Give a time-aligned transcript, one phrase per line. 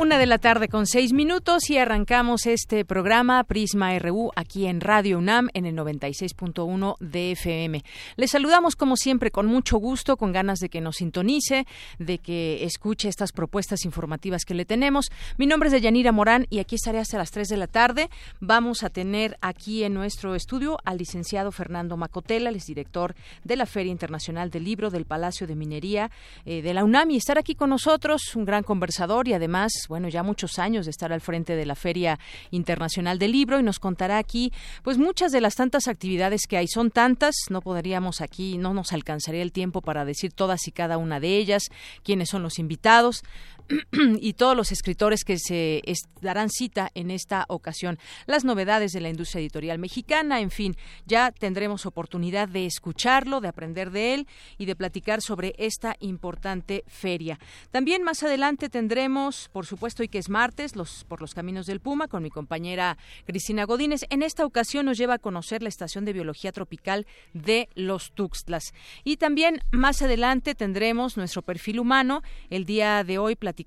[0.00, 4.80] Una de la tarde con seis minutos y arrancamos este programa Prisma RU aquí en
[4.80, 7.84] Radio UNAM en el 96.1 de FM.
[8.16, 11.66] Les saludamos como siempre con mucho gusto, con ganas de que nos sintonice,
[11.98, 15.10] de que escuche estas propuestas informativas que le tenemos.
[15.36, 18.08] Mi nombre es Deyanira Morán y aquí estaré hasta las 3 de la tarde.
[18.40, 23.66] Vamos a tener aquí en nuestro estudio al licenciado Fernando Macotela, el director de la
[23.66, 26.10] Feria Internacional del Libro del Palacio de Minería
[26.46, 30.08] eh, de la UNAM y estar aquí con nosotros, un gran conversador y además bueno,
[30.08, 32.20] ya muchos años de estar al frente de la Feria
[32.52, 34.52] Internacional del Libro y nos contará aquí,
[34.84, 36.68] pues muchas de las tantas actividades que hay.
[36.68, 40.96] Son tantas, no podríamos aquí, no nos alcanzaría el tiempo para decir todas y cada
[40.96, 41.70] una de ellas,
[42.04, 43.24] quiénes son los invitados.
[44.20, 45.82] y todos los escritores que se
[46.20, 47.98] darán cita en esta ocasión.
[48.26, 53.48] Las novedades de la industria editorial mexicana, en fin, ya tendremos oportunidad de escucharlo, de
[53.48, 54.26] aprender de él
[54.58, 57.38] y de platicar sobre esta importante feria.
[57.70, 61.80] También más adelante tendremos, por supuesto, y que es martes, los por los caminos del
[61.80, 64.02] Puma con mi compañera Cristina Godínez.
[64.10, 68.72] En esta ocasión nos lleva a conocer la estación de biología tropical de los Tuxtlas.
[69.04, 72.22] Y también más adelante tendremos nuestro perfil humano.
[72.48, 73.59] El día de hoy platicamos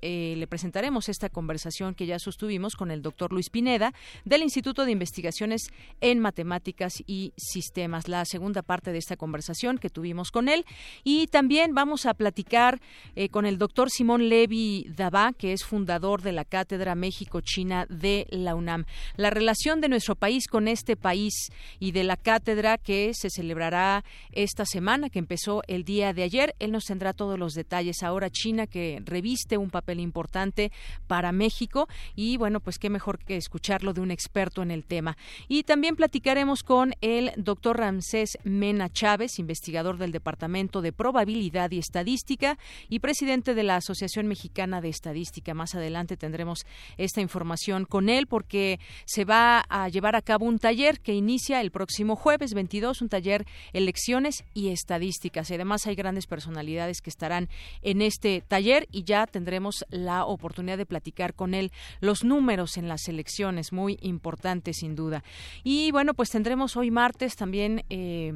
[0.00, 3.92] eh, le presentaremos esta conversación que ya sostuvimos con el doctor Luis Pineda
[4.24, 5.68] del Instituto de Investigaciones
[6.00, 10.64] en Matemáticas y Sistemas, la segunda parte de esta conversación que tuvimos con él.
[11.02, 12.80] Y también vamos a platicar
[13.16, 18.26] eh, con el doctor Simón Levi Dabá, que es fundador de la Cátedra México-China de
[18.30, 18.84] la UNAM.
[19.16, 24.04] La relación de nuestro país con este país y de la cátedra que se celebrará
[24.32, 26.54] esta semana, que empezó el día de ayer.
[26.58, 28.02] Él nos tendrá todos los detalles.
[28.02, 30.72] Ahora China, que reviste un papel importante
[31.06, 35.16] para México y bueno, pues qué mejor que escucharlo de un experto en el tema.
[35.48, 41.78] Y también platicaremos con el doctor Ramsés Mena Chávez, investigador del Departamento de Probabilidad y
[41.78, 45.54] Estadística y presidente de la Asociación Mexicana de Estadística.
[45.54, 46.66] Más adelante tendremos
[46.96, 51.60] esta información con él porque se va a llevar a cabo un taller que inicia
[51.60, 55.50] el próximo jueves 22, un taller elecciones y estadísticas.
[55.50, 57.48] además hay grandes personalidades que estarán
[57.82, 62.88] en este taller y ya tendremos la oportunidad de platicar con él los números en
[62.88, 65.24] las elecciones, muy importantes sin duda.
[65.64, 67.84] Y bueno, pues tendremos hoy martes también.
[67.90, 68.34] Eh,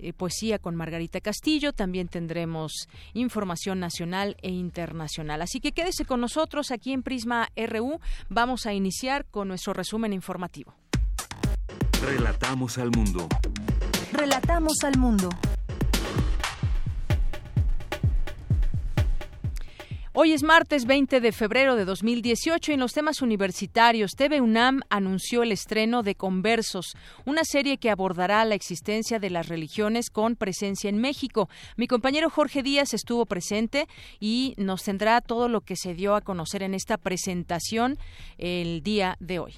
[0.00, 5.42] eh, poesía con Margarita Castillo, también tendremos información nacional e internacional.
[5.42, 7.98] Así que quédese con nosotros aquí en Prisma RU.
[8.28, 10.72] Vamos a iniciar con nuestro resumen informativo.
[12.00, 13.26] Relatamos al mundo.
[14.12, 15.30] Relatamos al mundo.
[20.20, 24.80] Hoy es martes 20 de febrero de 2018 y en los temas universitarios TV UNAM
[24.90, 30.34] anunció el estreno de Conversos, una serie que abordará la existencia de las religiones con
[30.34, 31.48] presencia en México.
[31.76, 33.86] Mi compañero Jorge Díaz estuvo presente
[34.18, 37.96] y nos tendrá todo lo que se dio a conocer en esta presentación
[38.38, 39.54] el día de hoy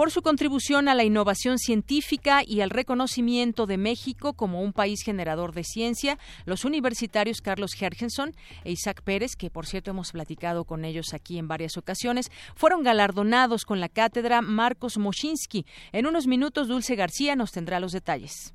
[0.00, 5.02] por su contribución a la innovación científica y al reconocimiento de México como un país
[5.02, 8.32] generador de ciencia, los universitarios Carlos Gergenson
[8.64, 12.82] e Isaac Pérez, que por cierto hemos platicado con ellos aquí en varias ocasiones, fueron
[12.82, 15.66] galardonados con la cátedra Marcos Moschinsky.
[15.92, 18.54] En unos minutos, Dulce García nos tendrá los detalles.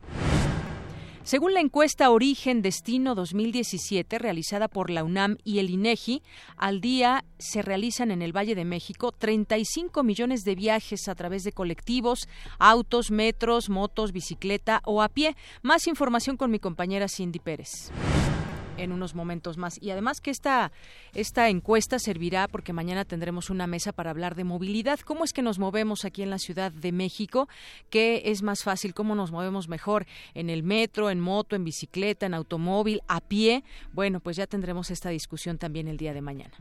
[1.25, 6.21] Según la encuesta Origen Destino 2017 realizada por la UNAM y el INEGI,
[6.55, 11.43] al día se realizan en el Valle de México 35 millones de viajes a través
[11.43, 12.29] de colectivos,
[12.59, 15.35] autos, metros, motos, bicicleta o a pie.
[15.63, 17.89] Más información con mi compañera Cindy Pérez
[18.77, 19.81] en unos momentos más.
[19.81, 20.71] Y además que esta,
[21.13, 24.99] esta encuesta servirá porque mañana tendremos una mesa para hablar de movilidad.
[24.99, 27.47] ¿Cómo es que nos movemos aquí en la Ciudad de México?
[27.89, 28.93] ¿Qué es más fácil?
[28.93, 30.05] ¿Cómo nos movemos mejor?
[30.33, 33.63] ¿En el metro, en moto, en bicicleta, en automóvil, a pie?
[33.93, 36.53] Bueno, pues ya tendremos esta discusión también el día de mañana.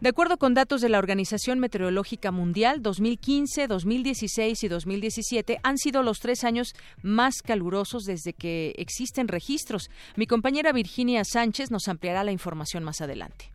[0.00, 6.02] De acuerdo con datos de la Organización Meteorológica Mundial, 2015, 2016 y 2017 han sido
[6.02, 9.90] los tres años más calurosos desde que existen registros.
[10.16, 13.50] Mi compañera Virginia Sánchez nos ampliará la información más adelante.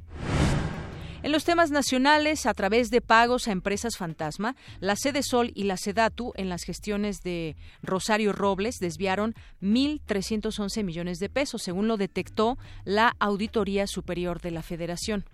[1.23, 5.63] En los temas nacionales, a través de pagos a empresas fantasma, la Sede Sol y
[5.63, 9.33] la Sedatu, en las gestiones de Rosario Robles, desviaron
[9.63, 15.25] 1.311 millones de pesos, según lo detectó la Auditoría Superior de la Federación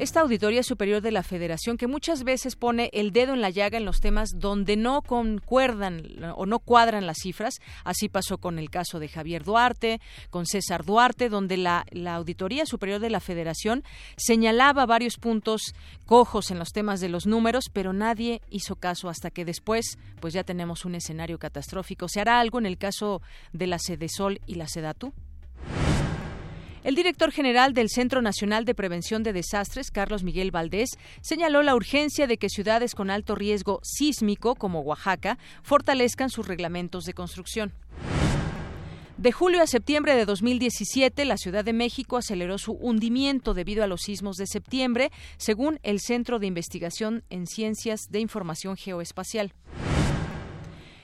[0.00, 3.76] esta Auditoría Superior de la Federación que muchas veces pone el dedo en la llaga
[3.76, 6.02] en los temas donde no concuerdan
[6.36, 7.60] o no cuadran las cifras.
[7.84, 10.00] Así pasó con el caso de Javier Duarte,
[10.30, 13.84] con César Duarte, donde la, Auditoría Superior de la Federación
[14.16, 15.74] señalaba varios puntos
[16.06, 20.32] cojos en los temas de los números, pero nadie hizo caso hasta que después pues
[20.32, 22.08] ya tenemos un escenario catastrófico.
[22.08, 23.20] ¿Se hará algo en el caso
[23.52, 25.12] de la Sedesol y la Sedatu?
[26.82, 30.88] El director general del Centro Nacional de Prevención de Desastres, Carlos Miguel Valdés,
[31.20, 37.04] señaló la urgencia de que ciudades con alto riesgo sísmico, como Oaxaca, fortalezcan sus reglamentos
[37.04, 37.72] de construcción.
[39.18, 43.86] De julio a septiembre de 2017, la Ciudad de México aceleró su hundimiento debido a
[43.86, 49.52] los sismos de septiembre, según el Centro de Investigación en Ciencias de Información Geoespacial.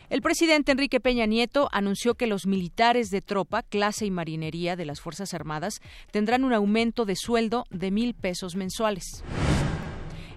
[0.09, 4.85] El presidente Enrique Peña Nieto anunció que los militares de tropa, clase y marinería de
[4.85, 5.81] las Fuerzas Armadas
[6.13, 9.25] tendrán un aumento de sueldo de mil pesos mensuales.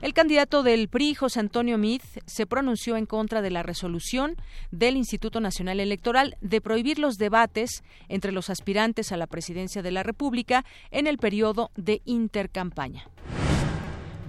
[0.01, 4.38] El candidato del PRI, José Antonio Mid, se pronunció en contra de la resolución
[4.71, 9.92] del Instituto Nacional Electoral de prohibir los debates entre los aspirantes a la presidencia de
[9.92, 13.07] la República en el periodo de intercampaña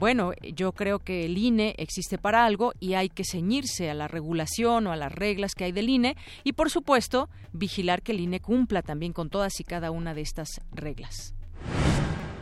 [0.00, 4.08] bueno, yo creo que el INE existe para algo y hay que ceñirse a la
[4.08, 8.20] regulación o a las reglas que hay del INE y, por supuesto, vigilar que el
[8.20, 11.34] INE cumpla también con todas y cada una de estas reglas.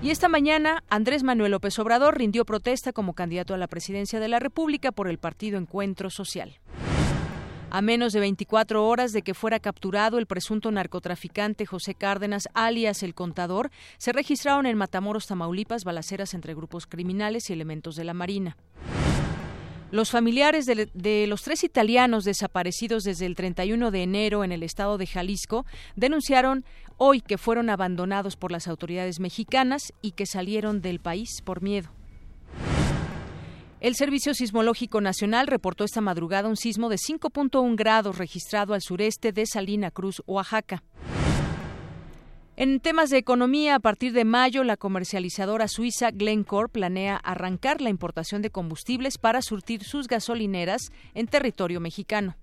[0.01, 4.29] Y esta mañana, Andrés Manuel López Obrador rindió protesta como candidato a la presidencia de
[4.29, 6.61] la República por el partido Encuentro Social.
[7.71, 13.03] A menos de 24 horas de que fuera capturado el presunto narcotraficante José Cárdenas, alias
[13.03, 18.15] El Contador, se registraron en Matamoros, Tamaulipas, balaceras entre grupos criminales y elementos de la
[18.15, 18.57] Marina.
[19.91, 24.97] Los familiares de, los tres italianos desaparecidos desde el 31 de enero en el estado
[24.97, 26.65] de Jalisco denunciaron
[26.97, 31.91] hoy que fueron abandonados por las autoridades mexicanas y que salieron del país por miedo.
[33.81, 39.31] El Servicio Sismológico Nacional reportó esta madrugada un sismo de 5.1 grados registrado al sureste
[39.31, 40.83] de Salina Cruz, Oaxaca.
[42.57, 47.89] En temas de economía, a partir de mayo, la comercializadora suiza Glencore planea arrancar la
[47.89, 52.35] importación de combustibles para surtir sus gasolineras en territorio mexicano.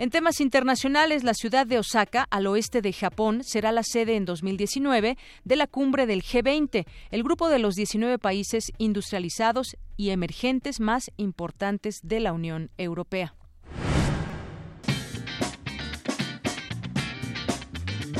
[0.00, 4.24] En temas internacionales, la ciudad de Osaka, al oeste de Japón, será la sede en
[4.24, 10.80] 2019 de la cumbre del G20, el grupo de los 19 países industrializados y emergentes
[10.80, 13.34] más importantes de la Unión Europea.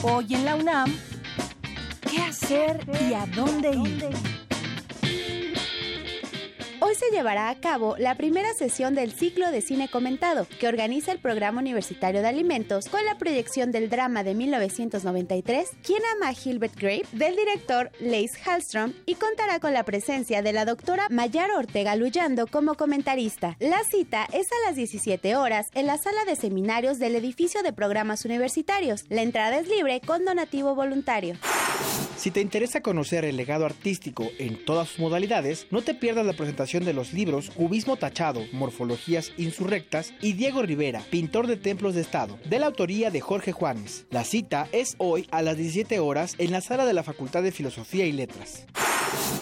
[0.03, 0.95] Hoy en la UNAM,
[2.11, 4.40] ¿qué hacer y a dónde ir?
[6.83, 11.13] Hoy se llevará a cabo la primera sesión del ciclo de cine comentado que organiza
[11.13, 16.33] el Programa Universitario de Alimentos con la proyección del drama de 1993 ¿Quién ama a
[16.33, 17.07] Gilbert Grape?
[17.13, 22.47] del director Lace Hallstrom y contará con la presencia de la doctora Mayara Ortega Luyando
[22.47, 23.57] como comentarista.
[23.61, 27.75] La cita es a las 17 horas en la sala de seminarios del edificio de
[27.75, 29.05] programas universitarios.
[29.11, 31.37] La entrada es libre con donativo voluntario.
[32.17, 36.35] Si te interesa conocer el legado artístico en todas sus modalidades, no te pierdas la
[36.35, 42.03] presentación de los libros Cubismo Tachado, Morfologías Insurrectas y Diego Rivera, pintor de templos de
[42.03, 44.07] Estado, de la autoría de Jorge Juanes.
[44.11, 47.51] La cita es hoy a las 17 horas en la sala de la Facultad de
[47.51, 48.67] Filosofía y Letras.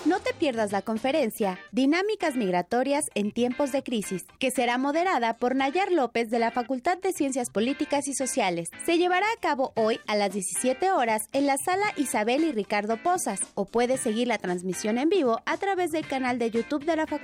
[0.06, 5.54] No te pierdas la conferencia Dinámicas Migratorias en Tiempos de Crisis, que será moderada por
[5.54, 8.70] Nayar López de la Facultad de Ciencias Políticas y Sociales.
[8.86, 13.02] Se llevará a cabo hoy a las 17 horas en la sala Isabel y Ricardo
[13.02, 16.96] Pozas, o puedes seguir la transmisión en vivo a través del canal de YouTube de
[16.96, 17.17] la facultad.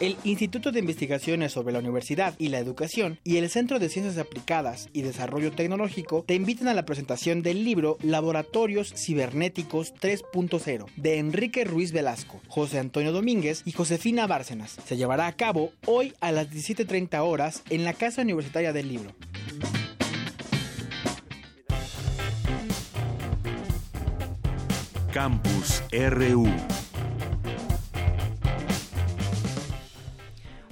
[0.00, 4.18] El Instituto de Investigaciones sobre la Universidad y la Educación y el Centro de Ciencias
[4.18, 11.18] Aplicadas y Desarrollo Tecnológico te invitan a la presentación del libro Laboratorios Cibernéticos 3.0 de
[11.18, 14.76] Enrique Ruiz Velasco, José Antonio Domínguez y Josefina Bárcenas.
[14.84, 19.12] Se llevará a cabo hoy a las 17.30 horas en la Casa Universitaria del Libro.
[25.12, 26.48] Campus RU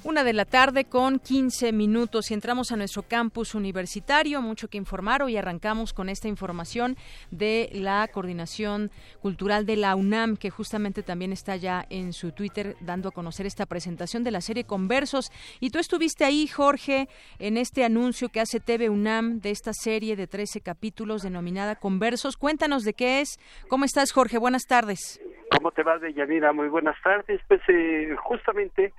[0.03, 4.41] Una de la tarde con 15 minutos y entramos a nuestro campus universitario.
[4.41, 5.23] Mucho que informar.
[5.23, 6.97] Hoy arrancamos con esta información
[7.31, 8.91] de la Coordinación
[9.21, 13.45] Cultural de la UNAM, que justamente también está ya en su Twitter dando a conocer
[13.45, 15.31] esta presentación de la serie Conversos.
[15.61, 20.17] Y tú estuviste ahí, Jorge, en este anuncio que hace TV UNAM de esta serie
[20.17, 22.39] de 13 capítulos denominada Conversos.
[22.39, 23.39] Cuéntanos de qué es.
[23.69, 24.39] ¿Cómo estás, Jorge?
[24.39, 25.21] Buenas tardes.
[25.51, 26.55] ¿Cómo te va, Deyanira?
[26.55, 27.41] Muy buenas tardes.
[27.49, 28.95] Pues eh, justamente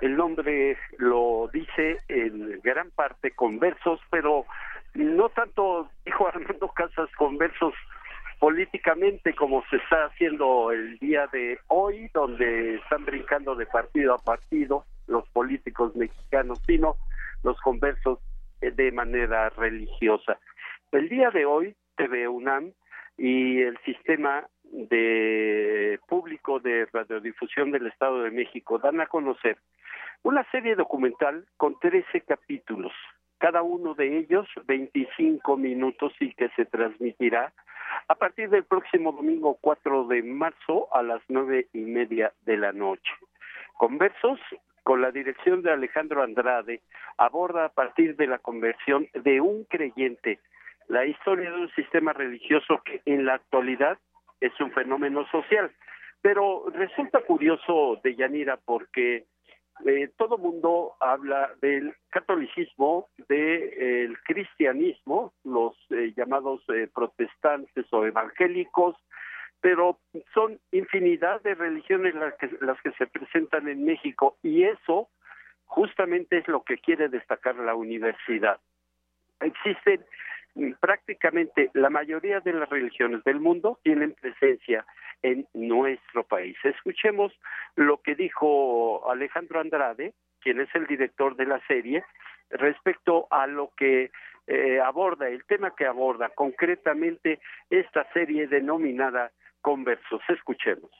[0.00, 4.46] el nombre lo dice en gran parte con versos, pero
[4.94, 7.74] no tanto, dijo Armando Casas, con versos
[8.38, 14.18] políticamente como se está haciendo el día de hoy, donde están brincando de partido a
[14.18, 16.96] partido los políticos mexicanos, sino
[17.42, 18.18] los conversos
[18.62, 20.38] eh, de manera religiosa.
[20.92, 22.72] El día de hoy, TV UNAM
[23.18, 29.58] y el sistema de público de radiodifusión del Estado de México dan a conocer
[30.22, 32.92] una serie documental con 13 capítulos,
[33.38, 37.52] cada uno de ellos 25 minutos y que se transmitirá
[38.08, 42.72] a partir del próximo domingo 4 de marzo a las nueve y media de la
[42.72, 43.12] noche.
[43.74, 44.38] Conversos
[44.82, 46.80] con la dirección de Alejandro Andrade
[47.16, 50.38] aborda a partir de la conversión de un creyente
[50.88, 53.98] la historia de un sistema religioso que en la actualidad
[54.40, 55.70] es un fenómeno social.
[56.22, 59.26] Pero resulta curioso de Yanira porque
[59.86, 68.96] eh, todo mundo habla del catolicismo, del cristianismo, los eh, llamados eh, protestantes o evangélicos,
[69.62, 69.98] pero
[70.34, 75.08] son infinidad de religiones las que, las que se presentan en México y eso
[75.64, 78.58] justamente es lo que quiere destacar la universidad.
[79.40, 80.04] Existen
[80.80, 84.84] prácticamente la mayoría de las religiones del mundo tienen presencia
[85.22, 86.56] en nuestro país.
[86.64, 87.32] Escuchemos
[87.76, 92.04] lo que dijo Alejandro Andrade, quien es el director de la serie,
[92.50, 94.10] respecto a lo que
[94.46, 99.30] eh, aborda, el tema que aborda concretamente esta serie denominada
[99.60, 100.22] Conversos.
[100.28, 100.90] Escuchemos.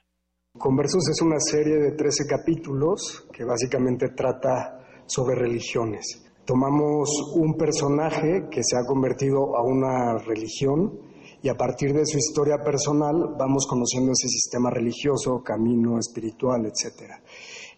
[0.53, 6.30] Conversos es una serie de 13 capítulos que básicamente trata sobre religiones.
[6.51, 10.99] Tomamos un personaje que se ha convertido a una religión
[11.41, 17.23] y a partir de su historia personal vamos conociendo ese sistema religioso, camino espiritual, etc.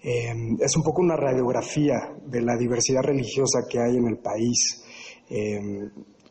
[0.03, 4.83] Eh, es un poco una radiografía de la diversidad religiosa que hay en el país.
[5.29, 5.61] Eh,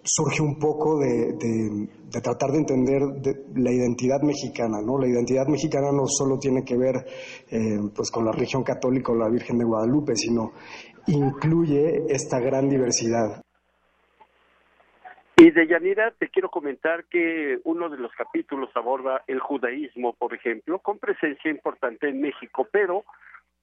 [0.03, 1.37] surge un poco de,
[2.09, 3.01] tratar de entender
[3.55, 4.97] la identidad mexicana, ¿no?
[4.97, 6.95] La identidad mexicana no solo tiene que ver
[7.49, 10.53] eh, pues con la religión católica o la Virgen de Guadalupe, sino
[11.07, 13.43] incluye esta gran diversidad.
[15.37, 20.35] Y de Yanira te quiero comentar que uno de los capítulos aborda el judaísmo, por
[20.35, 23.03] ejemplo, con presencia importante en México, pero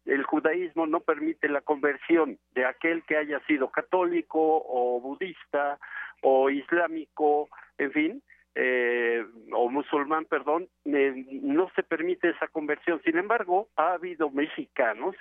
[0.04, 5.78] el judaísmo no permite la conversión de aquel que haya sido católico o budista
[6.23, 8.23] o islámico, en fin,
[8.61, 13.00] eh, o musulmán, perdón, eh, no se permite esa conversión.
[13.05, 15.15] Sin embargo, ha habido mexicanos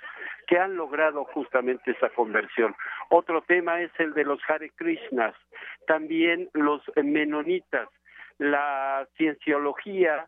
[0.48, 2.74] que han logrado justamente esa conversión.
[3.10, 5.36] Otro tema es el de los Hare Krishnas,
[5.86, 7.88] también los menonitas,
[8.38, 10.26] la cienciología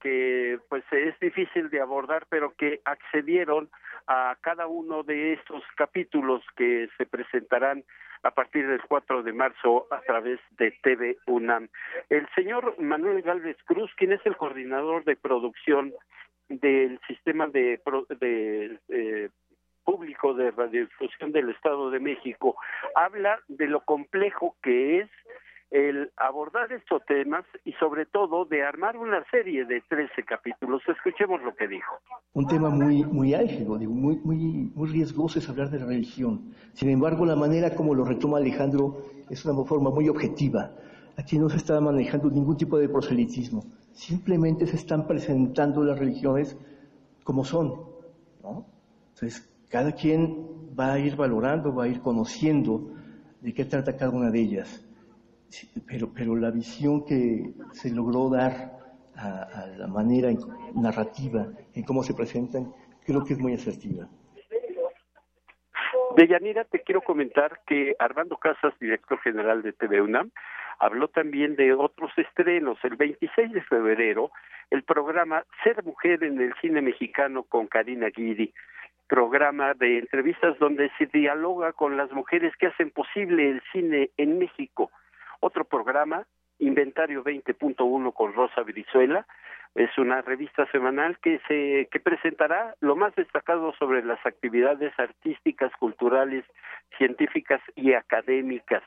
[0.00, 3.68] que pues es difícil de abordar, pero que accedieron
[4.06, 7.82] a cada uno de estos capítulos que se presentarán
[8.26, 11.68] a partir del 4 de marzo a través de TV UNAM.
[12.10, 15.94] El señor Manuel Galvez Cruz, quien es el coordinador de producción
[16.48, 17.80] del sistema de,
[18.20, 19.28] de eh,
[19.84, 22.56] público de radiodifusión del Estado de México,
[22.96, 25.10] habla de lo complejo que es
[25.70, 30.82] el abordar estos temas y sobre todo de armar una serie de 13 capítulos.
[30.86, 31.96] Escuchemos lo que dijo.
[32.34, 36.52] Un tema muy, muy álgido, muy, muy, muy riesgoso es hablar de la religión.
[36.72, 40.70] Sin embargo, la manera como lo retoma Alejandro es una forma muy objetiva.
[41.18, 43.64] Aquí no se está manejando ningún tipo de proselitismo.
[43.92, 46.56] Simplemente se están presentando las religiones
[47.24, 47.74] como son.
[48.42, 48.66] ¿no?
[49.14, 52.92] Entonces, cada quien va a ir valorando, va a ir conociendo
[53.40, 54.85] de qué trata cada una de ellas
[55.86, 58.76] pero, pero la visión que se logró dar
[59.16, 60.28] a, la manera
[60.74, 62.72] narrativa en cómo se presentan,
[63.04, 64.08] creo que es muy asertiva.
[66.16, 70.30] Deyanira, te quiero comentar que Armando Casas, director general de TV UNAM,
[70.78, 72.78] habló también de otros estrenos.
[72.82, 74.30] El 26 de febrero,
[74.70, 78.52] el programa Ser Mujer en el Cine Mexicano con Karina Guidi,
[79.08, 84.38] programa de entrevistas donde se dialoga con las mujeres que hacen posible el cine en
[84.38, 84.90] México.
[85.40, 86.26] Otro programa,
[86.58, 89.26] Inventario 20.1 con Rosa Brizuela,
[89.74, 95.70] es una revista semanal que se que presentará lo más destacado sobre las actividades artísticas,
[95.78, 96.44] culturales,
[96.96, 98.82] científicas y académicas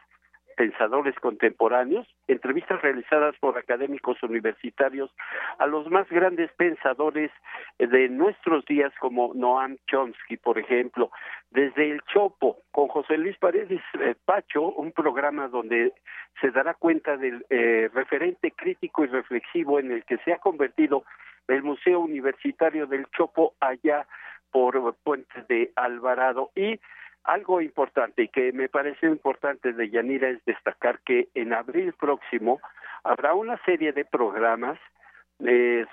[0.59, 5.09] pensadores contemporáneos, entrevistas realizadas por académicos universitarios
[5.57, 7.31] a los más grandes pensadores
[7.77, 11.11] de nuestros días como Noam Chomsky, por ejemplo,
[11.49, 15.93] desde El Chopo, con José Luis Paredes eh, Pacho, un programa donde
[16.41, 21.05] se dará cuenta del eh, referente crítico y reflexivo en el que se ha convertido
[21.47, 24.05] el Museo Universitario del Chopo allá
[24.51, 26.51] por Puente de Alvarado.
[26.53, 26.81] Y
[27.23, 32.59] algo importante y que me parece importante de Yanira es destacar que en abril próximo
[33.03, 34.79] habrá una serie de programas
[35.41, 35.85] eh,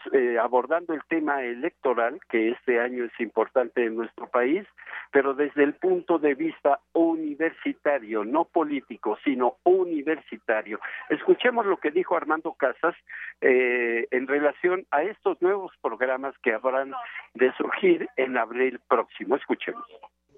[0.43, 4.67] abordando el tema electoral, que este año es importante en nuestro país,
[5.13, 10.81] pero desde el punto de vista universitario, no político, sino universitario.
[11.11, 12.97] Escuchemos lo que dijo Armando Casas
[13.41, 16.93] eh, en relación a estos nuevos programas que habrán
[17.35, 19.37] de surgir en abril próximo.
[19.37, 19.87] Escuchemos.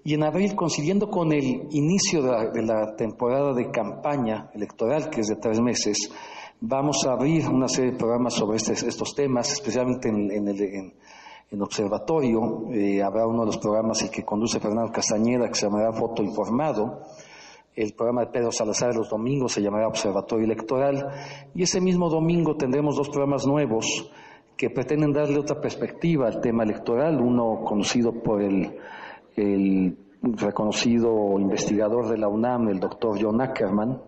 [0.03, 5.27] Y en abril, coincidiendo con el inicio de la, temporada de campaña electoral, que es
[5.27, 6.11] de tres meses,
[6.61, 10.93] vamos a abrir una serie de programas sobre este, estos temas, especialmente en,
[11.51, 12.69] el observatorio.
[12.71, 17.01] Eh, habrá uno de los programas que conduce Fernando Castañeda, que se llamará Voto Informado.
[17.75, 21.07] El programa de Pedro Salazar los domingos se llamará Observatorio Electoral.
[21.55, 24.11] Y ese mismo domingo tendremos dos programas nuevos
[24.55, 27.21] que pretenden darle otra perspectiva al tema electoral.
[27.21, 28.77] Uno conocido por el
[29.39, 34.01] el reconocido investigador de la UNAM, el doctor John Ackerman,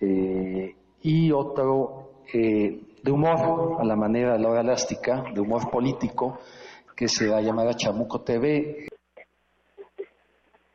[0.00, 5.70] eh, y otro eh, de humor, a la manera de la hora elástica, de humor
[5.70, 6.38] político,
[6.96, 8.88] que se va a llamar Chamuco TV.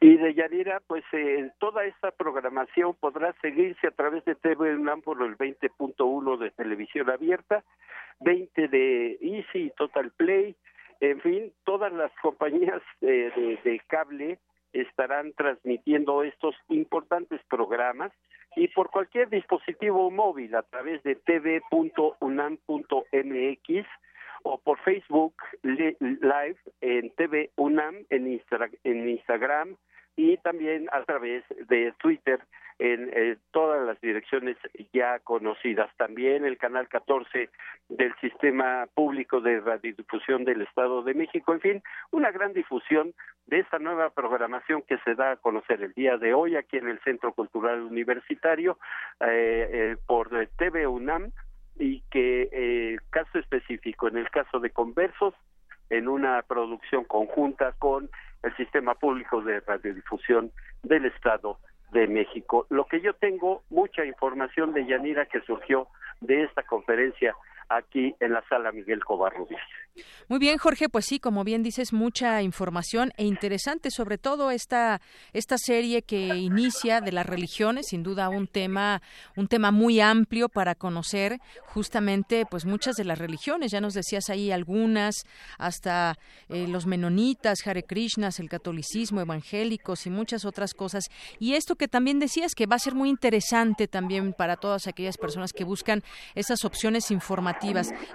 [0.02, 5.02] Y de Yanira, pues eh, toda esta programación podrá seguirse a través de TV UNAM
[5.02, 7.64] por el 20.1 de televisión abierta,
[8.20, 10.56] 20 de Easy Total Play,
[11.00, 14.40] en fin, todas las compañías de, cable
[14.74, 18.12] estarán transmitiendo estos importantes programas
[18.56, 22.18] y por cualquier dispositivo móvil a través de tv.unam.mx
[24.44, 28.28] o por Facebook Live en TV UNAM en
[29.10, 29.76] Instagram
[30.16, 32.40] y también a través de Twitter
[32.78, 34.58] en eh, todas las direcciones
[34.94, 35.90] ya conocidas.
[35.98, 37.50] También el canal 14
[37.90, 41.54] del Sistema Público de Radiodifusión del Estado de México.
[41.54, 43.14] En fin, una gran difusión
[43.48, 46.90] de esta nueva programación que se da a conocer el día de hoy aquí en
[46.90, 48.78] el Centro Cultural Universitario
[49.22, 51.32] eh, eh, por TV UNAM
[51.78, 55.34] y que caso específico, en el caso de Conversos,
[55.90, 58.10] en una producción conjunta con
[58.46, 60.52] el Sistema Público de Radiodifusión
[60.84, 61.58] del Estado
[61.92, 62.68] de México.
[62.70, 65.88] Lo que yo tengo, mucha información de Yanira que surgió
[66.22, 67.36] de esta conferencia
[67.70, 69.62] aquí en la sala Miguel Covarrubias.
[70.28, 75.00] Muy bien, Jorge, pues sí, como bien dices, mucha información e interesante, sobre todo esta,
[75.32, 79.02] esta serie que inicia de las religiones, sin duda un tema,
[79.38, 84.30] un tema muy amplio para conocer justamente pues muchas de las religiones, ya nos decías
[84.30, 85.24] ahí algunas,
[85.58, 86.18] hasta
[86.50, 91.06] eh, los menonitas, Hare Krishnas, el catolicismo, evangélicos y muchas otras cosas.
[91.40, 95.18] Y esto que también decías que va a ser muy interesante también para todas aquellas
[95.18, 97.55] personas que buscan esas opciones informativas.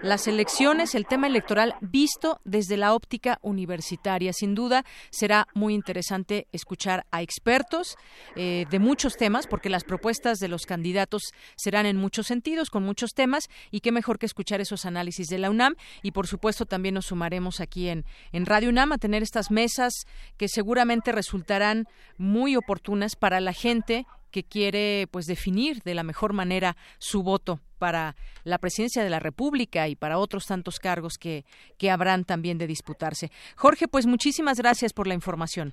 [0.03, 4.33] Las elecciones, el tema electoral visto desde la óptica universitaria.
[4.33, 7.97] Sin duda será muy interesante escuchar a expertos
[8.37, 11.23] eh, de muchos temas, porque las propuestas de los candidatos
[11.57, 15.39] serán en muchos sentidos, con muchos temas, y qué mejor que escuchar esos análisis de
[15.39, 15.75] la UNAM.
[16.03, 19.93] Y por supuesto también nos sumaremos aquí en, en Radio UNAM a tener estas mesas
[20.37, 21.87] que seguramente resultarán
[22.19, 27.61] muy oportunas para la gente que quiere pues definir de la mejor manera su voto
[27.79, 28.15] para
[28.45, 31.45] la presidencia de la República y para otros tantos cargos que,
[31.79, 33.31] que habrán también de disputarse.
[33.57, 35.73] Jorge, pues muchísimas gracias por la información.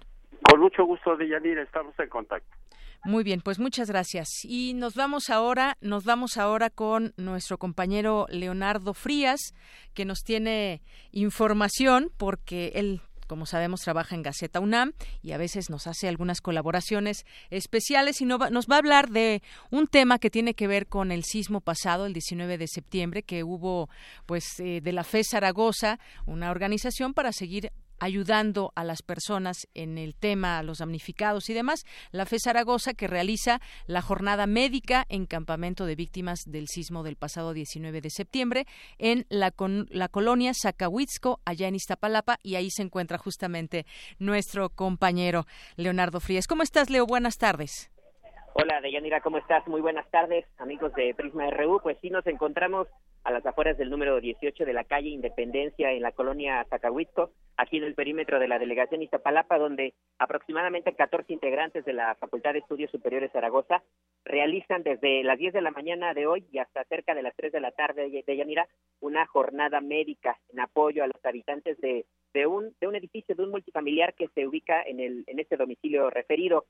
[0.50, 2.56] Con mucho gusto, Deyanira, estamos en contacto.
[3.04, 4.28] Muy bien, pues muchas gracias.
[4.44, 9.54] Y nos vamos ahora, nos vamos ahora con nuestro compañero Leonardo Frías,
[9.94, 15.70] que nos tiene información porque él como sabemos, trabaja en Gaceta UNAM y a veces
[15.70, 20.54] nos hace algunas colaboraciones especiales y nos va a hablar de un tema que tiene
[20.54, 23.90] que ver con el sismo pasado, el 19 de septiembre, que hubo
[24.26, 29.98] pues eh, de la FE Zaragoza, una organización para seguir ayudando a las personas en
[29.98, 31.84] el tema, a los damnificados y demás.
[32.12, 37.16] La FE Zaragoza que realiza la jornada médica en campamento de víctimas del sismo del
[37.16, 38.66] pasado 19 de septiembre
[38.98, 39.54] en la,
[39.90, 43.86] la colonia Zacahuitzco, allá en Iztapalapa, y ahí se encuentra justamente
[44.20, 46.48] nuestro compañero Leonardo Frías.
[46.48, 47.06] ¿Cómo estás, Leo?
[47.06, 47.90] Buenas tardes.
[48.60, 49.68] Hola, Deyanira, ¿cómo estás?
[49.68, 51.80] Muy buenas tardes, amigos de Prisma RU.
[51.80, 52.88] Pues sí, nos encontramos
[53.24, 57.78] a las afueras del número 18 de la calle Independencia en la colonia Zacahuitco, aquí
[57.78, 62.60] en el perímetro de la delegación Iztapalapa, donde aproximadamente 14 integrantes de la Facultad de
[62.60, 63.84] Estudios Superiores Zaragoza
[64.26, 67.52] realizan desde las 10 de la mañana de hoy y hasta cerca de las 3
[67.52, 68.68] de la tarde de Yanira
[69.02, 73.44] una jornada médica en apoyo a los habitantes de, de, un, de un edificio, de
[73.44, 76.66] un multifamiliar que se ubica en, el, en este domicilio referido.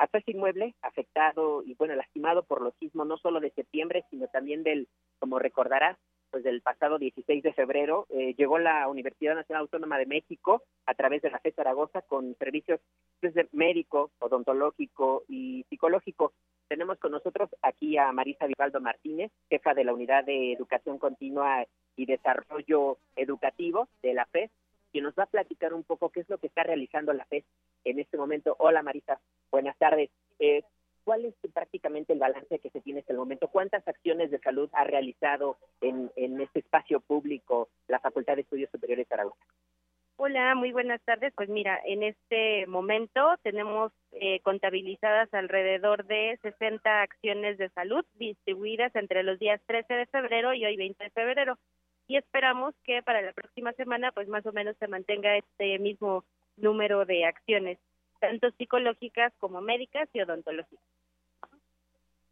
[0.00, 4.28] Hasta ese inmueble afectado y bueno, lastimado por los sismos no solo de septiembre, sino
[4.28, 5.98] también del, como recordarás,
[6.30, 10.94] pues del pasado 16 de febrero, eh, llegó la Universidad Nacional Autónoma de México a
[10.94, 12.80] través de la FE Zaragoza con servicios
[13.20, 16.32] desde pues, médico, odontológico y psicológico.
[16.66, 21.66] Tenemos con nosotros aquí a Marisa Vivaldo Martínez, jefa de la Unidad de Educación Continua
[21.94, 24.50] y Desarrollo Educativo de la FES,
[24.90, 27.44] quien nos va a platicar un poco qué es lo que está realizando la FES
[27.84, 28.56] en este momento.
[28.58, 30.10] Hola Marisa, buenas tardes.
[30.38, 30.62] Eh,
[31.04, 33.48] ¿Cuál es prácticamente el balance que se tiene hasta el momento?
[33.48, 38.70] ¿Cuántas acciones de salud ha realizado en, en este espacio público la Facultad de Estudios
[38.70, 39.34] Superiores de?
[40.22, 41.32] Hola, muy buenas tardes.
[41.34, 48.94] Pues mira, en este momento tenemos eh, contabilizadas alrededor de 60 acciones de salud distribuidas
[48.96, 51.58] entre los días 13 de febrero y hoy 20 de febrero.
[52.10, 56.24] Y esperamos que para la próxima semana, pues más o menos se mantenga este mismo
[56.56, 57.78] número de acciones,
[58.18, 60.84] tanto psicológicas como médicas y odontológicas.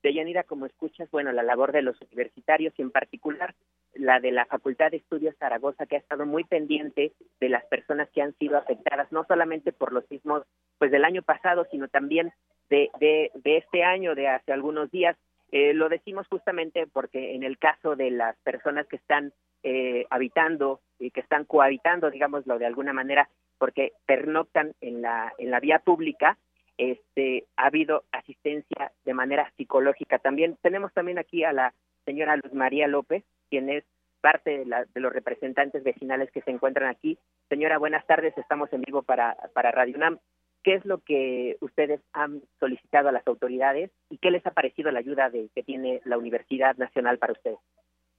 [0.02, 3.54] Deyanira, como escuchas, bueno, la labor de los universitarios y en particular
[3.94, 8.08] la de la Facultad de Estudios Zaragoza, que ha estado muy pendiente de las personas
[8.10, 10.42] que han sido afectadas, no solamente por los sismos
[10.78, 12.32] pues del año pasado, sino también
[12.68, 15.16] de, de, de este año, de hace algunos días.
[15.50, 19.32] Eh, lo decimos justamente porque en el caso de las personas que están
[19.62, 25.50] eh, habitando y que están cohabitando, digámoslo de alguna manera, porque pernoctan en la, en
[25.50, 26.38] la vía pública,
[26.76, 30.18] este, ha habido asistencia de manera psicológica.
[30.18, 33.84] También tenemos también aquí a la señora Luz María López, quien es
[34.20, 37.18] parte de, la, de, los representantes vecinales que se encuentran aquí.
[37.48, 40.18] Señora, buenas tardes, estamos en vivo para, para Radio UNAM.
[40.62, 44.90] ¿Qué es lo que ustedes han solicitado a las autoridades y qué les ha parecido
[44.90, 47.58] la ayuda de, que tiene la Universidad Nacional para ustedes?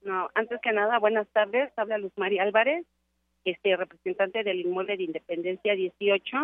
[0.02, 1.72] No, antes que nada, buenas tardes.
[1.76, 2.86] Habla Luz María Álvarez,
[3.44, 6.38] este representante del inmueble de Independencia 18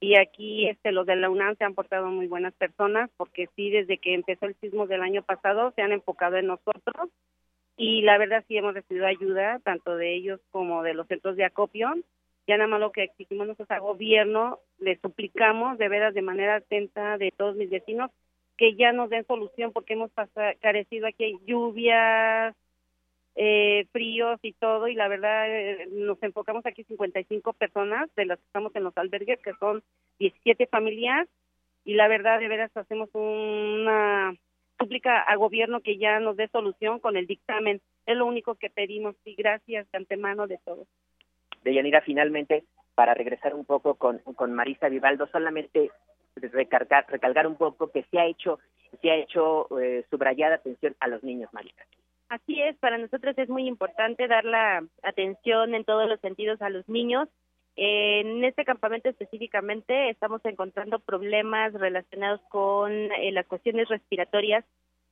[0.00, 3.70] y aquí este los de la UNAM se han portado muy buenas personas porque sí
[3.70, 7.08] desde que empezó el sismo del año pasado se han enfocado en nosotros
[7.76, 11.44] y la verdad sí hemos recibido ayuda tanto de ellos como de los centros de
[11.44, 11.94] acopio
[12.46, 16.56] ya nada más lo que exigimos nosotros al gobierno le suplicamos de veras de manera
[16.56, 18.10] atenta de todos mis vecinos
[18.56, 22.54] que ya nos den solución porque hemos pasado, carecido aquí hay lluvias
[23.34, 28.38] eh, fríos y todo, y la verdad eh, nos enfocamos aquí 55 personas de las
[28.38, 29.82] que estamos en los albergues, que son
[30.18, 31.28] 17 familias,
[31.84, 34.36] y la verdad de veras hacemos una
[34.78, 37.80] súplica al gobierno que ya nos dé solución con el dictamen.
[38.06, 40.86] Es lo único que pedimos y gracias de antemano de todos.
[41.62, 45.90] Deyanira, finalmente, para regresar un poco con, con Marisa Vivaldo, solamente
[46.36, 48.58] recargar, recalcar un poco que se ha hecho,
[49.00, 51.82] se ha hecho eh, subrayada atención a los niños, Marisa.
[52.28, 56.70] Así es, para nosotros es muy importante dar la atención en todos los sentidos a
[56.70, 57.28] los niños.
[57.76, 64.64] En este campamento específicamente estamos encontrando problemas relacionados con eh, las cuestiones respiratorias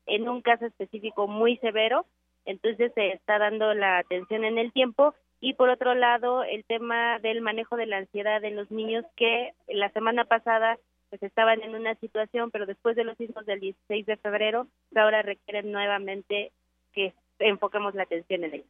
[0.06, 2.06] en un caso específico muy severo,
[2.44, 7.18] entonces se está dando la atención en el tiempo y por otro lado el tema
[7.18, 11.74] del manejo de la ansiedad en los niños que la semana pasada pues estaban en
[11.74, 16.52] una situación, pero después de los sismos del 16 de febrero, ahora requieren nuevamente
[16.92, 18.64] que enfoquemos la atención en ello.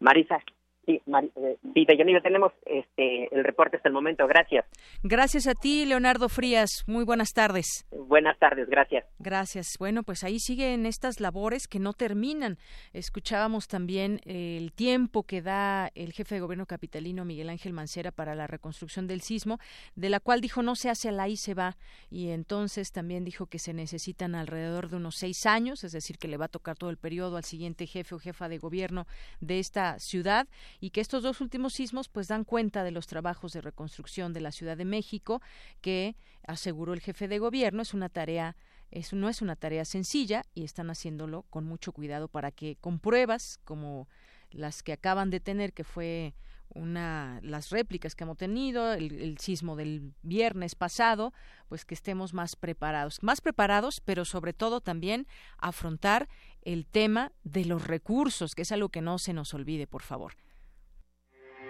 [0.00, 0.42] Marisa,
[0.88, 1.02] Sí,
[1.36, 1.84] eh, sí,
[2.22, 4.26] tenemos este, el reporte hasta el momento.
[4.26, 4.64] Gracias.
[5.02, 6.82] Gracias a ti, Leonardo Frías.
[6.86, 7.86] Muy buenas tardes.
[7.90, 9.04] Buenas tardes, gracias.
[9.18, 9.76] Gracias.
[9.78, 12.56] Bueno, pues ahí siguen estas labores que no terminan.
[12.94, 18.34] Escuchábamos también el tiempo que da el jefe de gobierno capitalino, Miguel Ángel Mancera, para
[18.34, 19.58] la reconstrucción del sismo,
[19.94, 21.76] de la cual dijo no se hace la y se va.
[22.10, 26.28] Y entonces también dijo que se necesitan alrededor de unos seis años, es decir, que
[26.28, 29.06] le va a tocar todo el periodo al siguiente jefe o jefa de gobierno
[29.40, 30.48] de esta ciudad
[30.80, 34.40] y que estos dos últimos sismos pues dan cuenta de los trabajos de reconstrucción de
[34.40, 35.40] la Ciudad de México
[35.80, 38.56] que aseguró el jefe de gobierno es una tarea
[38.90, 43.00] es, no es una tarea sencilla y están haciéndolo con mucho cuidado para que con
[43.00, 44.08] pruebas como
[44.50, 46.34] las que acaban de tener que fue
[46.70, 51.32] una las réplicas que hemos tenido el, el, sismo del viernes pasado
[51.68, 56.28] pues que estemos más preparados más preparados pero sobre todo también afrontar
[56.62, 60.34] el tema de los recursos que es algo que no se nos olvide por favor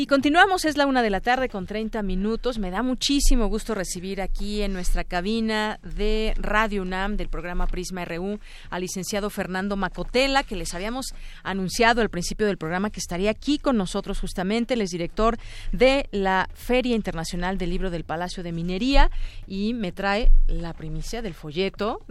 [0.00, 2.60] Y continuamos, es la una de la tarde con 30 minutos.
[2.60, 8.04] Me da muchísimo gusto recibir aquí en nuestra cabina de Radio UNAM del programa Prisma
[8.04, 8.38] RU
[8.70, 11.06] al licenciado Fernando Macotela, que les habíamos
[11.42, 14.74] anunciado al principio del programa que estaría aquí con nosotros justamente.
[14.74, 15.36] Él es director
[15.72, 19.10] de la Feria Internacional del Libro del Palacio de Minería
[19.48, 22.02] y me trae la primicia del folleto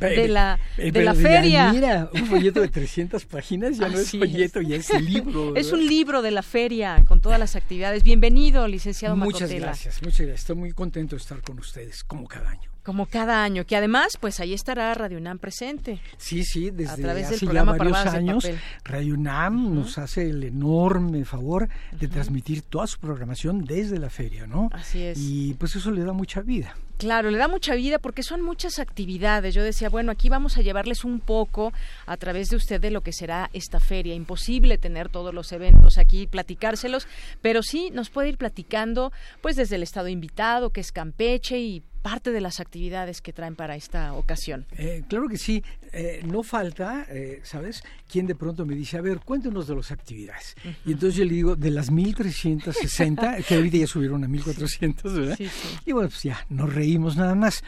[0.00, 1.72] de, la, de la feria.
[1.72, 5.54] Mira, un folleto de 300 páginas ya no es folleto, ya es libro.
[5.62, 8.04] Es un libro de la feria con todas las actividades.
[8.04, 10.40] Bienvenido, licenciado Muchas gracias, muchas gracias.
[10.40, 12.70] Estoy muy contento de estar con ustedes, como cada año.
[12.82, 16.00] Como cada año, que además, pues ahí estará Radio UNAM presente.
[16.16, 18.48] Sí, sí, desde a través hace ya varios años,
[18.82, 21.68] Radio UNAM nos hace el enorme favor
[22.00, 24.70] de transmitir toda su programación desde la feria, ¿no?
[24.72, 25.18] Así es.
[25.18, 26.74] Y pues eso le da mucha vida.
[27.02, 29.56] Claro, le da mucha vida porque son muchas actividades.
[29.56, 31.72] Yo decía, bueno, aquí vamos a llevarles un poco
[32.06, 34.14] a través de usted de lo que será esta feria.
[34.14, 37.08] Imposible tener todos los eventos aquí, platicárselos,
[37.40, 39.10] pero sí nos puede ir platicando,
[39.40, 43.56] pues desde el estado invitado, que es Campeche, y parte de las actividades que traen
[43.56, 44.66] para esta ocasión.
[44.76, 45.62] Eh, claro que sí,
[45.92, 47.82] eh, no falta, eh, ¿sabes?
[48.10, 50.56] Quien de pronto me dice, a ver, cuéntenos de las actividades.
[50.84, 55.36] Y entonces yo le digo, de las 1360, que ahorita ya subieron a 1400, ¿verdad?
[55.36, 55.68] Sí, sí.
[55.86, 57.62] Y bueno, pues ya, nos reímos nada más.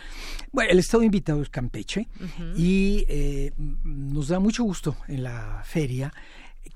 [0.53, 2.09] Bueno, el estado invitado es Campeche
[2.57, 3.07] y
[3.85, 6.13] nos da mucho gusto en la feria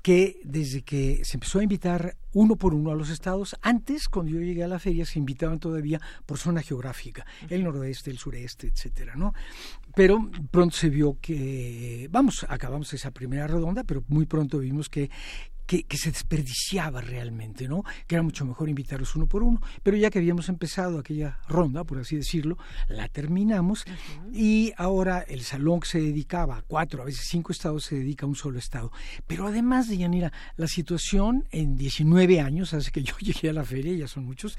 [0.01, 4.31] que desde que se empezó a invitar uno por uno a los estados, antes cuando
[4.31, 8.67] yo llegué a la feria se invitaban todavía por zona geográfica, el noroeste, el sureste,
[8.67, 9.33] etcétera, ¿no?
[9.95, 15.09] Pero pronto se vio que, vamos, acabamos esa primera redonda, pero muy pronto vimos que
[15.69, 17.83] que, se desperdiciaba realmente, ¿no?
[18.07, 19.61] Que era mucho mejor invitarlos uno por uno.
[19.83, 23.85] Pero ya que habíamos empezado aquella ronda, por así decirlo, la terminamos
[24.33, 28.25] y ahora el salón que se dedicaba a cuatro, a veces cinco estados, se dedica
[28.25, 28.91] a un solo estado.
[29.27, 33.63] Pero además de Yanira, la situación en 19 años, hace que yo llegué a la
[33.63, 34.57] feria, ya son muchos,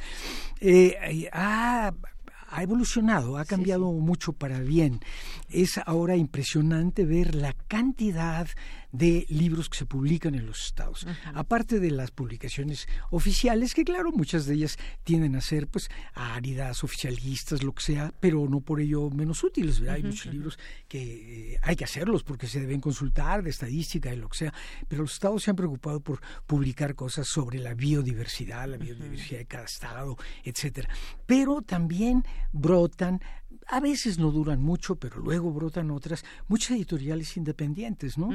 [0.60, 1.92] eh, eh, ha
[2.50, 5.00] ha evolucionado, ha cambiado mucho para bien.
[5.48, 8.48] Es ahora impresionante ver la cantidad
[8.92, 11.06] de libros que se publican en los estados.
[11.34, 16.82] Aparte de las publicaciones oficiales, que claro, muchas de ellas tienden a ser pues áridas,
[16.84, 19.80] oficialistas, lo que sea, pero no por ello menos útiles.
[19.82, 24.16] Hay muchos libros que eh, hay que hacerlos porque se deben consultar de estadística y
[24.16, 24.54] lo que sea,
[24.88, 29.46] pero los estados se han preocupado por publicar cosas sobre la biodiversidad, la biodiversidad de
[29.46, 30.88] cada estado, etcétera.
[31.26, 33.20] Pero también brotan
[33.70, 38.30] a veces no duran mucho, pero luego brotan otras, muchas editoriales independientes, ¿no?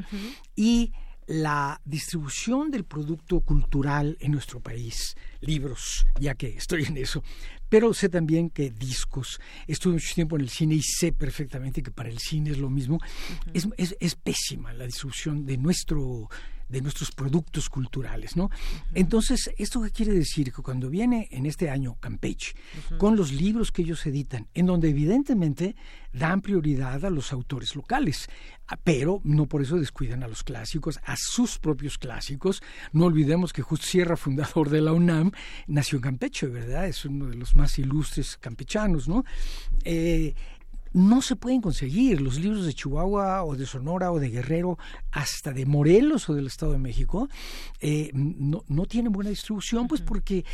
[0.56, 0.94] Y
[1.28, 7.24] la distribución del producto cultural en nuestro país, libros, ya que estoy en eso,
[7.68, 11.92] pero sé también que discos, estuve mucho tiempo en el cine y sé perfectamente que
[11.92, 13.00] para el cine es lo mismo,
[13.54, 16.30] es, es, pésima la distribución de nuestro
[16.70, 18.50] de nuestros productos culturales, ¿no?
[18.94, 20.52] Entonces, ¿esto qué quiere decir?
[20.52, 22.56] Que cuando viene en este año Campeche,
[22.98, 25.76] con los libros que ellos editan, en donde evidentemente
[26.14, 28.30] dan prioridad a los autores locales,
[28.68, 32.64] ah, pero no por eso descuidan a los clásicos, a sus propios clásicos.
[32.94, 35.32] No olvidemos que Justo Sierra, fundador de la UNAM,
[35.68, 36.88] nació en Campeche, ¿verdad?
[36.88, 39.24] Es uno de los más ilustres campechanos, ¿no?
[39.84, 40.34] Eh,
[40.96, 42.22] no se pueden conseguir.
[42.22, 44.80] Los libros de Chihuahua o de Sonora o de Guerrero,
[45.12, 47.28] hasta de Morelos o del Estado de México,
[47.82, 50.46] eh, no, no, tienen buena distribución, pues porque,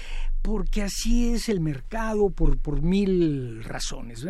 [0.42, 4.26] porque así es el mercado por, por mil razones.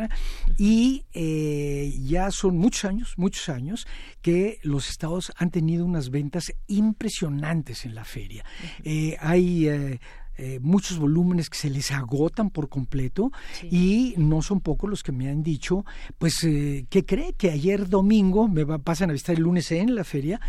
[0.58, 3.88] Y eh, ya son muchos años, muchos años
[4.22, 8.44] que los estados han tenido unas ventas impresionantes en la feria.
[8.84, 9.98] Eh, hay
[10.38, 13.32] eh, muchos volúmenes que se les agotan por completo
[13.64, 15.86] y no son pocos los que me han dicho,
[16.18, 17.34] pues, eh, ¿qué cree?
[17.34, 20.40] Que ayer domingo, me pasan a visitar el lunes en la feria,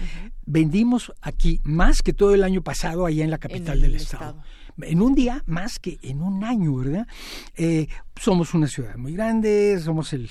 [0.46, 4.42] vendimos aquí más que todo el año pasado allá en la capital del estado.
[4.80, 7.06] En un día más que en un año, ¿verdad?
[7.56, 10.30] Eh, somos una ciudad muy grande, somos el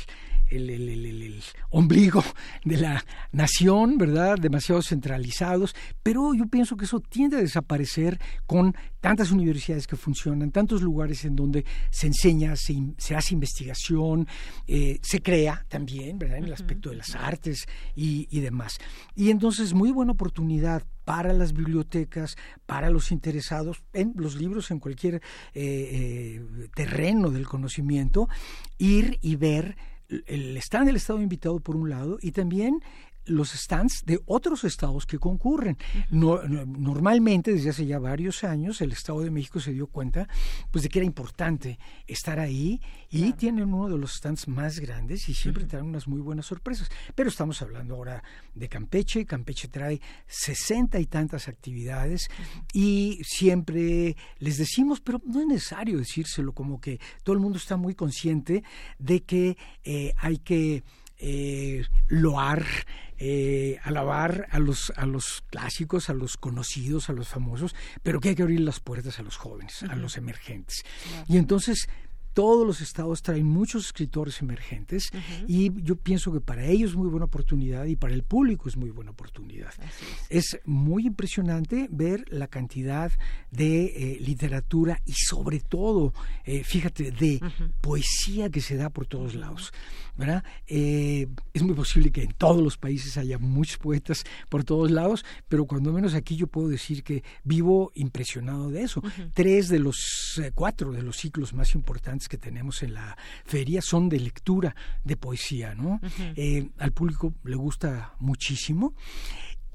[0.52, 2.24] el, ombligo
[2.66, 4.38] de la nación, ¿verdad?
[4.38, 10.52] Demasiado centralizados, pero yo pienso que eso tiende a desaparecer con tantas universidades que funcionan,
[10.52, 14.28] tantos lugares en donde se enseña, se, hace investigación,
[14.68, 16.38] eh, se crea también, ¿verdad?
[16.38, 18.78] En el aspecto de las artes y, y demás.
[19.16, 24.80] Y entonces, muy buena oportunidad para las bibliotecas, para los interesados en los libros, en
[24.80, 25.22] cualquier eh,
[25.54, 28.30] eh, terreno del conocimiento,
[28.78, 29.76] ir y ver
[30.28, 32.82] el stand del Estado invitado por un lado y también
[33.26, 35.78] los stands de otros estados que concurren.
[36.10, 40.28] normalmente, desde hace ya varios años, el Estado de México se dio cuenta
[40.72, 45.28] pues, de que era importante estar ahí y tienen uno de los stands más grandes
[45.30, 46.90] y siempre traen unas muy buenas sorpresas.
[47.16, 48.24] Pero estamos hablando ahora
[48.56, 49.26] de Campeche.
[49.26, 52.30] Campeche trae sesenta y tantas actividades
[52.74, 57.78] y siempre les decimos, pero no es necesario decírselo, como que todo el mundo está
[57.78, 58.64] muy consciente
[58.98, 60.84] de que eh, hay que
[61.22, 62.66] eh, loar,
[63.20, 68.30] eh, alabar a los, a los clásicos, a los conocidos, a los famosos, pero que
[68.30, 70.84] hay que abrir las puertas a los jóvenes, a los emergentes.
[71.28, 71.88] Y entonces
[72.34, 75.10] todos los estados traen muchos escritores emergentes
[75.48, 78.78] y yo pienso que para ellos es muy buena oportunidad y para el público es
[78.78, 79.74] muy buena oportunidad.
[80.30, 80.60] Es.
[80.66, 83.12] muy impresionante ver la cantidad
[83.52, 86.14] de eh, literatura y sobre todo,
[86.46, 87.42] eh, fíjate, de
[87.82, 89.72] poesía que se da por todos lados.
[90.16, 90.44] ¿verdad?
[90.68, 95.26] Eh, es muy posible que en todos los países haya muchos poetas por todos lados,
[95.48, 99.02] pero cuando menos aquí yo puedo decir que vivo impresionado de eso.
[99.34, 104.10] Tres de los cuatro de los ciclos más importantes que tenemos en la feria son
[104.10, 106.00] de lectura de poesía, ¿no?
[106.36, 108.94] Eh, al público le gusta muchísimo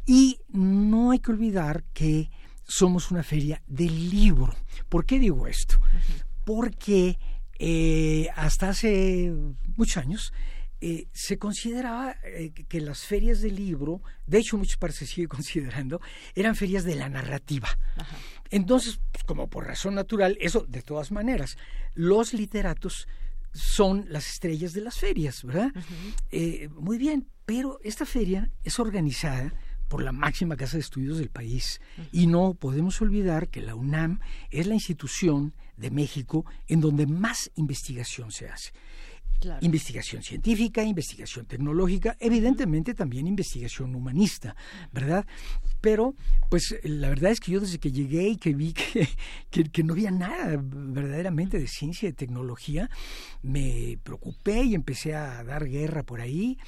[0.07, 2.31] y no hay que olvidar que
[2.65, 4.55] somos una feria del libro.
[4.89, 5.81] ¿Por qué digo esto?
[6.45, 7.19] Porque
[7.59, 9.33] eh, hasta hace
[9.77, 10.33] muchos años
[10.81, 12.17] eh, se consideraba
[12.69, 16.01] que las ferias del libro, de hecho muchos parece sigue considerando,
[16.35, 17.69] eran ferias de la narrativa.
[18.51, 21.57] Entonces, pues, como por razón natural, eso de todas maneras,
[21.95, 23.09] los literatos
[23.53, 25.73] son las estrellas de las ferias, ¿verdad?
[26.31, 29.55] Eh, muy bien, pero esta feria es organizada
[29.89, 31.81] por la máxima casa de estudios del país
[32.13, 37.51] y no podemos olvidar que la UNAM es la institución de México en donde más
[37.55, 38.73] investigación se hace.
[39.61, 44.57] Investigación científica, investigación tecnológica, evidentemente también investigación humanista,
[44.93, 45.27] ¿verdad?
[45.81, 46.15] Pero,
[46.51, 48.73] pues la verdad es que yo desde que llegué y que vi
[49.51, 52.91] que, que, no había nada verdaderamente de ciencia y de tecnología,
[53.43, 56.59] me preocupé y empecé a dar guerra por ahí.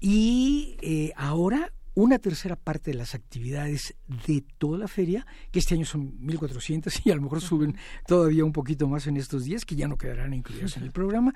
[0.00, 5.74] Y eh, ahora una tercera parte de las actividades de toda la feria, que este
[5.74, 9.64] año son 1.400 y a lo mejor suben todavía un poquito más en estos días,
[9.64, 11.34] que ya no quedarán incluidas en el programa,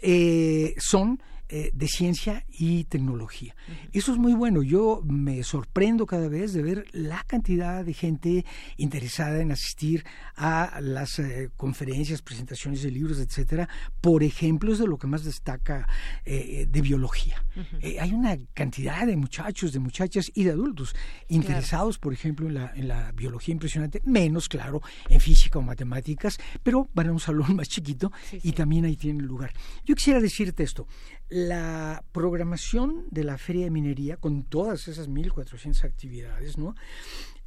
[0.00, 3.54] eh, son eh, de ciencia y tecnología.
[3.92, 4.64] Eso es muy bueno.
[4.64, 8.44] Yo me sorprendo cada vez de ver la cantidad de gente
[8.76, 13.68] interesada en asistir a las eh, conferencias, presentaciones de libros, etcétera.
[14.00, 15.86] Por ejemplo, es de lo que más destaca
[16.24, 17.40] eh, de biología.
[17.80, 20.94] hay una cantidad de muchachos, de muchachas y de adultos
[21.28, 26.38] interesados, por ejemplo, en la, en la biología impresionante, menos, claro, en física o matemáticas,
[26.62, 29.54] pero van a un salón más chiquito y también ahí tienen lugar.
[29.86, 30.86] Yo quisiera decirte esto
[31.28, 36.74] la programación de la Feria de Minería, con todas esas 1.400 actividades, ¿no?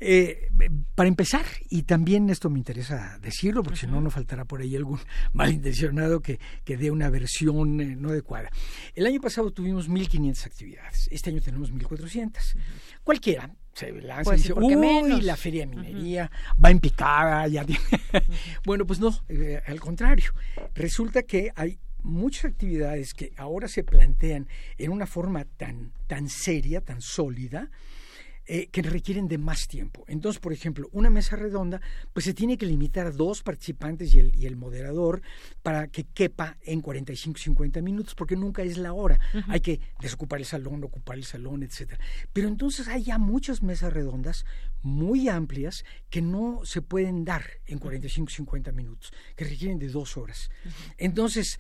[0.01, 0.49] Eh,
[0.95, 4.75] para empezar, y también esto me interesa decirlo, porque si no, no faltará por ahí
[4.75, 4.99] algún
[5.33, 8.49] malintencionado que, que dé una versión eh, no adecuada.
[8.95, 12.55] El año pasado tuvimos 1.500 actividades, este año tenemos 1.400.
[13.03, 16.31] Cualquiera se lanza y pues dice, uy, la feria de minería
[16.63, 17.65] va en picada, ya
[18.65, 20.33] bueno, pues no, eh, al contrario.
[20.75, 26.81] Resulta que hay muchas actividades que ahora se plantean en una forma tan, tan seria,
[26.81, 27.69] tan sólida,
[28.51, 30.03] eh, que requieren de más tiempo.
[30.07, 31.79] Entonces, por ejemplo, una mesa redonda,
[32.13, 35.21] pues se tiene que limitar a dos participantes y el, y el moderador
[35.62, 39.19] para que quepa en 45, 50 minutos, porque nunca es la hora.
[39.49, 42.03] Hay que desocupar el salón, ocupar el salón, etcétera.
[42.33, 44.45] Pero entonces hay ya muchas mesas redondas
[44.81, 50.17] muy amplias que no se pueden dar en 45, 50 minutos, que requieren de dos
[50.17, 50.49] horas.
[50.97, 51.59] Entonces,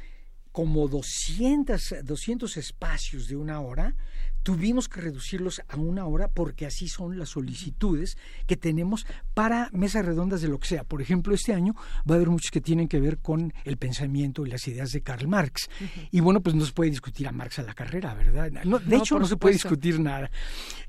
[0.51, 3.95] como 200, 200 espacios de una hora,
[4.43, 10.05] tuvimos que reducirlos a una hora porque así son las solicitudes que tenemos para mesas
[10.05, 10.83] redondas de lo que sea.
[10.83, 11.73] Por ejemplo, este año
[12.09, 15.01] va a haber muchos que tienen que ver con el pensamiento y las ideas de
[15.01, 15.69] Karl Marx.
[16.11, 18.51] Y bueno, pues no se puede discutir a Marx a la carrera, ¿verdad?
[18.51, 20.29] de hecho, no se puede discutir nada.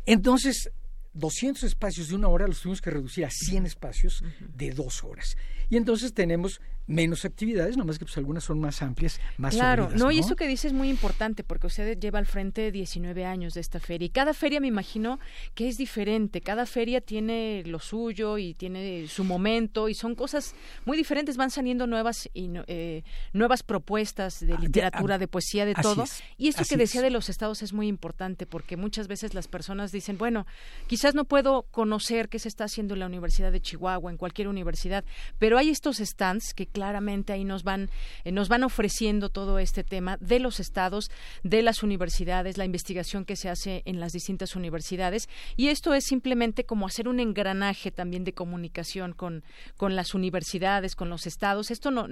[0.06, 0.70] Entonces,
[1.12, 4.22] 200 espacios de una hora los tuvimos que reducir a 100 espacios
[4.54, 5.36] de dos horas.
[5.68, 6.60] Y entonces tenemos
[6.90, 10.46] menos actividades, nomás que pues algunas son más amplias, más Claro, no, y eso que
[10.46, 14.10] dice es muy importante porque usted lleva al frente 19 años de esta feria y
[14.10, 15.20] cada feria me imagino
[15.54, 20.54] que es diferente, cada feria tiene lo suyo y tiene su momento y son cosas
[20.84, 25.74] muy diferentes, van saliendo nuevas y eh, nuevas propuestas de ah, literatura, de poesía, de
[25.74, 26.04] todo.
[26.36, 29.92] y esto que decía de los estados es muy importante porque muchas veces las personas
[29.92, 30.44] dicen, bueno,
[30.88, 34.48] quizás no puedo conocer qué se está haciendo en la Universidad de Chihuahua, en cualquier
[34.48, 35.04] universidad,
[35.38, 37.90] pero hay estos stands que claramente ahí nos van,
[38.24, 41.10] eh, nos van ofreciendo todo este tema de los estados,
[41.42, 45.28] de las universidades, la investigación que se hace en las distintas universidades.
[45.58, 49.44] Y esto es simplemente como hacer un engranaje también de comunicación con,
[49.76, 51.70] con las universidades, con los estados.
[51.70, 52.06] Esto no,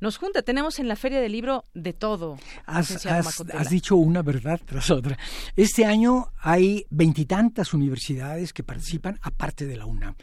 [0.00, 0.40] nos junta.
[0.40, 2.38] Tenemos en la Feria del Libro de todo.
[2.64, 5.18] Has, has dicho una verdad tras otra.
[5.56, 10.14] Este año hay veintitantas universidades que participan, aparte de la UNAM.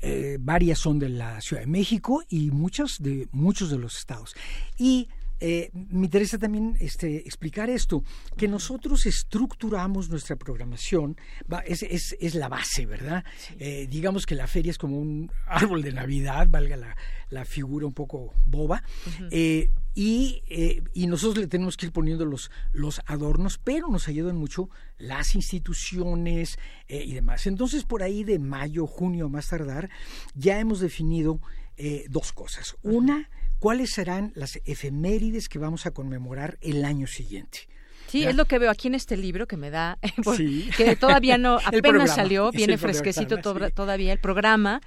[0.00, 4.34] Eh, varias son de la Ciudad de México y muchas de muchos de los estados.
[4.78, 5.08] Y
[5.40, 8.02] eh, me interesa también este, explicar esto,
[8.36, 11.16] que nosotros estructuramos nuestra programación,
[11.64, 13.24] es, es, es, la base, ¿verdad?
[13.58, 16.96] Eh, digamos que la feria es como un árbol de Navidad, valga la,
[17.30, 18.82] la figura un poco boba,
[19.30, 20.42] eh, y,
[20.94, 25.34] y, nosotros le tenemos que ir poniendo los, los adornos, pero nos ayudan mucho las
[25.34, 26.56] instituciones
[26.88, 27.48] y demás.
[27.48, 29.90] Entonces, por ahí de mayo, junio, más tardar,
[30.34, 31.40] ya hemos definido
[32.10, 32.76] dos cosas.
[32.82, 33.28] Una,
[33.58, 37.68] cuáles serán las efemérides que vamos a conmemorar el año siguiente.
[38.08, 39.98] Sí, es lo que veo aquí en este libro que me da,
[40.76, 44.80] que todavía no, apenas salió, viene fresquecito todavía el programa,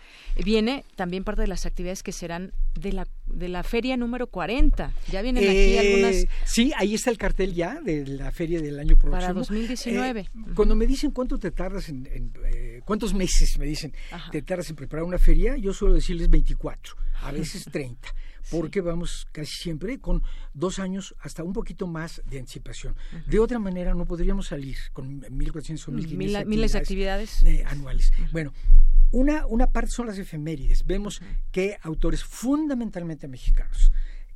[0.43, 4.91] viene también parte de las actividades que serán de la de la feria número 40.
[5.09, 6.25] Ya vienen aquí eh, algunas.
[6.45, 9.21] Sí, ahí está el cartel ya de la feria del año próximo.
[9.21, 10.19] Para 2019.
[10.21, 13.93] Eh, cuando me dicen cuánto te tardas en, eh, cuántos meses me dicen
[14.31, 18.13] te tardas en preparar una feria, yo suelo decirles 24, a veces 30
[18.49, 20.23] porque vamos casi siempre con
[20.53, 22.95] dos años hasta un poquito más de anticipación.
[23.27, 28.11] De otra manera no podríamos salir con 1.400 o 1.500 miles de actividades eh, anuales.
[28.31, 28.53] Bueno,
[29.11, 30.85] una, una parte son las efemérides.
[30.85, 31.21] Vemos
[31.51, 33.91] que autores fundamentalmente mexicanos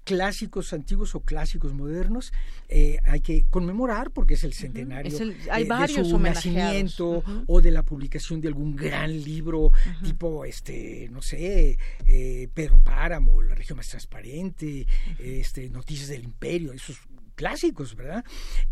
[0.06, 2.32] clásicos antiguos o clásicos modernos
[2.70, 8.40] eh, hay que conmemorar porque es el centenario de su nacimiento o de la publicación
[8.40, 9.72] de algún gran libro
[10.04, 11.78] tipo este no sé
[12.08, 14.86] eh, Pedro Páramo la región más transparente
[15.20, 16.98] este noticias del imperio esos
[17.36, 18.24] clásicos, ¿verdad?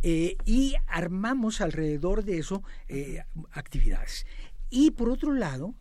[0.02, 2.64] Eh, y armamos alrededor de eso
[3.52, 4.26] actividades.
[4.70, 5.76] Y por otro lado,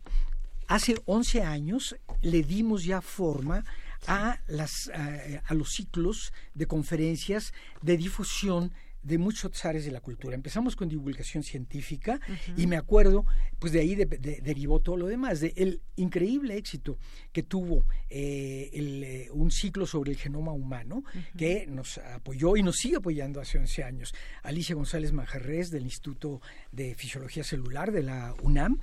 [0.67, 3.63] hace 11 años le dimos ya forma
[4.07, 8.71] a, las, a, los ciclos de conferencias de difusión
[9.03, 10.33] de muchos áreas de la cultura.
[10.33, 12.19] Empezamos con divulgación científica
[12.55, 13.25] y me acuerdo,
[13.59, 16.97] pues de ahí derivó todo lo demás, de el increíble éxito
[17.33, 21.03] que tuvo eh, eh, un ciclo sobre el genoma humano
[21.37, 24.15] que nos apoyó y nos sigue apoyando hace 11 años.
[24.41, 26.41] Alicia González Majarrés del Instituto
[26.71, 28.79] de Fisiología Celular de la UNAM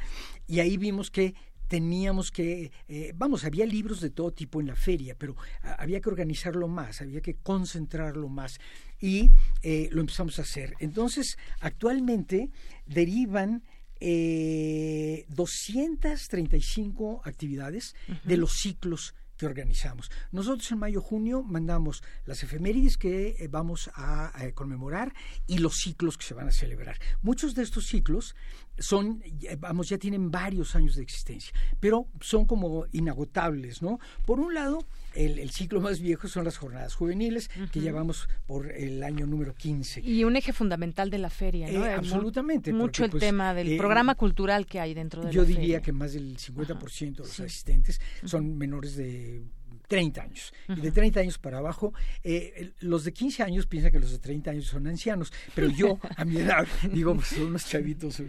[0.47, 1.35] y ahí vimos que
[1.71, 6.09] teníamos que, eh, vamos, había libros de todo tipo en la feria, pero había que
[6.09, 8.59] organizarlo más, había que concentrarlo más
[9.01, 9.31] y
[9.63, 10.75] eh, lo empezamos a hacer.
[10.81, 12.51] Entonces, actualmente
[12.87, 13.63] derivan
[14.01, 17.95] eh, 235 actividades
[18.25, 20.11] de los ciclos que organizamos.
[20.33, 25.15] Nosotros en mayo-junio mandamos las efemérides que eh, vamos a, conmemorar
[25.47, 26.99] y los ciclos que se van a celebrar.
[27.23, 28.37] Muchos de estos ciclos
[28.79, 29.23] son,
[29.59, 33.99] vamos, ya tienen varios años de existencia, pero son como inagotables, ¿no?
[34.27, 39.03] Por un lado, el, ciclo más viejo son las jornadas juveniles, que llevamos por el
[39.03, 40.01] año número 15.
[40.01, 41.85] Y un eje fundamental de la feria, ¿no?
[41.85, 42.73] Eh, absolutamente.
[42.73, 45.43] Mucho el pues, tema del eh, programa cultural que hay dentro de la feria.
[45.43, 49.43] Yo diría que más del 50% de los asistentes son menores de
[49.91, 50.55] 30 años.
[50.69, 54.21] Y de 30 años para abajo, eh, los de 15 años piensan que los de
[54.21, 58.23] 30 años son ancianos, pero yo, a mi edad, digo, pues son unos chavitos,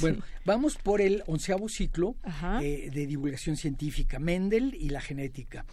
[0.00, 2.16] Bueno, vamos por el onceavo ciclo
[2.62, 5.66] eh, de divulgación científica, Mendel y la genética.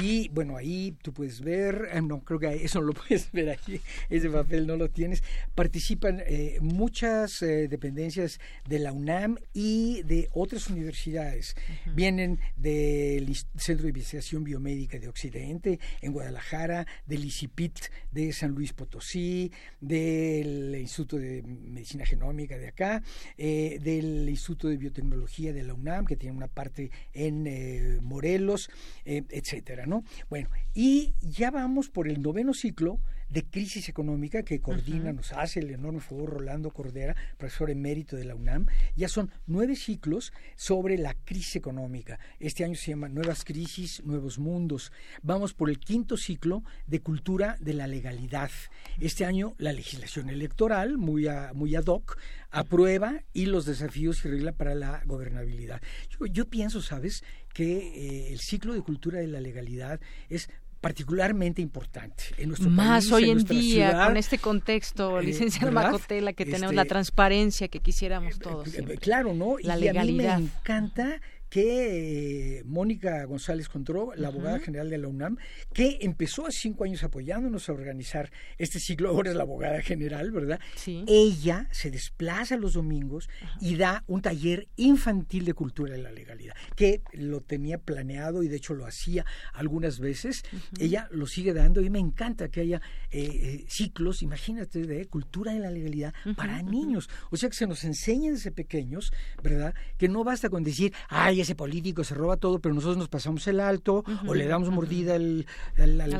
[0.00, 3.50] Y bueno, ahí tú puedes ver, eh, no, creo que eso no lo puedes ver
[3.50, 5.22] ahí, ese papel no lo tienes.
[5.54, 6.22] Participan
[6.60, 11.54] muchas dependencias de la UNAM y de otras universidades.
[11.94, 17.78] Vienen del Centro de Investigación Biomédica de Occidente, en Guadalajara, del ICIPIT
[18.12, 23.02] de San Luis Potosí, del Instituto de Medicina Genómica de acá,
[23.36, 28.70] eh, del Instituto de Biotecnología de la UNAM, que tiene una parte en eh, Morelos,
[29.04, 30.04] eh, etcétera, ¿no?
[30.30, 35.60] Bueno, y ya vamos por el noveno ciclo de crisis económica que coordina, nos hace
[35.60, 38.66] el enorme favor Rolando Cordera, profesor emérito de la UNAM.
[38.94, 42.18] Ya son nueve ciclos sobre la crisis económica.
[42.38, 44.92] Este año se llama Nuevas Crisis, Nuevos Mundos.
[45.22, 48.50] Vamos por el quinto ciclo de cultura de la legalidad.
[49.00, 52.18] Este año la legislación electoral, muy, muy ad hoc,
[52.50, 55.82] aprueba y los desafíos y regla para la gobernabilidad.
[56.30, 59.98] Yo, pienso, ¿sabes?, que eh, el ciclo de cultura de la legalidad
[60.28, 60.50] es
[60.86, 66.44] particularmente importante en nuestro Más hoy en, día, con este contexto, eh, licenciado Macotela, que
[66.44, 68.68] tenemos la este, transparencia que quisiéramos todos.
[69.00, 69.56] Claro, ¿no?
[69.62, 70.34] La y legalidad.
[70.34, 75.36] a mí me encanta que eh, Mónica González Contró, la abogada general de la UNAM,
[75.72, 80.30] que empezó hace cinco años apoyándonos a organizar este ciclo, ahora es la abogada general,
[80.30, 80.60] ¿verdad?
[80.76, 81.04] Sí.
[81.06, 83.28] Ella se desplaza los domingos
[83.60, 88.48] y da un taller infantil de cultura de la legalidad, que lo tenía planeado y
[88.48, 90.42] de hecho lo hacía algunas veces.
[90.78, 92.80] Ella lo sigue dando y me encanta que haya
[93.10, 97.08] eh, eh, ciclos, imagínate, de cultura de la legalidad para niños.
[97.30, 99.74] O sea, que se nos enseñen desde pequeños, ¿verdad?
[99.96, 103.46] Que no basta con decir, ay, ese político se roba todo, pero nosotros nos pasamos
[103.46, 105.46] el alto o le damos mordida al,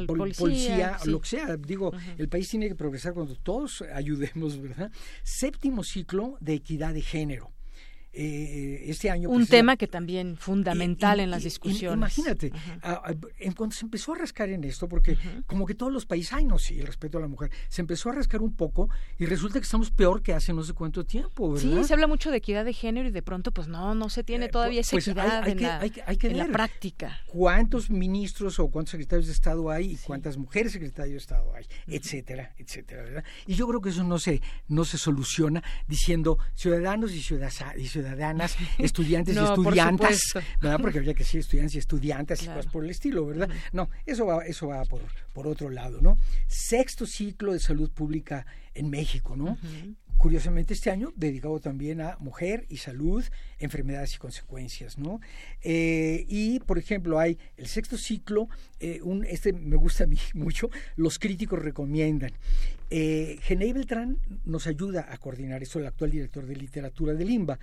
[0.06, 1.56] policía, o lo que sea.
[1.56, 4.90] Digo, el país tiene que progresar cuando todos ayudemos, ¿verdad?
[5.22, 7.55] Séptimo ciclo de equidad de género.
[8.18, 9.28] Eh, este año...
[9.28, 11.98] Un tema que también fundamental en las discusiones.
[11.98, 12.50] Imagínate,
[13.38, 16.46] en cuanto se empezó a rascar en esto, porque como que todos los países, ay
[16.46, 18.88] no, sí, el respeto a la mujer, se empezó a rascar un poco
[19.18, 21.82] y resulta que estamos peor que hace no sé cuánto tiempo, ¿verdad?
[21.82, 24.24] Sí, se habla mucho de equidad de género y de pronto pues no, no se
[24.24, 27.20] tiene eh, todavía esa pues, equidad en, la, práctica.
[27.26, 31.66] ¿Cuántos ministros o cuántos secretarios de Estado hay y cuántas mujeres secretarios de Estado hay,
[31.86, 33.24] etcétera, etcétera, ¿verdad?
[33.46, 38.56] Y yo creo que eso no se, no se soluciona diciendo ciudadanos y ciudadanas ciudadanas,
[38.78, 40.20] estudiantes y estudiantas,
[40.60, 40.78] ¿verdad?
[40.80, 43.48] Porque habría que ser estudiantes y estudiantes y cosas por el estilo, ¿verdad?
[43.72, 45.02] No, eso va, eso va por,
[45.32, 46.16] por otro lado, ¿no?
[46.46, 49.58] Sexto ciclo de salud pública en México, ¿no?
[50.18, 53.24] Curiosamente este año dedicado también a mujer y salud,
[53.58, 55.20] enfermedades y consecuencias, ¿no?
[55.62, 58.48] Eh, y por ejemplo hay el sexto ciclo,
[58.80, 62.32] eh, un, este me gusta a mí mucho, los críticos recomiendan.
[62.88, 67.58] Eh, Beltrán nos ayuda a coordinar eso, el actual director de literatura del IMBA,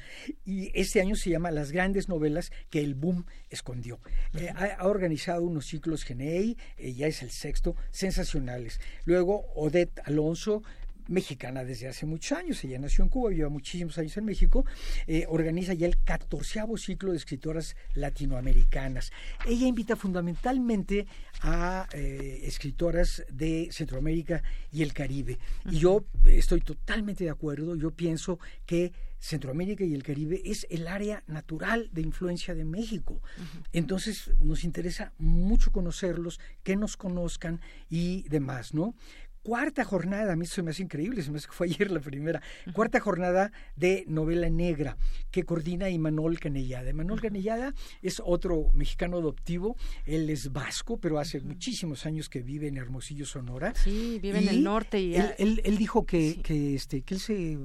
[0.46, 4.00] y este año se llama Las grandes novelas que el boom escondió.
[4.34, 8.82] Eh, ha, organizado unos ciclos Genei, ya es el sexto, sensacionales.
[9.06, 10.62] Luego Odette Alonso,
[11.08, 14.66] mexicana desde hace muchos años, ella nació en Cuba, lleva muchísimos años en México,
[15.08, 19.12] eh, organiza ya el catorceavo ciclo de escritoras latinoamericanas.
[19.46, 21.08] Ella invita fundamentalmente
[21.42, 25.38] a eh, escritoras de Centroamérica y el Caribe.
[25.70, 28.92] Y yo estoy totalmente de acuerdo, yo pienso que
[29.24, 33.22] Centroamérica y el Caribe es el área natural de influencia de México.
[33.72, 38.96] Entonces nos interesa mucho conocerlos, que nos conozcan y demás, ¿no?
[39.44, 42.00] Cuarta jornada, a mí eso me hace increíble, se me hace que fue ayer la
[42.00, 42.42] primera,
[42.74, 44.98] cuarta jornada de novela negra
[45.32, 46.90] que coordina Imanol Canellada.
[46.90, 49.76] Imanol Canellada es otro mexicano adoptivo,
[50.06, 53.74] él es vasco, pero hace muchísimos años que vive en Hermosillo, Sonora.
[53.76, 55.00] Sí, vive en el norte.
[55.00, 57.58] Y él, él, dijo que, que, este, que él se,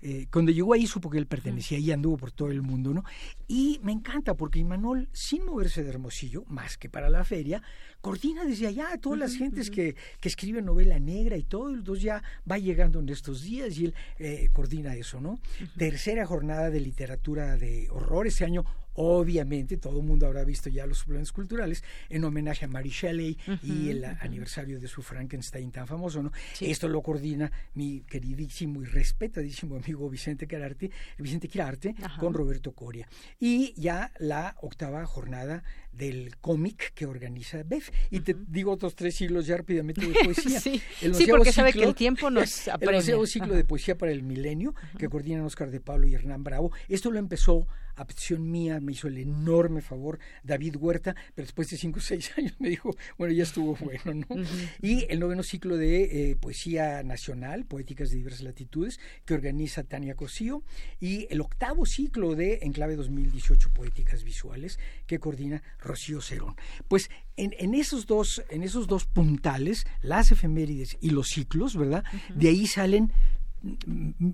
[0.00, 3.04] eh, cuando llegó ahí supo que él pertenecía y anduvo por todo el mundo, ¿no?
[3.46, 7.62] Y me encanta porque Imanol, sin moverse de Hermosillo, más que para la feria,
[8.06, 12.04] coordina desde allá a todas las gentes que, que escriben novela negra y todo, entonces
[12.04, 15.40] ya va llegando en estos días y él eh, coordina eso, ¿no?
[15.76, 18.64] Tercera jornada de literatura de horror, este año
[18.96, 23.38] Obviamente, todo el mundo habrá visto ya los suplementos culturales en homenaje a Mary Shelley
[23.62, 26.32] y el aniversario de su Frankenstein tan famoso, ¿no?
[26.60, 33.08] Esto lo coordina mi queridísimo y respetadísimo amigo Vicente Quirarte, Vicente Quirarte con Roberto Coria.
[33.38, 37.90] Y ya la octava jornada del cómic que organiza BEF.
[38.10, 40.60] Y te digo otros tres siglos ya rápidamente de poesía.
[40.60, 40.80] sí,
[41.28, 42.96] porque sabe que el tiempo nos apremia.
[42.98, 46.72] El ciclo de poesía para el milenio que coordinan Oscar de Pablo y Hernán Bravo.
[46.88, 47.66] Esto lo empezó
[47.96, 52.02] a petición mía, me hizo el enorme favor David Huerta, pero después de cinco o
[52.02, 54.42] seis años me dijo, bueno, ya estuvo bueno, ¿no?
[54.80, 60.14] Y el noveno ciclo de eh, poesía nacional, poéticas de diversas latitudes, que organiza Tania
[60.14, 60.62] Cosío,
[61.00, 66.54] y el octavo ciclo de Enclave 2018, poéticas visuales, que coordina Rocío Cerón.
[66.88, 72.04] Pues en, en, esos dos, en esos dos puntales, las efemérides y los ciclos, ¿verdad?
[72.34, 73.12] De ahí salen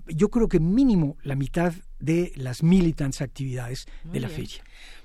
[0.07, 4.63] yo creo que mínimo la mitad de las militants actividades de la feria.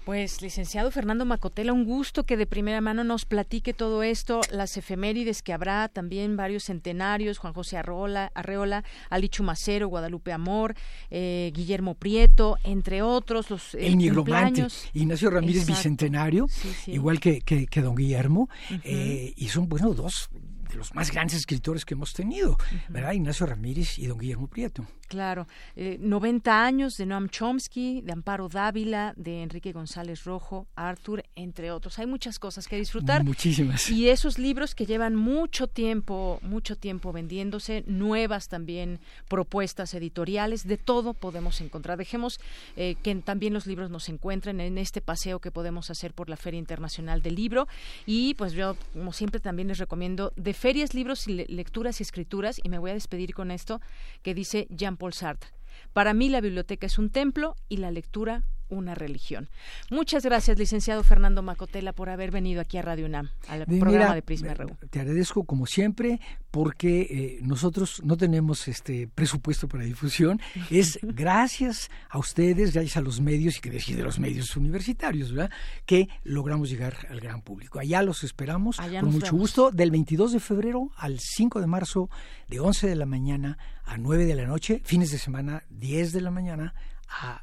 [0.08, 4.78] Pues, licenciado Fernando Macotela, un gusto que de primera mano nos platique todo esto, las
[4.78, 10.74] efemérides que habrá, también varios centenarios, Juan José Arreola, Arreola Ali Chumacero, Guadalupe Amor,
[11.10, 14.88] eh, Guillermo Prieto, entre otros, los eh, El cumpleaños.
[14.94, 16.46] Ignacio Ramírez Bicentenario,
[16.86, 18.48] igual que, que, don Guillermo,
[18.84, 20.30] eh, y son, bueno, dos
[20.78, 22.56] los más grandes escritores que hemos tenido,
[22.88, 23.12] ¿verdad?
[23.12, 24.86] Ignacio Ramírez y don Guillermo Prieto.
[25.08, 31.24] Claro, 90 eh, años de Noam Chomsky, de Amparo Dávila, de Enrique González Rojo, Arthur,
[31.34, 31.98] entre otros.
[31.98, 33.24] Hay muchas cosas que disfrutar.
[33.24, 33.88] Muchísimas.
[33.90, 40.76] Y esos libros que llevan mucho tiempo, mucho tiempo vendiéndose, nuevas también propuestas editoriales, de
[40.76, 41.96] todo podemos encontrar.
[41.96, 42.38] Dejemos
[42.76, 46.36] eh, que también los libros nos encuentren en este paseo que podemos hacer por la
[46.36, 47.66] Feria Internacional del Libro.
[48.04, 52.60] Y pues yo, como siempre, también les recomiendo de ferias, libros y lecturas y escrituras,
[52.62, 53.80] y me voy a despedir con esto
[54.22, 55.48] que dice Jean Paul Sartre.
[55.94, 59.48] Para mí la biblioteca es un templo y la lectura una religión.
[59.90, 64.22] Muchas gracias, licenciado Fernando Macotela, por haber venido aquí a Radio UNAM, al programa de
[64.22, 64.76] Prisma RU.
[64.90, 70.40] Te agradezco como siempre, porque eh, nosotros no tenemos este presupuesto para difusión.
[70.70, 75.32] Es gracias a ustedes, gracias a los medios y que decir de los medios universitarios,
[75.32, 75.50] ¿verdad?
[75.86, 77.78] Que logramos llegar al gran público.
[77.78, 82.10] Allá los esperamos con mucho gusto, del 22 de febrero al 5 de marzo,
[82.48, 86.20] de 11 de la mañana a 9 de la noche, fines de semana 10 de
[86.20, 86.74] la mañana
[87.08, 87.42] a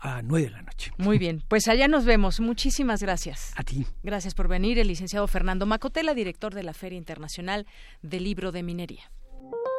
[0.00, 0.92] a 9 de la noche.
[0.98, 2.40] Muy bien, pues allá nos vemos.
[2.40, 3.52] Muchísimas gracias.
[3.56, 3.86] A ti.
[4.02, 7.66] Gracias por venir, el licenciado Fernando Macotela, director de la Feria Internacional
[8.02, 9.10] del Libro de Minería.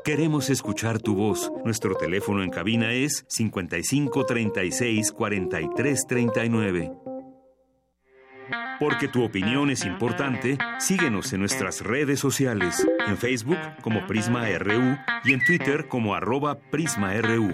[0.03, 1.51] Queremos escuchar tu voz.
[1.63, 6.91] Nuestro teléfono en cabina es 55 36 43 39.
[8.79, 14.97] Porque tu opinión es importante, síguenos en nuestras redes sociales, en Facebook como Prisma RU
[15.23, 17.53] y en Twitter como arroba PrismaRU.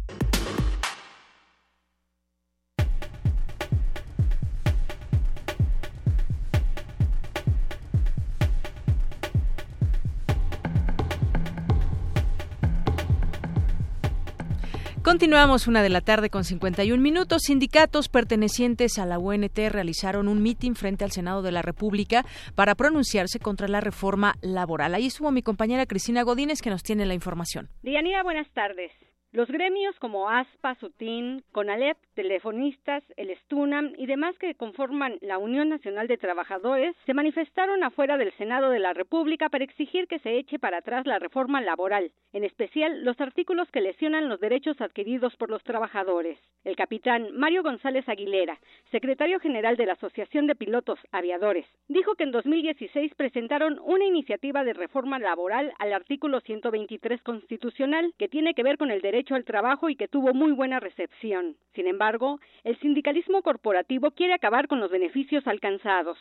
[15.11, 17.41] Continuamos una de la tarde con 51 minutos.
[17.47, 22.23] Sindicatos pertenecientes a la UNT realizaron un mitin frente al Senado de la República
[22.55, 24.95] para pronunciarse contra la reforma laboral.
[24.95, 27.67] Ahí estuvo mi compañera Cristina Godínez que nos tiene la información.
[27.83, 28.93] Dianira, buenas tardes.
[29.33, 35.69] Los gremios como ASPA, SUTIN, CONALEP, telefonistas, el STUNAM y demás que conforman la Unión
[35.69, 40.37] Nacional de Trabajadores se manifestaron afuera del Senado de la República para exigir que se
[40.37, 45.33] eche para atrás la reforma laboral, en especial los artículos que lesionan los derechos adquiridos
[45.37, 46.37] por los trabajadores.
[46.65, 48.59] El capitán Mario González Aguilera,
[48.91, 54.65] secretario general de la Asociación de Pilotos Aviadores, dijo que en 2016 presentaron una iniciativa
[54.65, 59.35] de reforma laboral al artículo 123 constitucional que tiene que ver con el derecho derecho
[59.35, 61.55] al trabajo y que tuvo muy buena recepción.
[61.75, 66.17] Sin embargo, el sindicalismo corporativo quiere acabar con los beneficios alcanzados.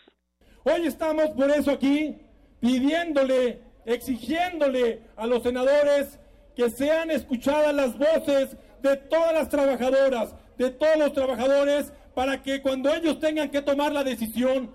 [0.64, 2.16] Hoy estamos por eso aquí
[2.60, 6.20] pidiéndole, exigiéndole a los senadores
[6.54, 12.60] que sean escuchadas las voces de todas las trabajadoras, de todos los trabajadores, para que
[12.60, 14.70] cuando ellos tengan que tomar la decisión,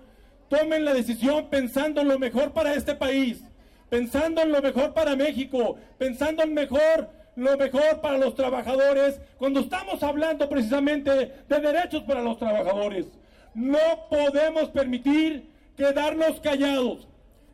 [0.48, 3.44] tomen la decisión pensando en lo mejor para este país,
[3.88, 9.60] pensando en lo mejor para México, pensando en mejor lo mejor para los trabajadores cuando
[9.60, 11.10] estamos hablando precisamente
[11.48, 13.06] de derechos para los trabajadores.
[13.54, 13.78] No
[14.10, 17.06] podemos permitir quedarnos callados.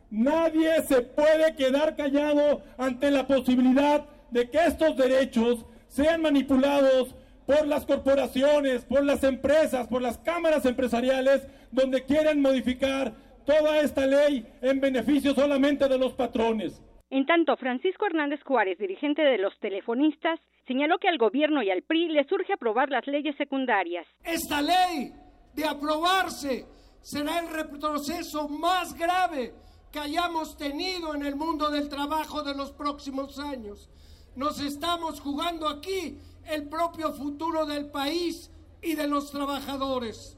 [0.09, 7.15] Nadie se puede quedar callado ante la posibilidad de que estos derechos sean manipulados
[7.45, 13.13] por las corporaciones, por las empresas, por las cámaras empresariales, donde quieren modificar
[13.45, 16.81] toda esta ley en beneficio solamente de los patrones.
[17.13, 21.83] En tanto, Francisco Hernández Juárez, dirigente de los telefonistas, señaló que al gobierno y al
[21.83, 24.07] PRI les urge aprobar las leyes secundarias.
[24.23, 25.13] Esta ley,
[25.53, 26.65] de aprobarse,
[27.01, 29.53] será el retroceso más grave
[29.91, 33.91] que hayamos tenido en el mundo del trabajo de los próximos años.
[34.35, 36.17] Nos estamos jugando aquí
[36.49, 38.49] el propio futuro del país
[38.81, 40.35] y de los trabajadores.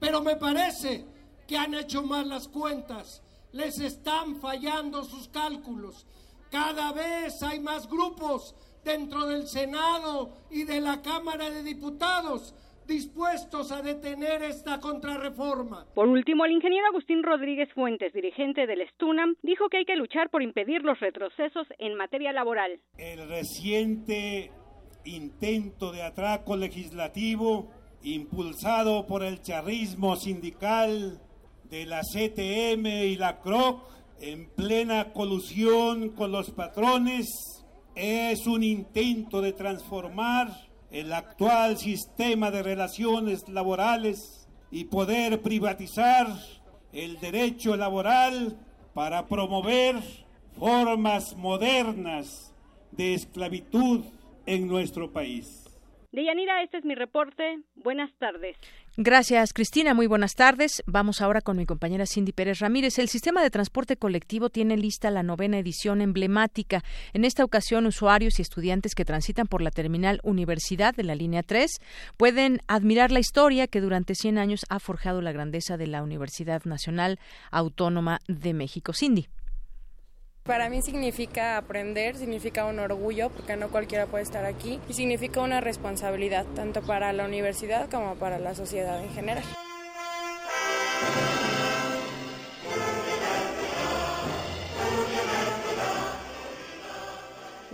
[0.00, 1.04] Pero me parece
[1.46, 3.22] que han hecho mal las cuentas
[3.54, 6.06] les están fallando sus cálculos.
[6.50, 12.54] Cada vez hay más grupos dentro del Senado y de la Cámara de Diputados
[12.86, 15.86] dispuestos a detener esta contrarreforma.
[15.94, 20.28] Por último, el ingeniero Agustín Rodríguez Fuentes, dirigente del Stunam, dijo que hay que luchar
[20.30, 22.80] por impedir los retrocesos en materia laboral.
[22.98, 24.50] El reciente
[25.04, 27.70] intento de atraco legislativo
[28.02, 31.20] impulsado por el charrismo sindical
[31.70, 33.82] de la CTM y la CROC
[34.20, 40.48] en plena colusión con los patrones es un intento de transformar
[40.90, 46.26] el actual sistema de relaciones laborales y poder privatizar
[46.92, 48.56] el derecho laboral
[48.94, 49.96] para promover
[50.56, 52.54] formas modernas
[52.92, 54.04] de esclavitud
[54.46, 55.64] en nuestro país.
[56.12, 57.58] Deyanira, este es mi reporte.
[57.74, 58.56] Buenas tardes.
[58.96, 59.92] Gracias, Cristina.
[59.92, 60.84] Muy buenas tardes.
[60.86, 62.96] Vamos ahora con mi compañera Cindy Pérez Ramírez.
[63.00, 66.84] El sistema de transporte colectivo tiene lista la novena edición emblemática.
[67.12, 71.42] En esta ocasión, usuarios y estudiantes que transitan por la terminal Universidad de la línea
[71.42, 71.72] 3
[72.16, 76.62] pueden admirar la historia que durante 100 años ha forjado la grandeza de la Universidad
[76.64, 77.18] Nacional
[77.50, 78.92] Autónoma de México.
[78.92, 79.26] Cindy.
[80.44, 85.40] Para mí significa aprender, significa un orgullo, porque no cualquiera puede estar aquí, y significa
[85.40, 89.44] una responsabilidad, tanto para la universidad como para la sociedad en general.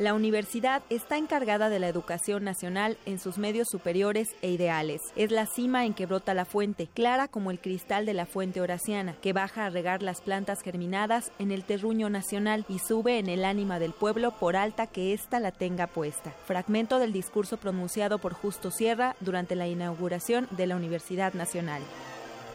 [0.00, 5.02] La universidad está encargada de la educación nacional en sus medios superiores e ideales.
[5.14, 8.62] Es la cima en que brota la fuente, clara como el cristal de la fuente
[8.62, 13.28] horaciana, que baja a regar las plantas germinadas en el terruño nacional y sube en
[13.28, 16.34] el ánima del pueblo por alta que ésta la tenga puesta.
[16.46, 21.82] Fragmento del discurso pronunciado por Justo Sierra durante la inauguración de la Universidad Nacional.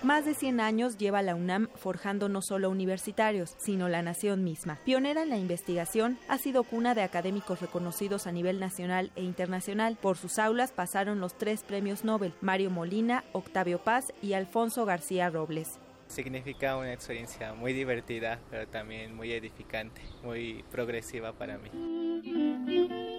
[0.06, 4.78] Más de 100 años lleva la UNAM forjando no solo universitarios, sino la nación misma.
[4.86, 9.98] Pionera en la investigación, ha sido cuna de académicos reconocidos a nivel nacional e internacional.
[10.00, 15.32] Por sus aulas pasaron los tres premios Nobel, Mario Molina, Octavio Paz y Alfonso García
[15.32, 15.80] Robles.
[16.06, 23.15] Significa una experiencia muy divertida, pero también muy edificante, muy progresiva para mí.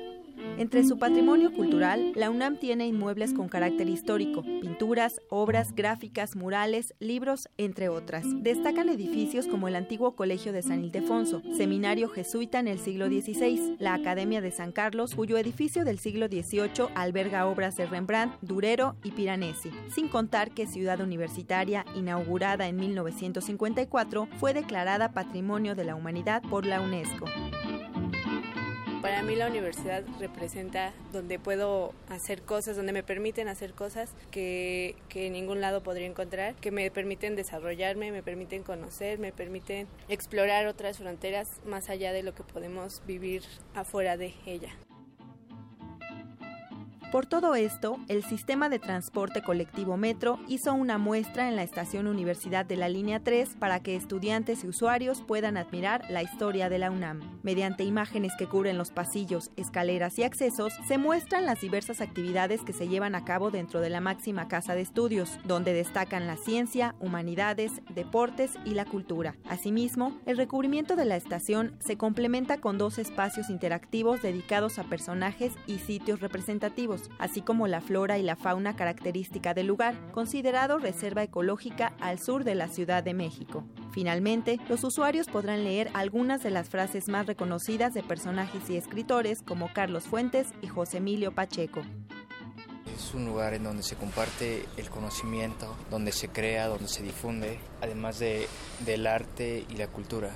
[0.58, 6.94] Entre su patrimonio cultural, la UNAM tiene inmuebles con carácter histórico, pinturas, obras gráficas, murales,
[6.98, 8.24] libros, entre otras.
[8.42, 13.76] Destacan edificios como el antiguo Colegio de San Ildefonso, seminario jesuita en el siglo XVI,
[13.78, 18.96] la Academia de San Carlos, cuyo edificio del siglo XVIII alberga obras de Rembrandt, Durero
[19.04, 25.94] y Piranesi, sin contar que Ciudad Universitaria, inaugurada en 1954, fue declarada Patrimonio de la
[25.94, 27.26] Humanidad por la UNESCO.
[29.02, 34.96] Para mí la universidad representa donde puedo hacer cosas, donde me permiten hacer cosas que,
[35.08, 39.86] que en ningún lado podría encontrar, que me permiten desarrollarme, me permiten conocer, me permiten
[40.08, 43.42] explorar otras fronteras más allá de lo que podemos vivir
[43.74, 44.74] afuera de ella.
[47.16, 52.08] Por todo esto, el sistema de transporte colectivo Metro hizo una muestra en la estación
[52.08, 56.76] Universidad de la Línea 3 para que estudiantes y usuarios puedan admirar la historia de
[56.76, 57.40] la UNAM.
[57.42, 62.74] Mediante imágenes que cubren los pasillos, escaleras y accesos, se muestran las diversas actividades que
[62.74, 66.96] se llevan a cabo dentro de la máxima casa de estudios, donde destacan la ciencia,
[67.00, 69.36] humanidades, deportes y la cultura.
[69.48, 75.54] Asimismo, el recubrimiento de la estación se complementa con dos espacios interactivos dedicados a personajes
[75.66, 81.22] y sitios representativos así como la flora y la fauna característica del lugar, considerado reserva
[81.22, 83.64] ecológica al sur de la Ciudad de México.
[83.92, 89.42] Finalmente, los usuarios podrán leer algunas de las frases más reconocidas de personajes y escritores
[89.42, 91.82] como Carlos Fuentes y José Emilio Pacheco.
[92.94, 97.58] Es un lugar en donde se comparte el conocimiento, donde se crea, donde se difunde,
[97.82, 98.46] además de,
[98.86, 100.30] del arte y la cultura.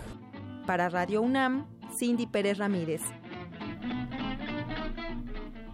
[0.67, 1.67] Para Radio UNAM,
[1.99, 3.01] Cindy Pérez Ramírez.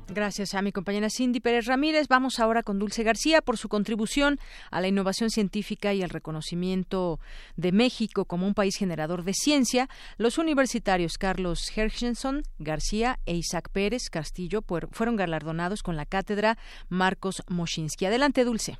[0.08, 2.06] Gracias a mi compañera Cindy Pérez Ramírez.
[2.08, 4.38] Vamos ahora con Dulce García por su contribución
[4.70, 7.18] a la innovación científica y el reconocimiento
[7.56, 9.88] de México como un país generador de ciencia.
[10.16, 16.56] Los universitarios Carlos Hershenson García e Isaac Pérez Castillo fueron galardonados con la cátedra
[16.88, 18.06] Marcos Moschinsky.
[18.06, 18.78] Adelante, Dulce.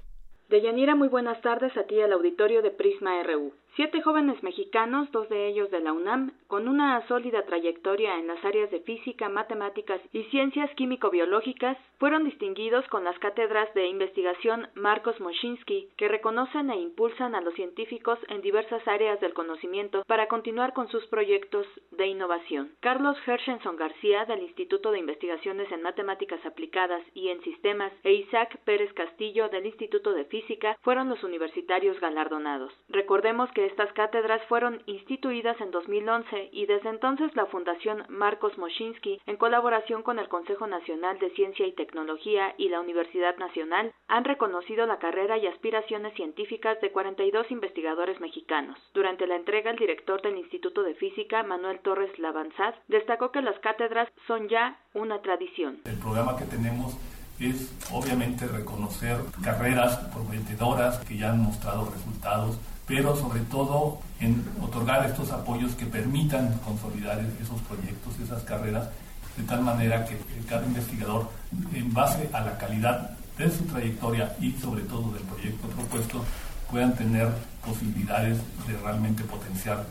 [0.48, 3.52] Deyanira, muy buenas tardes a ti al auditorio de Prisma RU.
[3.76, 8.42] Siete jóvenes mexicanos, dos de ellos de la UNAM, con una sólida trayectoria en las
[8.42, 15.20] áreas de física, matemáticas y ciencias químico-biológicas, fueron distinguidos con las cátedras de investigación Marcos
[15.20, 20.72] Moschinsky, que reconocen e impulsan a los científicos en diversas áreas del conocimiento para continuar
[20.72, 22.72] con sus proyectos de innovación.
[22.80, 28.58] Carlos Hershenson García, del Instituto de Investigaciones en Matemáticas Aplicadas y en Sistemas, e Isaac
[28.64, 32.72] Pérez Castillo, del Instituto de Física, fueron los universitarios galardonados.
[32.88, 39.20] Recordemos que estas cátedras fueron instituidas en 2011 y desde entonces la Fundación Marcos Moschinsky,
[39.26, 44.24] en colaboración con el Consejo Nacional de Ciencia y Tecnología y la Universidad Nacional, han
[44.24, 48.78] reconocido la carrera y aspiraciones científicas de 42 investigadores mexicanos.
[48.94, 53.58] Durante la entrega, el director del Instituto de Física, Manuel Torres Lavanzad, destacó que las
[53.58, 55.80] cátedras son ya una tradición.
[55.84, 56.96] El programa que tenemos
[57.40, 62.56] es obviamente reconocer carreras prometedoras que ya han mostrado resultados
[62.86, 68.88] pero sobre todo en otorgar estos apoyos que permitan consolidar esos proyectos, esas carreras
[69.36, 70.18] de tal manera que
[70.48, 71.28] cada investigador,
[71.74, 76.24] en base a la calidad de su trayectoria y sobre todo del proyecto propuesto,
[76.70, 77.28] puedan tener
[77.64, 79.84] posibilidades de realmente potenciar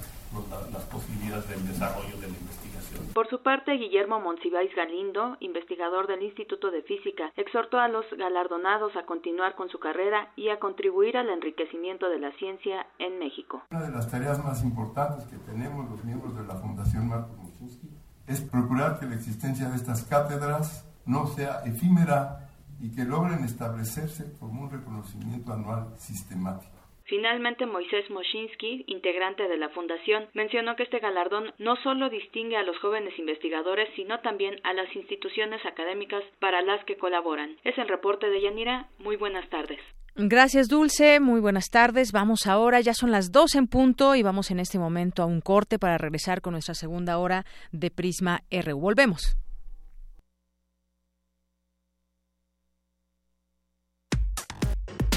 [0.73, 2.64] las posibilidades del desarrollo de la investigación.
[3.13, 8.95] Por su parte, Guillermo Monsiváis Galindo, investigador del Instituto de Física, exhortó a los galardonados
[8.97, 13.63] a continuar con su carrera y a contribuir al enriquecimiento de la ciencia en México.
[13.71, 17.89] Una de las tareas más importantes que tenemos los miembros de la Fundación Marcos Musinski
[18.27, 24.33] es procurar que la existencia de estas cátedras no sea efímera y que logren establecerse
[24.39, 26.74] como un reconocimiento anual sistemático.
[27.05, 32.63] Finalmente, Moisés Moshinsky, integrante de la Fundación, mencionó que este galardón no solo distingue a
[32.63, 37.57] los jóvenes investigadores, sino también a las instituciones académicas para las que colaboran.
[37.63, 38.87] Es el reporte de Yanira.
[38.97, 39.79] Muy buenas tardes.
[40.15, 41.19] Gracias, Dulce.
[41.19, 42.11] Muy buenas tardes.
[42.11, 45.41] Vamos ahora, ya son las dos en punto y vamos en este momento a un
[45.41, 48.79] corte para regresar con nuestra segunda hora de Prisma RU.
[48.79, 49.37] Volvemos.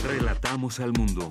[0.04, 1.30] Relatamos al mundo.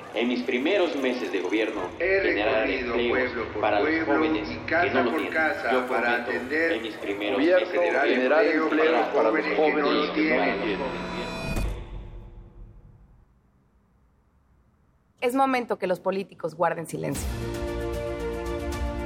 [0.13, 5.33] en mis primeros meses de gobierno generar empleos para los jóvenes que no lo tienen.
[5.71, 9.91] Yo prometo en mis primeros meses de gobierno generar empleos para los jóvenes que no
[9.91, 10.79] lo tienen.
[15.21, 17.27] Es momento que los políticos guarden silencio.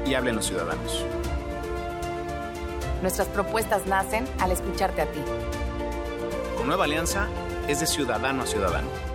[0.05, 1.05] Y hablen los ciudadanos.
[3.01, 5.19] Nuestras propuestas nacen al escucharte a ti.
[6.57, 7.27] Con Nueva Alianza
[7.67, 9.14] es de ciudadano a ciudadano.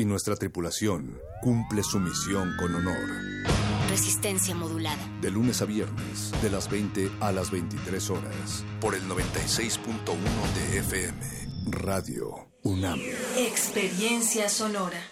[0.00, 2.96] y nuestra tripulación cumple su misión con honor.
[3.90, 4.98] Resistencia modulada.
[5.20, 10.16] De lunes a viernes, de las 20 a las 23 horas, por el 96.1
[10.54, 11.20] de FM,
[11.66, 12.98] Radio UNAM.
[13.36, 15.02] Experiencia sonora.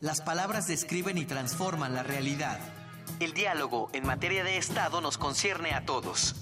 [0.00, 2.58] Las palabras describen y transforman la realidad.
[3.20, 6.34] El diálogo en materia de Estado nos concierne a todos.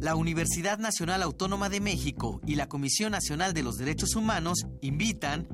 [0.00, 5.48] La Universidad Nacional Autónoma de México y la Comisión Nacional de los Derechos Humanos invitan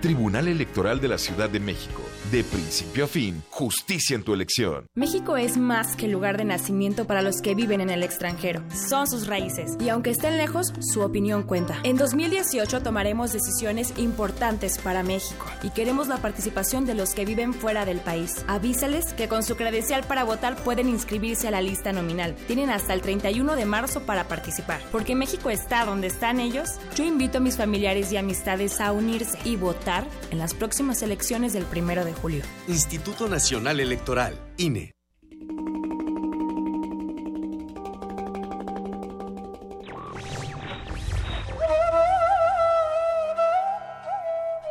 [0.00, 2.02] Tribunal Electoral de la Ciudad de México.
[2.30, 4.86] De principio a fin, justicia en tu elección.
[4.94, 8.62] México es más que lugar de nacimiento para los que viven en el extranjero.
[8.88, 9.76] Son sus raíces.
[9.80, 11.78] Y aunque estén lejos, su opinión cuenta.
[11.82, 15.46] En 2018 tomaremos decisiones importantes para México.
[15.62, 18.44] Y queremos la participación de los que viven fuera del país.
[18.48, 22.34] Avísales que con su credencial para votar pueden inscribirse a la lista nominal.
[22.48, 24.80] Tienen hasta el 31 de marzo para participar.
[24.92, 26.68] Porque México está donde están ellos.
[26.96, 31.52] Yo invito a mis familiares y amistades a unirse y votar en las próximas elecciones
[31.52, 32.42] del primero de julio.
[32.66, 34.92] Instituto Nacional Electoral, INE.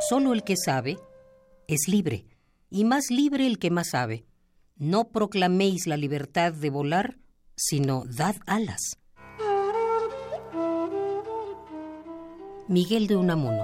[0.10, 0.98] Solo el que sabe
[1.68, 2.26] es libre,
[2.70, 4.26] y más libre el que más sabe.
[4.76, 7.18] No proclaméis la libertad de volar,
[7.56, 8.98] sino dad alas.
[12.68, 13.64] Miguel de Unamuno.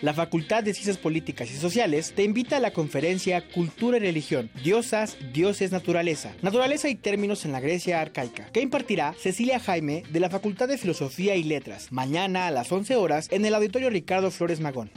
[0.00, 4.48] La Facultad de Ciencias Políticas y Sociales te invita a la conferencia Cultura y Religión,
[4.62, 10.20] Diosas, Dioses, Naturaleza, Naturaleza y Términos en la Grecia Arcaica, que impartirá Cecilia Jaime de
[10.20, 14.30] la Facultad de Filosofía y Letras, mañana a las 11 horas en el Auditorio Ricardo
[14.30, 14.92] Flores Magón.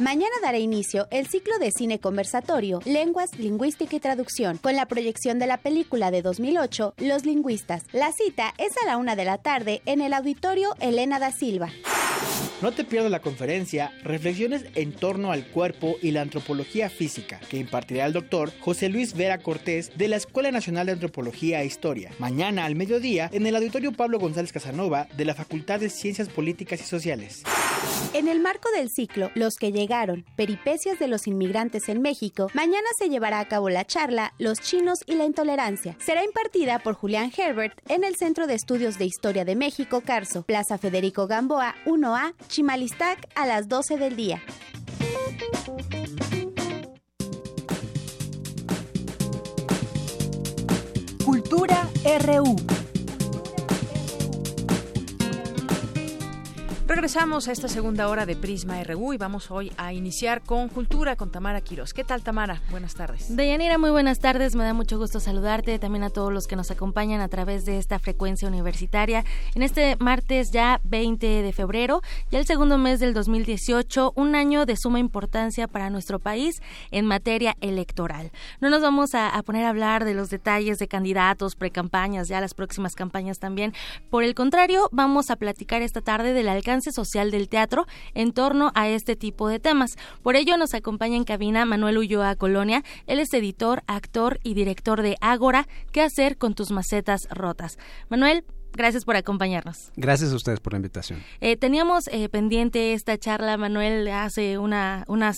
[0.00, 5.38] Mañana dará inicio el ciclo de cine conversatorio Lenguas, Lingüística y Traducción, con la proyección
[5.38, 7.84] de la película de 2008 Los Lingüistas.
[7.92, 11.70] La cita es a la una de la tarde en el Auditorio Elena da Silva.
[12.60, 17.56] No te pierdas la conferencia Reflexiones en torno al cuerpo y la antropología física, que
[17.56, 22.10] impartirá el doctor José Luis Vera Cortés de la Escuela Nacional de Antropología e Historia,
[22.18, 26.80] mañana al mediodía en el Auditorio Pablo González Casanova de la Facultad de Ciencias Políticas
[26.80, 27.44] y Sociales.
[28.12, 32.88] En el marco del ciclo Los que llegaron, peripecias de los inmigrantes en México, mañana
[32.98, 35.96] se llevará a cabo la charla Los chinos y la intolerancia.
[36.00, 40.42] Será impartida por Julián Herbert en el Centro de Estudios de Historia de México, Carso,
[40.42, 44.42] Plaza Federico Gamboa, 1A, Chimalistac, a las 12 del día.
[51.24, 51.88] Cultura
[52.20, 52.56] RU.
[56.98, 61.14] Regresamos a esta segunda hora de Prisma RU y vamos hoy a iniciar con Cultura
[61.14, 61.94] con Tamara Quiroz.
[61.94, 62.60] ¿Qué tal, Tamara?
[62.72, 63.36] Buenas tardes.
[63.36, 64.56] Deyanira, muy buenas tardes.
[64.56, 65.78] Me da mucho gusto saludarte.
[65.78, 69.24] También a todos los que nos acompañan a través de esta frecuencia universitaria.
[69.54, 74.66] En este martes ya 20 de febrero, ya el segundo mes del 2018, un año
[74.66, 78.32] de suma importancia para nuestro país en materia electoral.
[78.60, 82.40] No nos vamos a, a poner a hablar de los detalles de candidatos, precampañas, ya
[82.40, 83.72] las próximas campañas también.
[84.10, 88.72] Por el contrario, vamos a platicar esta tarde del alcance social del teatro en torno
[88.74, 89.90] a este tipo de temas.
[90.22, 92.82] Por ello nos acompaña en cabina Manuel Ulloa Colonia.
[93.06, 97.78] Él es editor, actor y director de Ágora, ¿qué hacer con tus macetas rotas?
[98.08, 99.90] Manuel, Gracias por acompañarnos.
[99.96, 101.22] Gracias a ustedes por la invitación.
[101.40, 105.36] Eh, teníamos eh, pendiente esta charla, Manuel, hace una, unas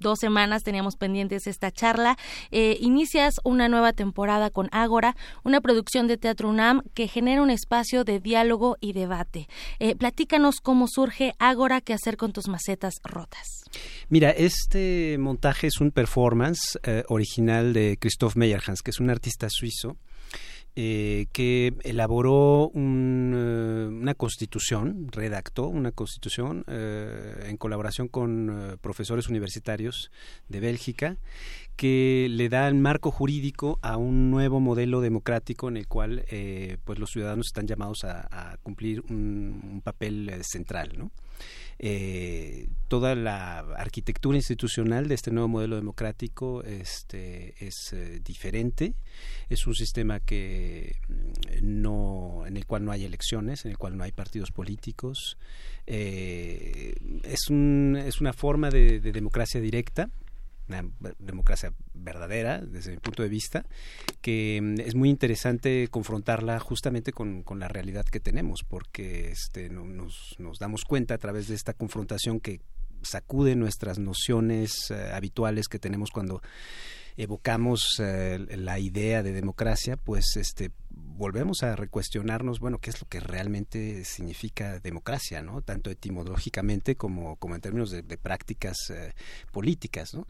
[0.00, 2.16] dos semanas teníamos pendientes esta charla.
[2.50, 7.50] Eh, inicias una nueva temporada con Ágora, una producción de Teatro UNAM que genera un
[7.50, 9.48] espacio de diálogo y debate.
[9.78, 13.46] Eh, platícanos cómo surge Ágora, qué hacer con tus macetas rotas.
[14.08, 19.48] Mira, este montaje es un performance eh, original de Christoph Meyerhans, que es un artista
[19.50, 19.96] suizo
[20.82, 29.28] eh, que elaboró un, eh, una constitución, redactó una constitución eh, en colaboración con profesores
[29.28, 30.10] universitarios
[30.48, 31.18] de Bélgica,
[31.76, 36.24] que le da el marco jurídico a un nuevo modelo democrático en el cual
[36.84, 41.10] pues los ciudadanos están llamados a, cumplir un, un papel central, ¿no?
[41.82, 48.92] Eh, toda la arquitectura institucional de este nuevo modelo democrático este, es eh, diferente.
[49.48, 53.96] Es un sistema que mm, no, en el cual no hay elecciones, en el cual
[53.96, 55.38] no hay partidos políticos.
[55.86, 60.10] Eh, es, un, es una forma de democracia directa
[60.70, 63.66] una democracia verdadera desde mi punto de vista,
[64.20, 70.36] que mm, es muy interesante confrontarla justamente con, la realidad que tenemos, porque este, nos,
[70.38, 72.60] nos damos cuenta a través de esta confrontación que
[73.02, 76.42] sacude nuestras nociones eh, habituales que tenemos cuando
[77.16, 80.70] evocamos eh, la idea de democracia, pues este
[81.20, 85.60] volvemos a recuestionarnos, bueno, qué es lo que realmente significa democracia, ¿no?
[85.60, 89.12] Tanto etimológicamente como, como en términos de, prácticas eh,
[89.52, 90.26] políticas, ¿no?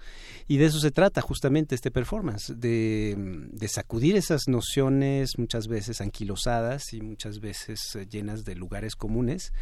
[0.49, 3.17] Y de eso se trata justamente este performance, de,
[3.69, 9.53] sacudir esas nociones muchas veces anquilosadas y muchas veces eh, llenas de lugares comunes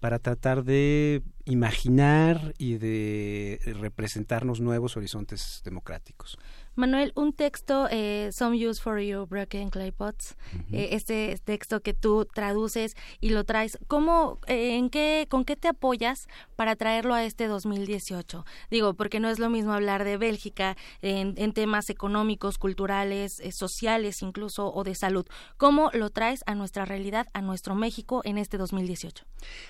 [0.00, 6.36] para tratar de imaginar y de representarnos nuevos horizontes democráticos.
[6.76, 10.36] Manuel, un texto, eh, Some Use for You Broken Clay Pots,
[10.72, 15.54] eh, este texto que tú traduces y lo traes, ¿cómo, eh, en qué, con qué
[15.54, 18.44] te apoyas para traerlo a este 2018?
[18.72, 24.22] Digo, porque no es lo mismo hablar de Bélgica en, en temas económicos, culturales, sociales
[24.22, 25.26] incluso, o de salud.
[25.56, 29.24] ¿Cómo lo traes a nuestra realidad, a nuestro México en este 2018?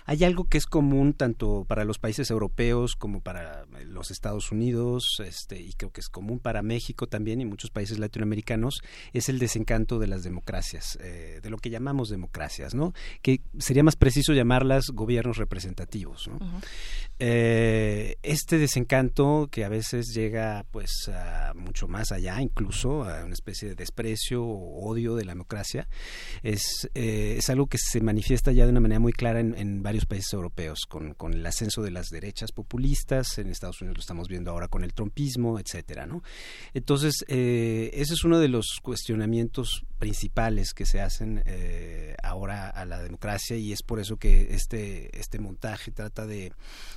[0.07, 5.21] Hay algo que es común tanto para los países europeos como para los Estados Unidos,
[5.23, 8.81] este, y creo que es común para México también y muchos países latinoamericanos
[9.13, 12.93] es el desencanto de las democracias, eh, de lo que llamamos democracias, ¿no?
[13.23, 16.31] Que sería más preciso llamarlas gobiernos representativos,
[17.19, 20.91] eh, este desencanto que a veces llega pues
[21.55, 25.89] mucho más allá, incluso a una especie de desprecio o odio de la democracia,
[26.43, 29.83] es, eh, es algo que se manifiesta ya de una manera muy clara en, en
[29.83, 34.01] varios países europeos, con, con, el ascenso de las derechas populistas, en Estados Unidos lo
[34.01, 36.23] estamos viendo ahora con el trumpismo, etcétera, ¿no?
[36.85, 42.85] Entonces, eh, ese es uno de los cuestionamientos principales que se hacen eh, ahora a
[42.85, 46.53] la democracia y es por eso que este, este montaje trata de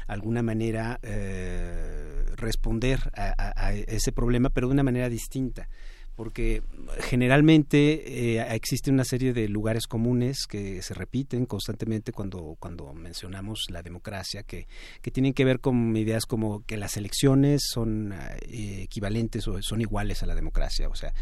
[0.06, 5.70] alguna manera eh, responder a ese problema, pero de una manera distinta
[6.18, 6.64] porque
[7.00, 13.66] generalmente eh, existe una serie de lugares comunes que se repiten constantemente cuando, cuando mencionamos
[13.70, 14.68] la democracia, que,
[15.04, 19.80] que tienen que ver con ideas como que las elecciones son eh, equivalentes o son
[19.80, 21.14] iguales a la democracia, o sea,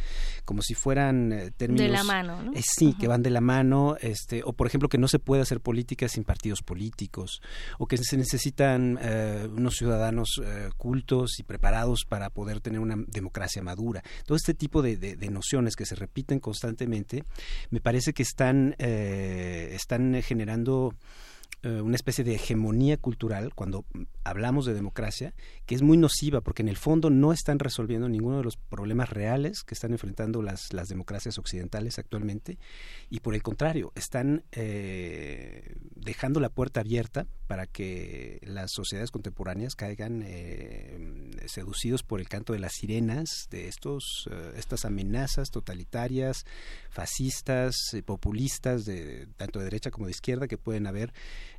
[0.45, 1.85] como si fueran eh, términos...
[1.85, 2.53] De la mano, ¿no?
[2.63, 5.59] sí, que van de la mano, este, o por ejemplo que no se puede hacer
[5.59, 7.41] política sin partidos políticos,
[7.79, 8.97] o que se necesitan
[9.51, 10.41] unos ciudadanos
[10.77, 14.01] cultos y preparados para poder tener una democracia madura.
[14.25, 17.23] Todo este tipo de de, nociones que se repiten constantemente,
[17.71, 20.93] me parece que están, eh, están generando
[21.65, 23.85] eh, una especie de hegemonía cultural cuando
[24.23, 25.33] hablamos de democracia
[25.65, 29.09] que es muy nociva porque en el fondo no están resolviendo ninguno de los problemas
[29.09, 32.59] reales que están enfrentando las, las democracias occidentales actualmente
[33.09, 39.73] y por el contrario están eh, dejando la puerta abierta para que las sociedades contemporáneas
[39.73, 46.45] caigan eh, seducidos por el canto de las sirenas de estos estas amenazas totalitarias
[46.91, 51.11] fascistas populistas de tanto de derecha como de izquierda que pueden haber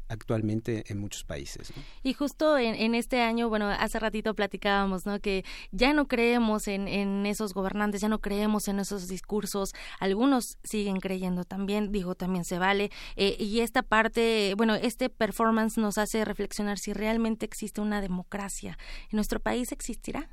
[0.09, 1.73] actualmente en muchos países.
[2.03, 5.21] Y justo en, este año, bueno, hace ratito platicábamos, ¿no?
[5.21, 9.73] Que ya no creemos en, en, esos gobernantes, ya no creemos en esos discursos.
[10.01, 12.91] Algunos siguen creyendo también, digo, también se vale.
[13.17, 18.79] Eh, y esta parte, bueno, este performance nos hace reflexionar si realmente existe una democracia.
[19.11, 20.29] ¿En nuestro país existirá?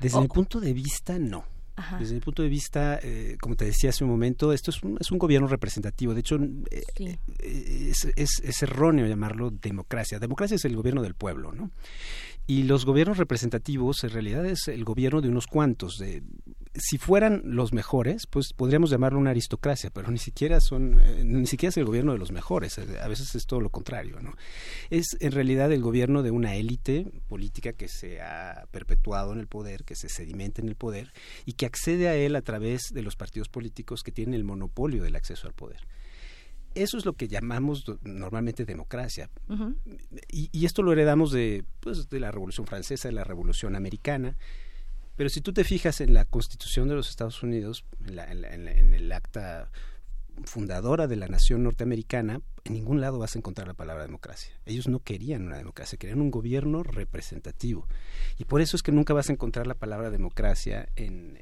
[0.00, 1.53] Desde mi punto de vista, no.
[1.98, 4.96] Desde mi punto de vista, eh, como te decía hace un momento, esto es un,
[5.00, 6.14] es un gobierno representativo.
[6.14, 10.20] De hecho, eh, eh, es, es, es, erróneo llamarlo democracia.
[10.20, 11.72] Democracia es el gobierno del pueblo, ¿no?
[12.46, 15.98] Y los gobiernos representativos en realidad es el gobierno de unos cuantos.
[15.98, 16.22] De,
[16.74, 21.46] si fueran los mejores, pues podríamos llamarlo una aristocracia, pero ni siquiera son, eh, ni
[21.46, 22.78] siquiera es el gobierno de los mejores.
[22.78, 24.34] Eh, a veces es todo lo contrario, ¿no?
[24.90, 29.46] Es en realidad el gobierno de una élite política que se ha perpetuado en el
[29.46, 31.12] poder, que se sedimenta en el poder
[31.44, 35.04] y que accede a él a través de los partidos políticos que tienen el monopolio
[35.04, 35.86] del acceso al poder
[36.74, 39.30] eso es lo que llamamos normalmente democracia.
[40.28, 44.36] y, esto lo heredamos de, pues, de la Revolución Francesa, de la Revolución Americana.
[45.16, 49.12] Pero si tú te fijas en la Constitución de los Estados Unidos, en, en el
[49.12, 49.70] acta
[50.44, 54.52] fundadora de la nación norteamericana, en ningún lado vas a encontrar la palabra democracia.
[54.66, 57.86] Ellos no querían una democracia, querían un gobierno representativo.
[58.38, 61.38] Y por eso es que nunca vas a encontrar la palabra democracia en,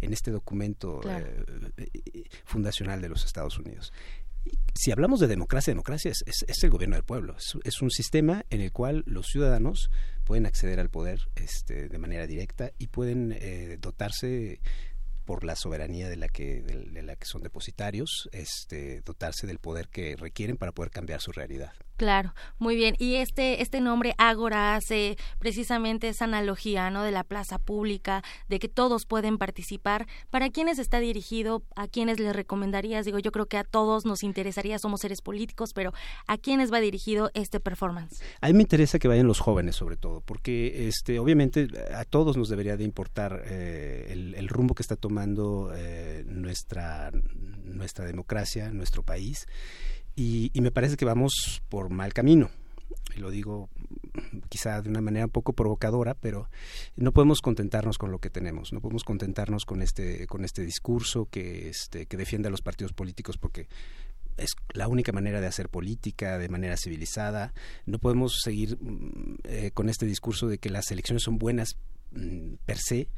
[0.00, 1.44] en este documento eh,
[1.76, 3.92] eh, fundacional de los Estados Unidos
[4.74, 7.36] si hablamos de democracia, democracia es, es, el gobierno del pueblo.
[7.64, 9.90] Es, un sistema en el cual los ciudadanos
[10.24, 14.60] pueden acceder al poder este, de manera directa y pueden eh, dotarse
[15.24, 19.88] por la soberanía de la que de, la que son depositarios, este, dotarse del poder
[19.88, 21.72] que requieren para poder cambiar su realidad.
[21.96, 22.96] Claro, muy bien.
[22.98, 27.04] Y este, este nombre Ágora hace precisamente esa analogía, ¿no?
[27.04, 30.06] De la plaza pública, de que todos pueden participar.
[30.30, 31.62] ¿Para quiénes está dirigido?
[31.76, 33.04] ¿A quiénes les recomendarías?
[33.04, 35.92] Digo, yo creo que a todos nos interesaría, somos seres políticos, pero
[36.26, 38.20] ¿a quiénes va dirigido este performance?
[38.40, 42.36] A mí me interesa que vayan los jóvenes, sobre todo, porque este, obviamente a todos
[42.36, 47.10] nos debería de importar eh, el, rumbo que está tomando eh, nuestra,
[47.64, 49.46] nuestra democracia, nuestro país
[50.16, 52.50] y, me parece que vamos por mal camino.
[53.16, 53.68] Y lo digo
[54.48, 56.48] quizá de una manera un poco provocadora, pero
[56.96, 61.28] no podemos contentarnos con lo que tenemos, no podemos contentarnos con este, con este discurso
[61.30, 63.68] que, este, que defiende a los partidos políticos porque
[64.36, 67.52] es la única manera de hacer política de manera civilizada.
[67.86, 71.76] No podemos seguir mm, eh, con este discurso de que las elecciones son buenas
[72.12, 73.08] mm, per se.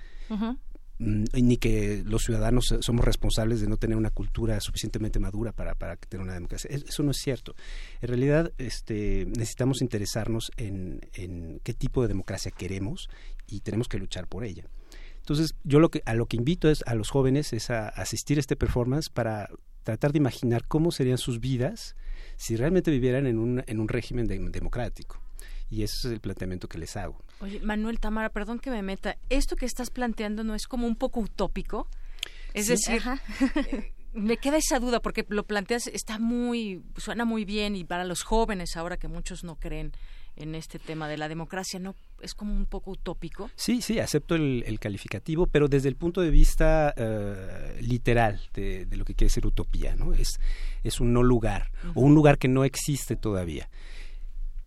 [0.98, 5.96] Ni que los ciudadanos somos responsables de no tener una cultura suficientemente madura para, para
[5.96, 6.70] tener una democracia.
[6.70, 7.54] Eso no es cierto.
[8.00, 13.10] En realidad este, necesitamos interesarnos en, en qué tipo de democracia queremos
[13.46, 14.64] y tenemos que luchar por ella.
[15.18, 18.38] Entonces, yo lo que, a lo que invito es a los jóvenes es a asistir
[18.38, 19.48] a este performance para
[19.82, 21.96] tratar de imaginar cómo serían sus vidas
[22.36, 25.20] si realmente vivieran en un, en un régimen democrático.
[25.70, 27.20] Y ese es el planteamiento que les hago.
[27.40, 29.16] Oye, Manuel Tamara, perdón que me meta.
[29.28, 31.88] ¿Esto que estás planteando no es como un poco utópico?
[32.54, 33.02] Es decir,
[33.72, 38.04] eh, me queda esa duda porque lo planteas, está muy, suena muy bien y para
[38.04, 39.92] los jóvenes ahora que muchos no creen
[40.36, 41.94] en este tema de la democracia, ¿no?
[42.20, 43.50] Es como un poco utópico.
[43.56, 49.04] Sí, sí, acepto el, calificativo, pero desde el punto de vista eh, literal de, lo
[49.04, 50.12] que quiere ser utopía, ¿no?
[50.12, 50.38] Es,
[50.84, 53.68] es un no lugar, o un lugar que no existe todavía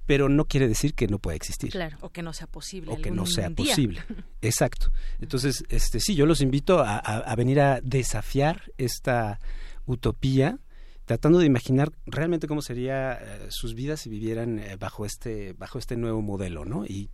[0.10, 1.70] pero no quiere decir que no pueda existir.
[1.70, 2.92] Claro, o que no sea posible.
[2.92, 4.02] O que no sea posible.
[4.42, 4.92] Exacto.
[5.22, 9.40] Entonces, este, sí, yo los invito a, venir a desafiar esta
[9.86, 10.58] utopía,
[11.06, 15.78] tratando de imaginar realmente cómo sería eh, sus vidas si vivieran eh, bajo este bajo
[15.78, 16.88] este nuevo modelo, ¿no?
[16.88, 17.12] Y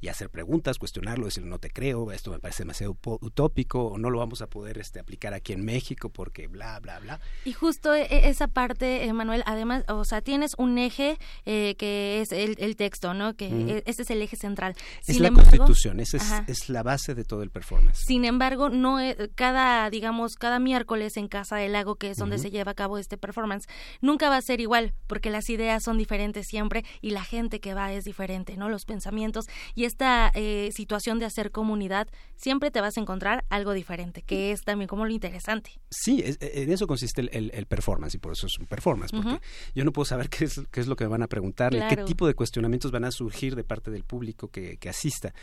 [0.00, 4.10] y hacer preguntas, cuestionarlo, decir no te creo, esto me parece demasiado utópico o no
[4.10, 7.20] lo vamos a poder este, aplicar aquí en México porque bla, bla, bla.
[7.44, 12.20] Y justo e, e, esa parte, Manuel, además, o sea, tienes un eje eh, que
[12.20, 13.34] es el, texto, ¿no?
[13.34, 14.74] Que e, ese es el eje central.
[15.06, 17.98] es la constitución, esa es, la base de todo el performance.
[18.06, 18.98] Sin embargo, no
[19.34, 22.98] cada, digamos, cada miércoles en Casa del Lago, que es donde se lleva a cabo
[22.98, 23.66] este performance,
[24.00, 27.74] nunca va a ser igual, porque las ideas son diferentes siempre y la gente que
[27.74, 28.68] va es diferente, ¿no?
[28.68, 33.72] Los pensamientos y esta eh, situación de hacer comunidad, siempre te vas a encontrar algo
[33.72, 35.80] diferente, que es también como lo interesante.
[35.90, 39.40] Sí, e, en eso consiste el, performance y por eso es un performance, porque
[39.74, 41.96] yo no puedo saber qué es, qué es lo que me van a preguntar, qué
[42.04, 45.34] tipo de cuestionamientos van a surgir de parte del público que, asista.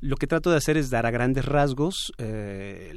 [0.00, 2.92] Lo que trato de hacer es dar a grandes rasgos eh,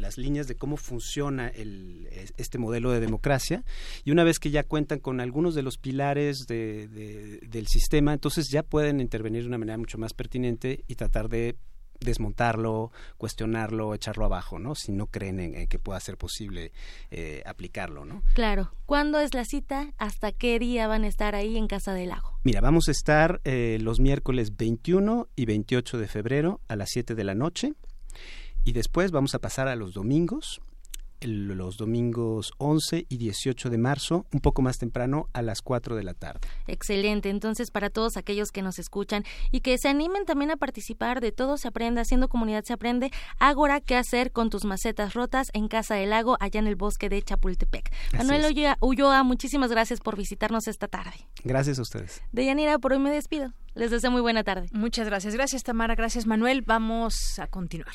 [0.00, 3.64] las líneas de cómo funciona el, este modelo de democracia
[4.04, 8.62] y una vez que ya cuentan con algunos de los pilares del sistema, entonces ya
[8.62, 11.56] pueden intervenir de una manera mucho más pertinente y tratar de
[11.98, 14.74] desmontarlo, cuestionarlo, echarlo abajo, ¿no?
[14.74, 16.72] Si no creen en, que pueda ser posible
[17.10, 18.22] eh, aplicarlo, ¿no?
[18.34, 18.70] Claro.
[18.84, 19.94] ¿Cuándo es la cita?
[19.96, 22.38] ¿Hasta qué día van a estar ahí en Casa del Lago?
[22.44, 27.14] Mira, vamos a estar eh, los miércoles 21 y 28 de febrero a las 7
[27.14, 27.72] de la noche
[28.62, 30.60] y después vamos a pasar a los domingos
[31.22, 36.02] los domingos 11 y 18 de marzo, un poco más temprano a las 4 de
[36.02, 36.40] la tarde.
[36.66, 37.30] Excelente.
[37.30, 41.32] Entonces, para todos aquellos que nos escuchan y que se animen también a participar de
[41.32, 45.68] Todo se aprende, haciendo comunidad se aprende, Ágora, ¿qué hacer con tus macetas rotas en
[45.68, 47.90] Casa del Lago, allá en el bosque de Chapultepec?
[48.16, 48.44] Manuel
[48.80, 51.28] Ulloa, muchísimas gracias por visitarnos esta tarde.
[51.44, 52.22] Gracias a ustedes.
[52.32, 53.52] Deyanira, por hoy me despido.
[53.74, 54.66] Les deseo muy buena tarde.
[54.72, 55.34] Muchas gracias.
[55.34, 55.94] Gracias, Tamara.
[55.94, 56.62] Gracias, Manuel.
[56.62, 57.94] Vamos a continuar.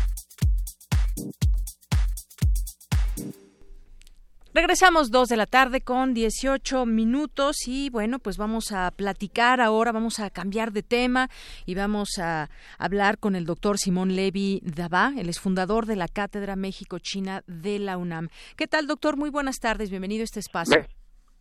[4.53, 9.93] Regresamos dos de la tarde con 18 minutos y bueno, pues vamos a platicar ahora,
[9.93, 11.29] vamos a cambiar de tema
[11.65, 16.09] y vamos a hablar con el doctor Simón Levi Dabá, el es fundador de la
[16.09, 18.27] Cátedra México-China de la UNAM.
[18.57, 19.15] ¿Qué tal, doctor?
[19.15, 20.85] Muy buenas tardes, bienvenido a este espacio.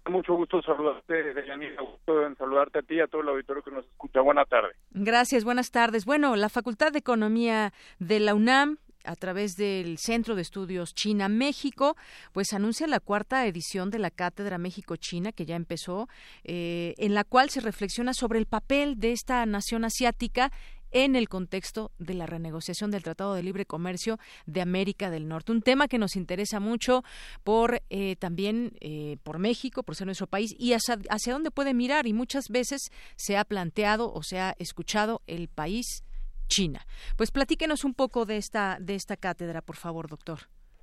[0.08, 1.82] Mucho gusto saludarte, Deyanira.
[1.82, 4.20] Gusto en saludarte a ti y a todo el auditorio que nos escucha.
[4.20, 4.76] Buenas tardes.
[4.92, 6.04] Gracias, buenas tardes.
[6.04, 11.96] Bueno, la Facultad de Economía de la UNAM a través del Centro de Estudios China-México,
[12.32, 16.08] pues anuncia la cuarta edición de la Cátedra México-China, que ya empezó,
[16.44, 20.52] eh, en la cual se reflexiona sobre el papel de esta nación asiática
[20.92, 25.52] en el contexto de la renegociación del Tratado de Libre Comercio de América del Norte.
[25.52, 27.04] Un tema que nos interesa mucho
[27.44, 31.74] por eh, también eh, por México, por ser nuestro país y hacia, hacia dónde puede
[31.74, 32.06] mirar.
[32.06, 36.02] Y muchas veces se ha planteado o se ha escuchado el país
[36.50, 36.84] China.
[37.16, 40.40] Pues platíquenos un poco de esta, de esta cátedra, por favor, doctor.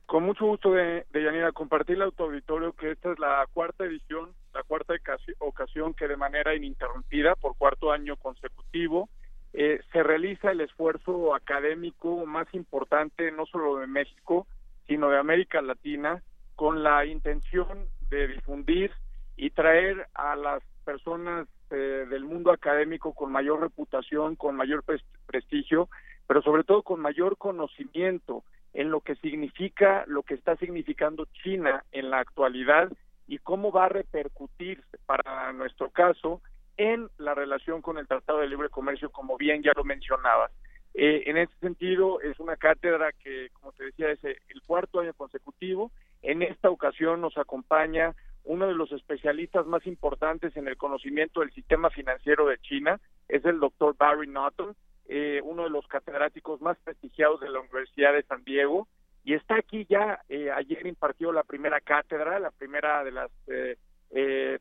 [0.08, 4.32] Con mucho gusto, de, de Yanira, compartir al auditorio que esta es la cuarta edición,
[4.54, 4.94] la cuarta
[5.40, 9.10] ocasión que de manera ininterrumpida, por cuarto año consecutivo,
[9.54, 14.48] eh, se realiza el esfuerzo académico más importante, no solo de México,
[14.88, 16.24] sino de América Latina,
[16.56, 18.92] con la intención de difundir
[19.36, 24.84] y traer a las personas eh, del mundo académico con mayor reputación, con mayor
[25.26, 25.90] prestigio,
[26.28, 31.84] pero sobre todo con mayor conocimiento en lo que significa, lo que está significando China
[31.92, 32.92] en la actualidad
[33.28, 36.42] y cómo va a repercutir para nuestro caso
[36.78, 40.52] en la relación con el Tratado de Libre Comercio, como bien ya lo mencionabas.
[40.94, 45.14] Eh, en ese sentido, es una cátedra que, como te decía, es el cuarto año
[45.14, 45.92] consecutivo.
[46.22, 48.16] En esta ocasión nos acompaña
[48.48, 53.46] uno de los especialistas más importantes en el conocimiento del sistema financiero de China, es
[53.46, 54.76] el doctor Barry Norton,
[55.08, 58.88] eh, uno de los catedráticos más prestigiados de la Universidad de San Diego,
[59.24, 63.32] y está aquí ya, eh, ayer impartió la primera cátedra, la primera de las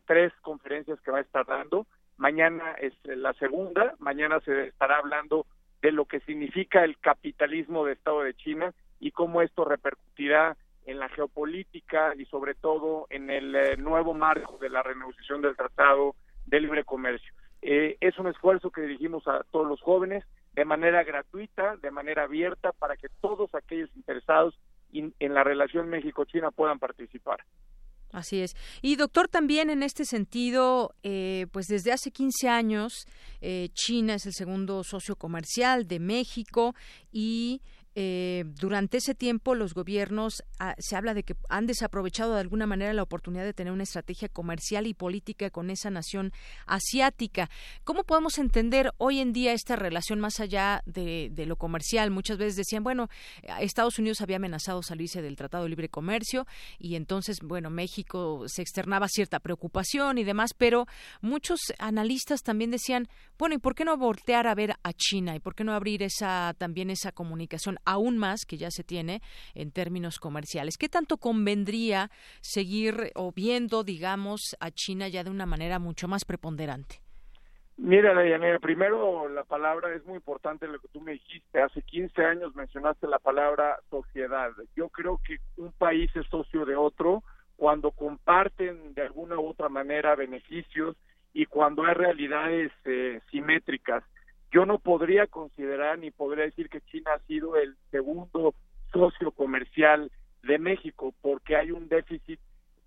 [0.07, 1.87] tres conferencias que va a estar dando,
[2.17, 5.47] mañana es la segunda, mañana se estará hablando
[5.83, 10.57] de lo que significa el capitalismo de Estado de China y cómo esto repercutirá
[10.87, 15.57] en la geopolítica y sobre todo en el eh, nuevo marco de la renegociación del
[15.57, 16.15] Tratado
[16.47, 17.33] de Libre Comercio.
[17.63, 22.23] Eh, es un esfuerzo que dirigimos a todos los jóvenes de manera gratuita, de manera
[22.23, 24.59] abierta, para que todos aquellos interesados
[24.93, 27.41] en la relación México-China puedan participar.
[28.13, 28.57] Así es.
[28.83, 33.07] Y doctor, también en este sentido, eh, pues desde hace 15 años,
[33.41, 36.75] eh, China es el segundo socio comercial de México
[37.13, 37.61] y
[37.99, 42.67] eh, durante ese tiempo los gobiernos ah, se habla de que han desaprovechado de alguna
[42.67, 46.31] manera la oportunidad de tener una estrategia comercial y política con esa nación
[46.67, 47.49] asiática.
[47.85, 52.11] ¿Cómo podemos entender hoy en día esta relación más allá de, lo comercial?
[52.11, 53.09] Muchas veces decían, bueno,
[53.61, 56.47] Estados Unidos había amenazado salirse del Tratado de Libre Comercio
[56.79, 60.85] y entonces, bueno, México se externaba cierta preocupación y demás, pero
[61.23, 63.09] muchos analistas también decían,
[63.39, 65.35] bueno, ¿y por qué no voltear a ver a China?
[65.35, 69.23] ¿Y por qué no abrir esa también esa comunicación aún más que ya se tiene
[69.55, 70.77] en términos comerciales.
[70.77, 72.11] ¿Qué tanto convendría
[72.41, 77.01] seguir o viendo, digamos, a China ya de una manera mucho más preponderante?
[77.79, 81.61] Mira, Dayanera, primero la palabra es muy importante lo que tú me dijiste.
[81.61, 84.51] Hace 15 años mencionaste la palabra sociedad.
[84.75, 87.23] Yo creo que un país es socio de otro
[87.57, 90.97] cuando comparten de alguna u otra manera beneficios
[91.35, 94.03] y cuando hay realidades eh, simétricas.
[94.57, 98.55] Yo no podría considerar ni podría decir que China ha sido el segundo
[98.91, 100.11] socio comercial
[100.45, 102.41] de México porque hay un déficit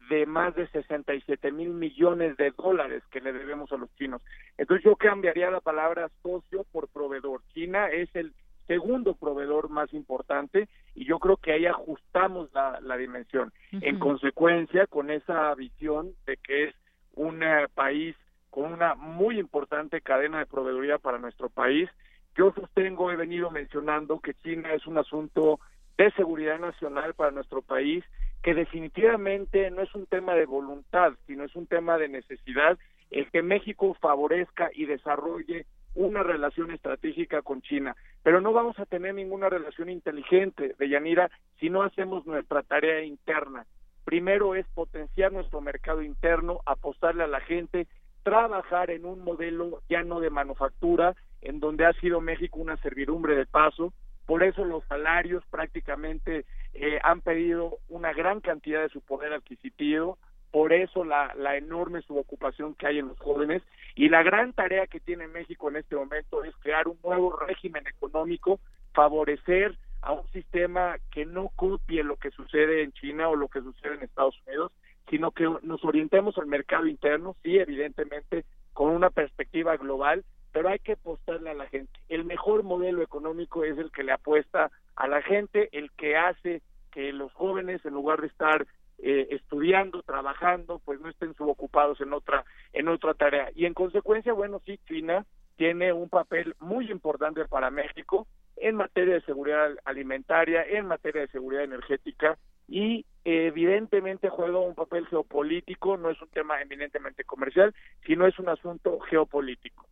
[0.10, 4.24] de más de 67 mil millones de dólares que le debemos a los chinos.
[4.58, 7.44] Entonces yo cambiaría la palabra socio por proveedor.
[7.54, 8.34] China es el
[8.66, 13.54] segundo proveedor más importante y yo creo que ahí ajustamos la, dimensión.
[13.74, 16.76] En consecuencia, con esa visión de que es
[17.14, 18.16] un eh, país
[18.50, 21.90] con una muy importante cadena de proveeduría para nuestro país.
[22.36, 25.60] Yo sostengo, he venido mencionando que China es un asunto
[25.98, 28.04] de seguridad nacional para nuestro país,
[28.42, 32.78] que definitivamente no es un tema de voluntad, sino es un tema de necesidad,
[33.12, 35.66] el que México favorezca y desarrolle
[35.96, 37.96] una relación estratégica con China.
[38.24, 43.04] Pero no vamos a tener ninguna relación inteligente, de Yanira, si no hacemos nuestra tarea
[43.04, 43.66] interna.
[44.06, 47.88] Primero es potenciar nuestro mercado interno, apostarle a la gente
[48.24, 53.36] trabajar en un modelo ya no de manufactura, en donde ha sido México una servidumbre
[53.36, 53.94] de paso.
[54.26, 60.18] Por eso los salarios prácticamente eh, han pedido una gran cantidad de su poder adquisitivo,
[60.52, 63.64] por eso la, la enorme subocupación que hay en los jóvenes
[63.96, 67.86] y la gran tarea que tiene México en este momento es crear un nuevo régimen
[67.88, 68.60] económico,
[68.94, 73.62] favorecer a un sistema que no copie lo que sucede en China o lo que
[73.62, 74.72] sucede en Estados Unidos,
[75.10, 80.80] sino que nos orientemos al mercado interno, sí, evidentemente, con una perspectiva global, pero hay
[80.80, 81.92] que apostarle a la gente.
[82.10, 86.62] El mejor modelo económico es el que le apuesta a la gente, el que hace
[86.92, 88.66] que los jóvenes, en lugar de estar
[89.00, 93.50] eh, estudiando, trabajando, pues no estén subocupados en otra, en otra tarea.
[93.56, 95.26] Y en consecuencia, bueno, sí, China
[95.56, 98.28] tiene un papel muy importante para México
[98.58, 102.38] en materia de seguridad alimentaria, en materia de seguridad energética
[102.70, 107.74] y evidentemente juega un papel geopolítico, no es un tema eminentemente comercial,
[108.06, 109.86] sino es un asunto geopolítico.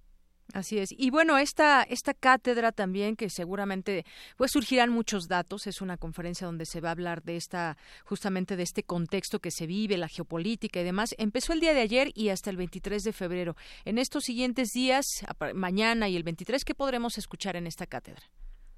[0.54, 0.94] Así es.
[0.98, 4.06] Y bueno, esta, esta cátedra también, que seguramente
[4.38, 8.56] pues surgirán muchos datos, es una conferencia donde se va a hablar de esta, justamente
[8.56, 11.14] de este contexto que se vive, la geopolítica y demás.
[11.18, 13.56] Empezó el día de ayer y hasta el 23 de febrero.
[13.84, 15.06] En estos siguientes días,
[15.54, 18.24] mañana y el 23, ¿qué podremos escuchar en esta cátedra?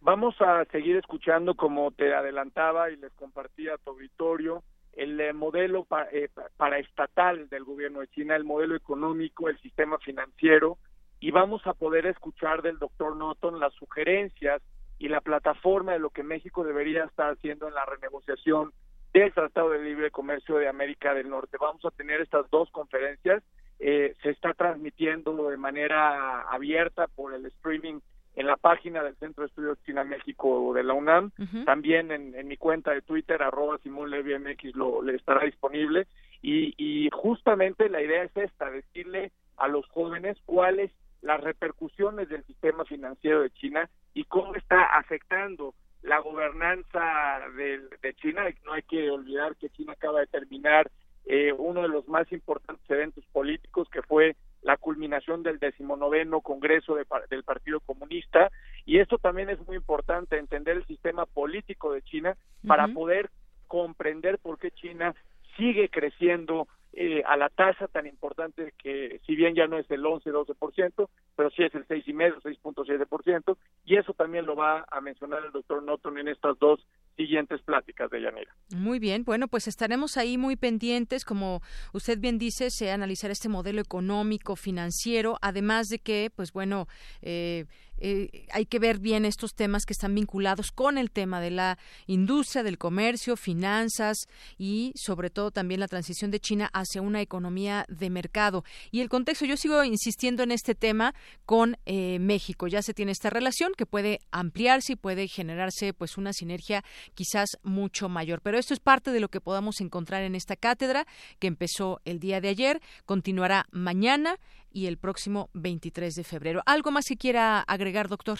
[0.01, 4.63] Vamos a seguir escuchando, como te adelantaba y les compartía a tu auditorio,
[4.93, 10.77] el eh, modelo eh, paraestatal del gobierno de China, el modelo económico, el sistema financiero,
[11.19, 14.61] y vamos a poder escuchar del doctor Norton las sugerencias
[14.97, 18.71] y la plataforma de lo que México debería estar haciendo en la renegociación
[19.13, 21.57] del Tratado de Libre Comercio de América del Norte.
[21.59, 23.43] Vamos a tener estas dos conferencias
[23.79, 28.01] eh, se está transmitiendo de manera abierta por el streaming
[28.39, 31.31] en la página del Centro de Estudios China México de la UNAM,
[31.65, 36.07] también en, mi cuenta de Twitter, arroba Simón MX, lo, le estará disponible.
[36.41, 40.89] Y, y justamente la idea es esta, decirle a los jóvenes cuáles
[41.21, 48.13] las repercusiones del sistema financiero de China y cómo está afectando la gobernanza de, de
[48.13, 48.43] China.
[48.63, 50.89] No hay que olvidar que China acaba de terminar
[51.25, 56.95] eh, uno de los más importantes eventos políticos que fue la culminación del decimonoveno Congreso
[56.95, 58.51] del Partido Comunista
[58.85, 62.35] y esto también es muy importante entender el sistema político de China
[62.67, 63.29] para poder
[63.67, 65.15] comprender por qué China
[65.55, 70.03] sigue creciendo eh, a la tasa tan importante que si bien ya no es el
[70.03, 75.51] 11-12%, pero sí es el 6,5, 6.7%, y eso también lo va a mencionar el
[75.51, 76.85] doctor Norton en estas dos
[77.19, 78.55] siguientes pláticas de Yanira.
[78.73, 83.49] Muy bien, bueno, pues estaremos ahí muy pendientes, como usted bien dice, se analizar este
[83.49, 86.87] modelo económico, financiero, además de que, pues bueno,
[87.21, 87.65] eh,
[88.01, 91.77] eh, hay que ver bien estos temas que están vinculados con el tema de la
[92.07, 94.27] industria, del comercio, finanzas
[94.57, 98.63] y sobre todo también la transición de China hacia una economía de mercado.
[98.91, 101.13] Y el contexto, yo sigo insistiendo en este tema
[101.45, 102.67] con eh, México.
[102.67, 107.57] Ya se tiene esta relación que puede ampliarse y puede generarse pues una sinergia quizás
[107.63, 108.41] mucho mayor.
[108.41, 111.05] Pero esto es parte de lo que podamos encontrar en esta cátedra
[111.39, 114.37] que empezó el día de ayer, continuará mañana
[114.71, 116.61] y el próximo 23 de febrero.
[116.65, 118.39] ¿Algo más que quiera agregar, doctor?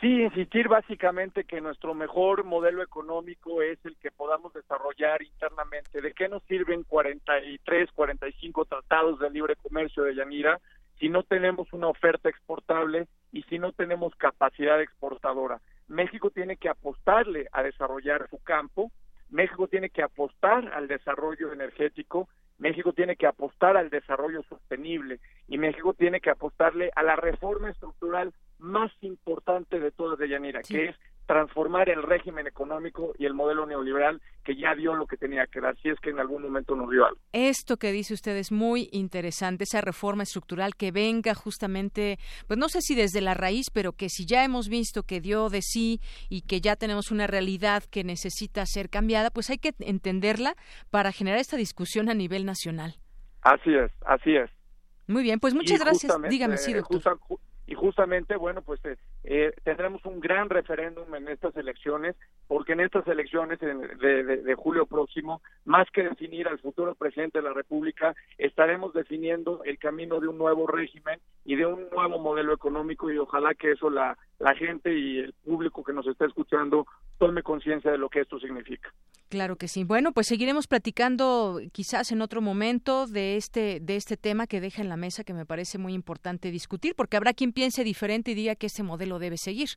[0.00, 6.00] Sí, insistir básicamente que nuestro mejor modelo económico es el que podamos desarrollar internamente.
[6.00, 10.58] ¿De qué nos sirven 43, 45 tratados de libre comercio de Yanira
[10.98, 15.60] si no tenemos una oferta exportable y si no tenemos capacidad exportadora?
[15.90, 18.90] México tiene que apostarle a desarrollar su campo,
[19.28, 22.28] México tiene que apostar al desarrollo energético
[22.60, 25.18] México tiene que apostar al desarrollo sostenible
[25.48, 30.60] y México tiene que apostarle a la reforma estructural más importante de todas de Yanira,
[30.60, 30.96] que es
[31.30, 35.60] transformar el régimen económico y el modelo neoliberal que ya dio lo que tenía que
[35.60, 37.20] dar, si es que en algún momento nos dio algo.
[37.32, 42.68] Esto que dice usted es muy interesante, esa reforma estructural que venga justamente, pues no
[42.68, 46.00] sé si desde la raíz, pero que si ya hemos visto que dio de sí
[46.28, 50.54] y que ya tenemos una realidad que necesita ser cambiada, pues hay que entenderla
[50.90, 52.96] para generar esta discusión a nivel nacional.
[53.42, 54.50] Así es, así es.
[55.06, 56.12] Muy bien, pues muchas gracias.
[56.28, 57.20] Dígame, sí, doctor
[57.70, 62.16] y justamente, bueno, pues eh, eh, tendremos un gran referéndum en estas elecciones,
[62.46, 67.52] porque en estas elecciones de, julio próximo, más que definir al futuro presidente de la
[67.52, 73.10] República, estaremos definiendo el camino de un nuevo régimen y de un nuevo modelo económico
[73.10, 76.86] y ojalá que eso la, la gente y el público que nos está escuchando
[77.18, 78.92] tome conciencia de lo que esto significa.
[79.28, 79.84] Claro que sí.
[79.84, 84.82] Bueno, pues seguiremos platicando quizás en otro momento de este de este tema que deja
[84.82, 88.34] en la mesa que me parece muy importante discutir, porque habrá quien piense diferente y
[88.34, 89.68] diga que ese modelo debe seguir.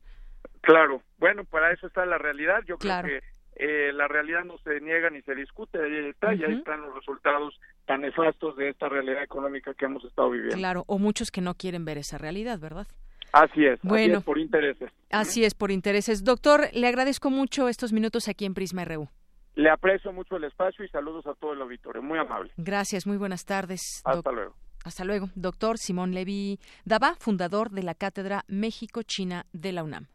[0.60, 1.02] Claro.
[1.18, 2.60] Bueno, para eso está la realidad.
[2.66, 3.20] Yo creo que
[3.56, 6.94] eh, la realidad no se niega ni se discute, ahí está, y ahí están los
[6.94, 10.56] resultados tan nefastos de esta realidad económica que hemos estado viviendo.
[10.56, 12.86] Claro, o muchos que no quieren ver esa realidad, ¿verdad?
[13.32, 14.92] Así es, bueno, así es por intereses.
[15.10, 16.24] Así es por intereses.
[16.24, 19.08] Doctor, le agradezco mucho estos minutos aquí en Prisma RU.
[19.54, 22.02] Le aprecio mucho el espacio y saludos a todo el auditorio.
[22.02, 22.50] Muy amable.
[22.56, 24.02] Gracias, muy buenas tardes.
[24.04, 24.54] Hasta luego.
[24.84, 25.30] Hasta luego.
[25.34, 30.06] Doctor Simón Levi Daba, fundador de la Cátedra México-China de la UNAM.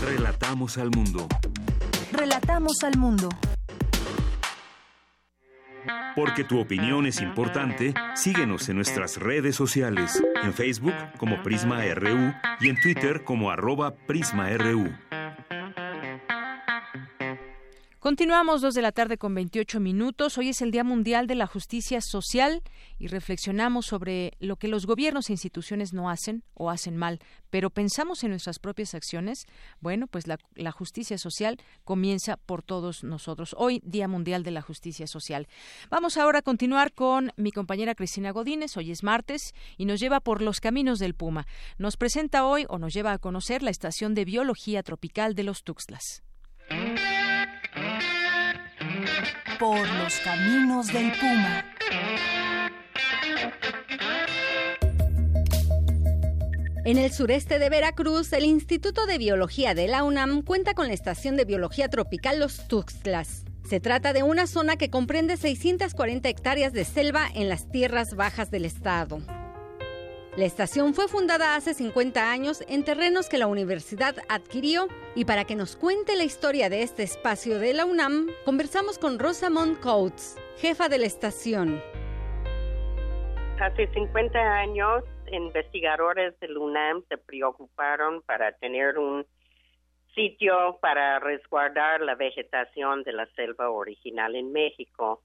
[0.00, 1.28] Relatamos al mundo.
[2.12, 3.28] Relatamos al mundo.
[6.14, 12.32] Porque tu opinión es importante, síguenos en nuestras redes sociales, en Facebook como Prisma RU
[12.60, 14.92] y en Twitter como arroba PrismaRU.
[18.02, 20.36] Continuamos dos de la tarde con 28 minutos.
[20.36, 22.60] Hoy es el Día Mundial de la Justicia Social
[22.98, 27.70] y reflexionamos sobre lo que los gobiernos e instituciones no hacen o hacen mal, pero
[27.70, 29.44] pensamos en nuestras propias acciones.
[29.78, 33.54] Bueno, pues la, justicia social comienza por todos nosotros.
[33.56, 35.46] Hoy, Día Mundial de la Justicia Social.
[35.88, 38.76] Vamos ahora a continuar con mi compañera Cristina Godínez.
[38.76, 41.46] Hoy es martes y nos lleva por los caminos del Puma.
[41.78, 45.62] Nos presenta hoy o nos lleva a conocer la estación de biología tropical de los
[45.62, 46.24] Tuxtlas
[49.62, 51.64] por los caminos del Puma.
[56.84, 60.94] En el sureste de Veracruz, el Instituto de Biología de la UNAM cuenta con la
[60.94, 63.44] Estación de Biología Tropical Los Tuxtlas.
[63.62, 68.50] Se trata de una zona que comprende 640 hectáreas de selva en las tierras bajas
[68.50, 69.22] del estado.
[70.34, 75.44] La estación fue fundada hace 50 años en terrenos que la universidad adquirió y para
[75.44, 80.38] que nos cuente la historia de este espacio de la UNAM, conversamos con Rosamond Coates,
[80.56, 81.82] jefa de la estación.
[83.60, 89.26] Hace 50 años, investigadores del UNAM se preocuparon para tener un
[90.14, 95.22] sitio para resguardar la vegetación de la selva original en México.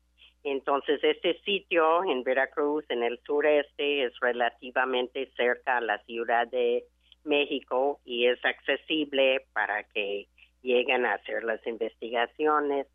[0.50, 6.86] Entonces, este sitio en Veracruz, en el sureste, es relativamente cerca a la Ciudad de
[7.26, 10.28] México y es accesible para que
[10.62, 12.88] lleguen a hacer las investigaciones.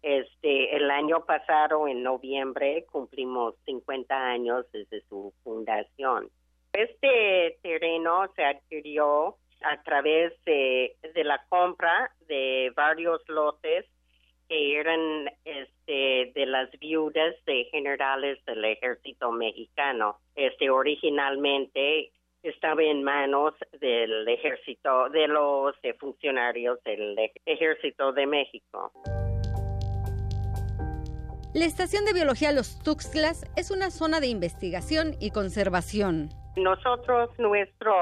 [0.00, 6.30] Este, el año pasado, en noviembre, cumplimos 50 años desde su fundación.
[6.72, 13.86] Este terreno se adquirió a través de, la compra de varios lotes
[14.52, 20.18] que eran este, de las viudas de generales del ejército mexicano.
[20.34, 22.12] Este originalmente
[22.42, 27.16] estaba en manos del ejército, de los funcionarios del
[27.46, 28.92] ejército de México.
[31.54, 36.28] La Estación de Biología Los Tuxtlas es una zona de investigación y conservación.
[36.56, 37.94] Nosotros, nuestra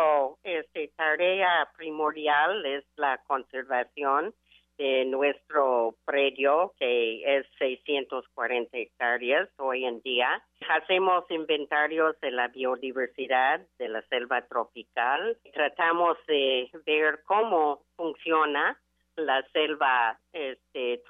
[0.43, 4.35] este, tarea primordial es la conservación
[4.81, 10.43] de nuestro predio, que es 640 hectáreas hoy en día.
[10.71, 15.37] Hacemos inventarios de la biodiversidad de la selva tropical.
[15.53, 18.81] Tratamos de ver cómo funciona
[19.17, 21.03] la selva este,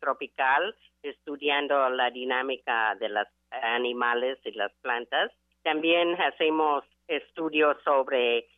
[0.00, 0.74] tropical
[1.04, 5.30] estudiando la dinámica de los animales y las plantas.
[5.62, 8.48] También hacemos estudios sobre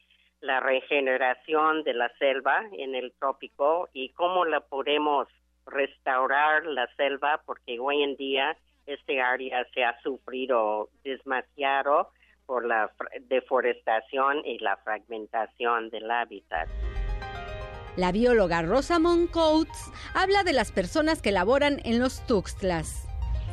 [0.41, 5.29] la regeneración de la selva en el trópico y cómo la podemos
[5.67, 8.57] restaurar la selva porque hoy en día
[8.87, 12.11] este área se ha sufrido demasiado
[12.47, 12.93] por la
[13.23, 16.69] deforestación y la fragmentación del hábitat.
[17.97, 23.09] La bióloga Rosamond Coates habla de las personas que laboran en los Tuxtlas.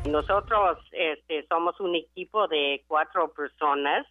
[0.06, 4.06] Nosotros este, somos un equipo de cuatro personas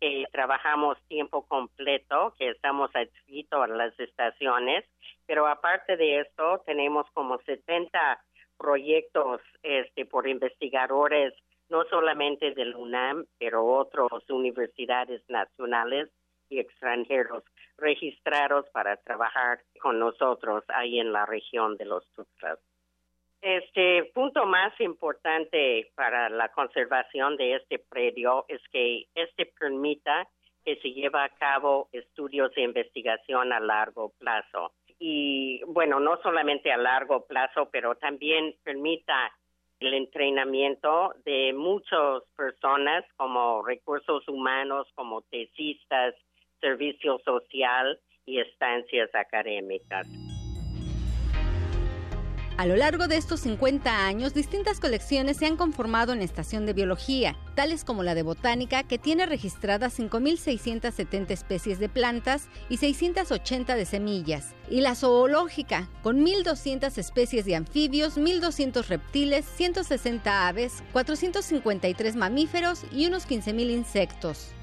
[0.00, 4.84] que trabajamos tiempo completo, que estamos adscritos a las estaciones,
[5.26, 7.98] pero aparte de esto tenemos como 70
[8.58, 11.34] proyectos este, por investigadores,
[11.68, 16.10] no solamente del UNAM, pero otras universidades nacionales
[16.48, 17.42] y extranjeros
[17.78, 22.58] registrados para trabajar con nosotros ahí en la región de los Tuxtlas.
[23.44, 30.26] Este punto más importante para la conservación de este predio es que este permita
[30.64, 34.72] que se lleve a cabo estudios de investigación a largo plazo.
[34.98, 39.30] Y bueno, no solamente a largo plazo, pero también permita
[39.78, 46.14] el entrenamiento de muchas personas como recursos humanos, como tesistas,
[46.62, 50.23] servicio social y estancias académicas.
[52.56, 56.72] A lo largo de estos 50 años, distintas colecciones se han conformado en Estación de
[56.72, 63.74] Biología, tales como la de Botánica, que tiene registradas 5.670 especies de plantas y 680
[63.74, 72.14] de semillas, y la Zoológica, con 1.200 especies de anfibios, 1.200 reptiles, 160 aves, 453
[72.14, 74.54] mamíferos y unos 15.000 insectos.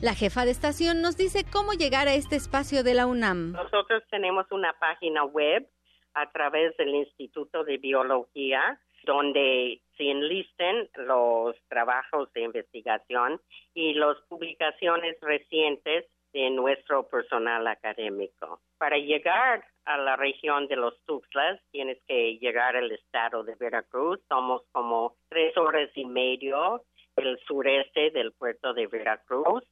[0.00, 3.52] La jefa de estación nos dice cómo llegar a este espacio de la UNAM.
[3.52, 5.68] Nosotros tenemos una página web
[6.16, 13.40] a través del Instituto de Biología donde se enlisten los trabajos de investigación
[13.72, 18.60] y las publicaciones recientes de nuestro personal académico.
[18.78, 24.18] Para llegar a la región de los Tuxtlas tienes que llegar al estado de Veracruz.
[24.28, 26.82] Somos como tres horas y medio
[27.16, 29.62] el sureste del puerto de Veracruz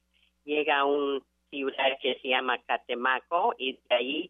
[0.45, 4.29] llega a una ciudad que se llama Catemaco y de ahí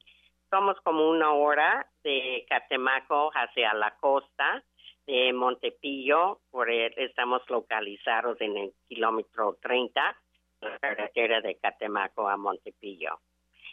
[0.55, 4.63] somos como una hora de Catemaco hacia la costa
[5.05, 10.15] de Montepillo, por estamos localizados en el kilómetro 30,
[10.61, 13.19] la carretera de Catemaco a Montepillo.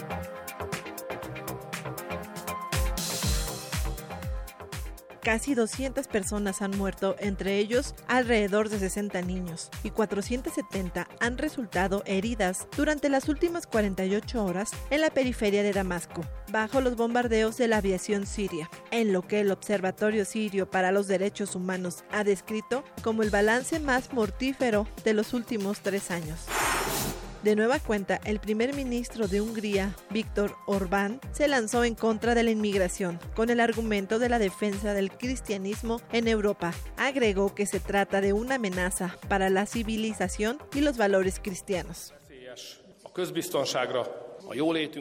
[5.27, 12.05] Casi 200 personas han muerto, entre ellos alrededor de 60 niños, y 470 han resultado
[12.07, 17.67] heridas durante las últimas 48 horas en la periferia de Damasco, bajo los bombardeos de
[17.67, 22.85] la aviación siria, en lo que el Observatorio Sirio para los Derechos Humanos ha descrito
[23.03, 26.47] como el balance más mortífero de los últimos tres años.
[27.43, 32.43] De nueva cuenta, el primer ministro de Hungría, Víctor Orbán, se lanzó en contra de
[32.43, 36.73] la inmigración con el argumento de la defensa del cristianismo en Europa.
[36.97, 42.13] Agregó que se trata de una amenaza para la civilización y los valores cristianos.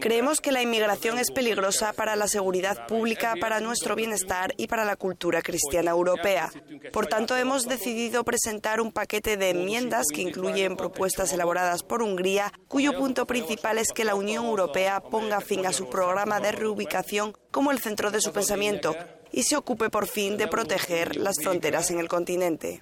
[0.02, 4.86] Creemos que la inmigración es peligrosa para la seguridad pública, para nuestro bienestar y para
[4.86, 6.52] la cultura cristiana europea.
[6.92, 12.52] Por tanto, hemos decidido presentar un paquete de enmiendas que incluyen propuestas elaboradas por Hungría,
[12.68, 17.34] cuyo punto principal es que la Unión Europea ponga fin a su programa de reubicación
[17.52, 18.96] como el centro de su pensamiento
[19.32, 22.82] y se ocupe por fin de proteger las fronteras en el continente.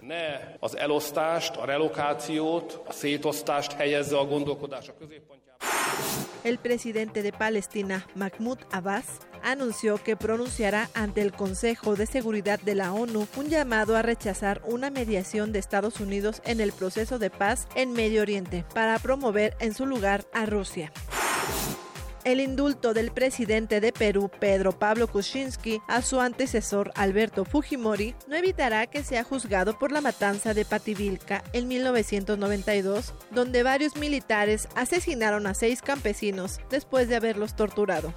[6.44, 9.06] El presidente de Palestina, Mahmoud Abbas,
[9.44, 14.62] anunció que pronunciará ante el Consejo de Seguridad de la ONU un llamado a rechazar
[14.66, 19.56] una mediación de Estados Unidos en el proceso de paz en Medio Oriente para promover
[19.60, 20.92] en su lugar a Rusia.
[22.26, 28.38] El indulto del presidente de Perú, Pedro Pablo Kuczynski, a su antecesor Alberto Fujimori, no
[28.38, 35.48] evitará que sea juzgado por la matanza de Pativilca en 1992, donde varios militares asesinaron
[35.48, 38.14] a seis campesinos después de haberlos torturado.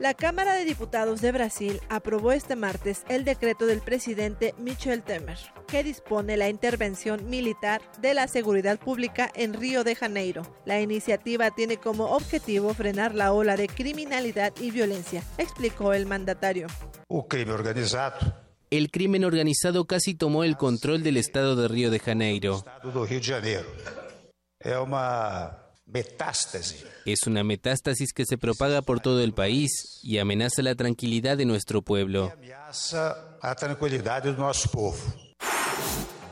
[0.00, 5.38] La Cámara de Diputados de Brasil aprobó este martes el decreto del presidente Michel Temer,
[5.68, 10.42] que dispone la intervención militar de la seguridad pública en Río de Janeiro.
[10.64, 16.66] La iniciativa tiene como objetivo frenar la ola de criminalidad y violencia, explicó el mandatario.
[18.70, 22.64] El crimen organizado casi tomó el control del estado de Río de Janeiro.
[27.04, 31.44] Es una metástasis que se propaga por todo el país y amenaza la tranquilidad de
[31.44, 32.32] nuestro pueblo.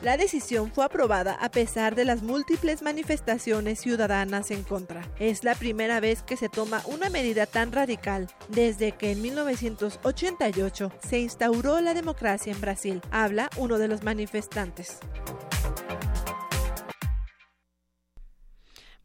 [0.03, 5.09] La decisión fue aprobada a pesar de las múltiples manifestaciones ciudadanas en contra.
[5.17, 10.91] Es la primera vez que se toma una medida tan radical desde que en 1988
[11.07, 14.97] se instauró la democracia en Brasil, habla uno de los manifestantes.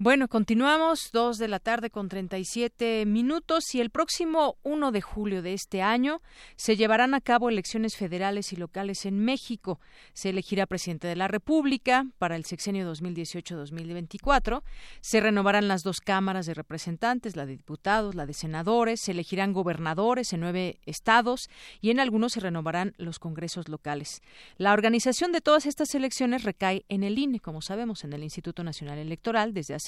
[0.00, 5.42] Bueno, continuamos, dos de la tarde con 37 minutos y el próximo 1 de julio
[5.42, 6.22] de este año
[6.54, 9.80] se llevarán a cabo elecciones federales y locales en México.
[10.12, 14.62] Se elegirá presidente de la República para el sexenio 2018-2024.
[15.00, 19.00] Se renovarán las dos cámaras de representantes, la de diputados, la de senadores.
[19.00, 21.50] Se elegirán gobernadores en nueve estados
[21.80, 24.22] y en algunos se renovarán los congresos locales.
[24.58, 28.62] La organización de todas estas elecciones recae en el INE, como sabemos, en el Instituto
[28.62, 29.87] Nacional Electoral desde hace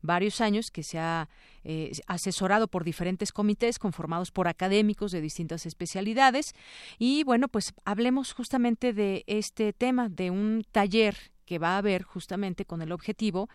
[0.00, 1.28] varios años que se ha
[1.64, 6.54] eh, asesorado por diferentes comités conformados por académicos de distintas especialidades.
[6.98, 11.16] Y bueno, pues hablemos justamente de este tema, de un taller
[11.46, 13.48] que va a haber justamente con el objetivo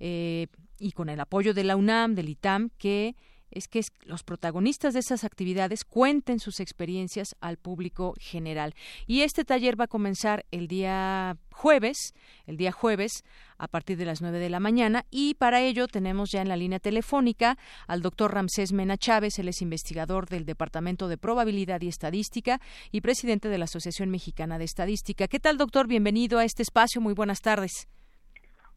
[0.00, 0.48] eh,
[0.78, 3.14] y con el apoyo de la UNAM, del ITAM, que
[3.54, 8.74] es que los protagonistas de esas actividades cuenten sus experiencias al público general.
[9.06, 12.14] Y este taller va a comenzar el día jueves,
[12.46, 13.24] el día jueves
[13.58, 16.56] a partir de las nueve de la mañana y para ello tenemos ya en la
[16.56, 17.56] línea telefónica
[17.86, 22.60] al doctor Ramsés Mena Chávez, él es investigador del Departamento de Probabilidad y Estadística
[22.90, 25.28] y presidente de la Asociación Mexicana de Estadística.
[25.28, 25.86] ¿Qué tal, doctor?
[25.86, 27.00] Bienvenido a este espacio.
[27.00, 27.88] Muy buenas tardes.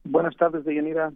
[0.03, 1.11] Buenas tardes, Deyanira.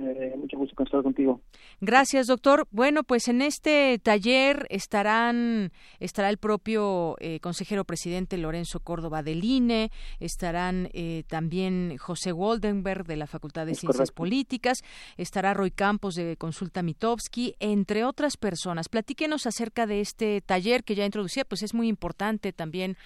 [0.00, 1.40] Eh, mucho gusto estar contigo.
[1.80, 2.66] Gracias, doctor.
[2.70, 9.44] Bueno, pues en este taller estarán estará el propio eh, consejero presidente Lorenzo Córdoba del
[9.44, 9.90] INE,
[10.20, 14.78] estarán eh, también José Woldenberg de la Facultad de Ciencias Políticas,
[15.16, 18.88] estará Roy Campos de Consulta Mitowski, entre otras personas.
[18.88, 22.96] Platíquenos acerca de este taller que ya introducía, pues es muy importante también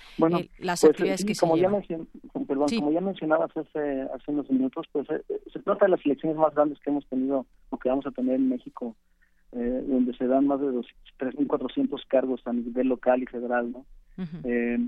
[0.58, 5.06] las pues, actividades que como se ya Como ya mencionabas hace, hace unos minutos, pues
[5.06, 8.36] se trata de las elecciones más grandes que hemos tenido o que vamos a tener
[8.36, 8.96] en México,
[9.52, 13.84] eh, donde se dan más de 3.400 cargos a nivel local y federal, ¿no?
[14.44, 14.78] Eh,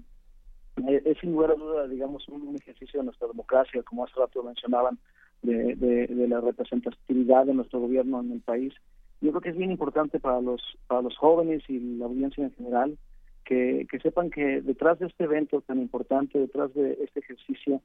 [0.89, 4.43] eh, es sin lugar a duda, digamos, un, ejercicio de nuestra democracia, como hace rato
[4.43, 4.99] mencionaban,
[5.43, 8.75] de, de, la representatividad de nuestro gobierno en el país.
[9.23, 12.53] Yo creo que es bien importante para los para los jóvenes y la audiencia en
[12.53, 12.99] general
[13.45, 17.83] que, que sepan que detrás de este evento tan importante, detrás de este ejercicio,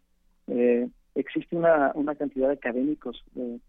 [0.47, 3.59] eh, existe una, una cantidad de académicos de,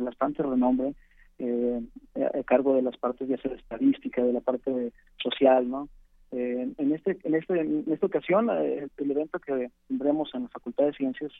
[0.00, 0.94] bastante renombre
[1.38, 1.80] eh,
[2.16, 4.92] a, cargo de las partes de hacer estadística, de la parte
[5.22, 5.88] social, ¿no?
[6.32, 10.48] Eh, en este en este en esta ocasión eh, el evento que tendremos en la
[10.48, 11.32] Facultad de Ciencias,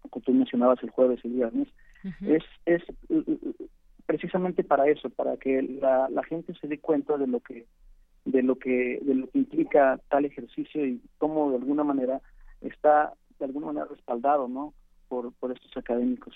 [0.00, 1.68] como tú mencionabas el jueves y el viernes,
[2.26, 2.82] es es
[4.06, 7.66] precisamente para eso, para que la, la gente se dé cuenta de lo que
[8.24, 12.20] de lo que de lo que implica tal ejercicio y cómo de alguna manera
[12.60, 14.74] está de alguna manera respaldado, ¿no?
[15.14, 16.34] Por, por estos académicos.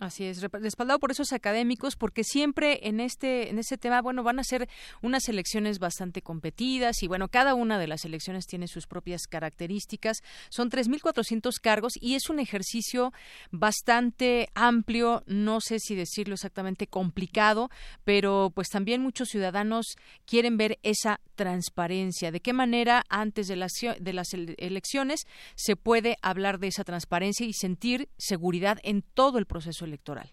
[0.00, 4.40] Así es, respaldado por esos académicos, porque siempre en este en este tema, bueno, van
[4.40, 4.68] a ser
[5.02, 10.18] unas elecciones bastante competidas y bueno, cada una de las elecciones tiene sus propias características.
[10.50, 13.12] Son 3.400 cargos y es un ejercicio
[13.52, 17.70] bastante amplio, no sé si decirlo exactamente complicado,
[18.02, 19.94] pero pues también muchos ciudadanos
[20.26, 22.32] quieren ver esa transparencia.
[22.32, 25.20] ¿De qué manera antes de las, de las elecciones
[25.54, 30.28] se puede hablar de esa transparencia y sentir seguridad en todo el proceso electoral?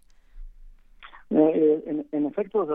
[1.34, 2.68] Eh, en, efecto,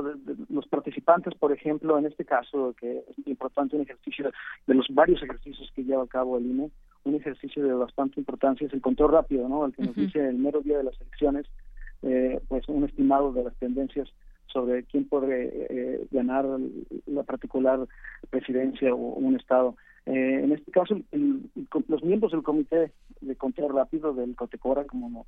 [0.48, 4.30] los participantes, por ejemplo, en este caso, que es importante un ejercicio
[4.66, 6.70] de los varios ejercicios que lleva a cabo el INE,
[7.04, 9.66] un ejercicio de bastante importancia es el control rápido, ¿no?
[9.66, 11.46] El que nos dice el mero día de las elecciones,
[12.02, 14.08] eh, pues un estimado de las tendencias
[14.46, 16.46] sobre quién puede eh, ganar
[17.04, 17.86] la particular
[18.30, 19.76] presidencia o un estado.
[20.06, 20.98] en este caso,
[21.88, 22.90] los miembros del comité
[23.20, 25.26] de control rápido del COTECORA, como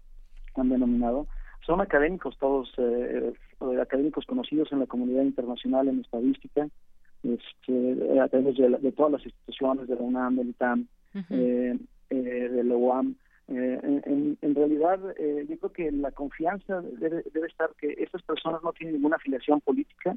[0.60, 1.26] han denominado,
[1.68, 6.66] son académicos todos, eh, eh, académicos conocidos en la comunidad internacional en estadística,
[7.22, 10.86] este, a través de, todas las instituciones de la UNAM, del ITAM,
[11.30, 11.78] eh,
[12.08, 13.16] de la UAM.
[13.48, 14.98] En, en, realidad,
[15.48, 19.60] yo creo que la confianza debe, debe, estar que estas personas no tienen ninguna afiliación
[19.62, 20.14] política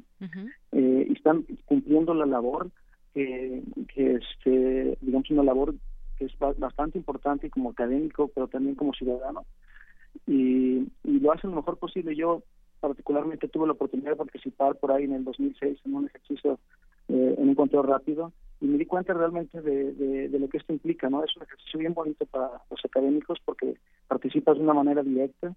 [0.70, 2.70] y están cumpliendo la labor
[3.14, 3.62] que,
[3.94, 5.74] que este, digamos, una labor
[6.18, 9.44] que es bastante importante como académico, pero también como ciudadano
[10.26, 12.16] y, lo hacen lo mejor posible.
[12.16, 12.42] Yo
[12.80, 16.58] particularmente tuve la oportunidad de participar por ahí en el 2006 en un ejercicio,
[17.08, 19.92] eh, en un control rápido, y me di cuenta realmente de,
[20.28, 21.22] de, lo que esto implica, ¿no?
[21.24, 23.76] Es un ejercicio bien bonito para los académicos porque
[24.08, 25.54] participas de una manera directa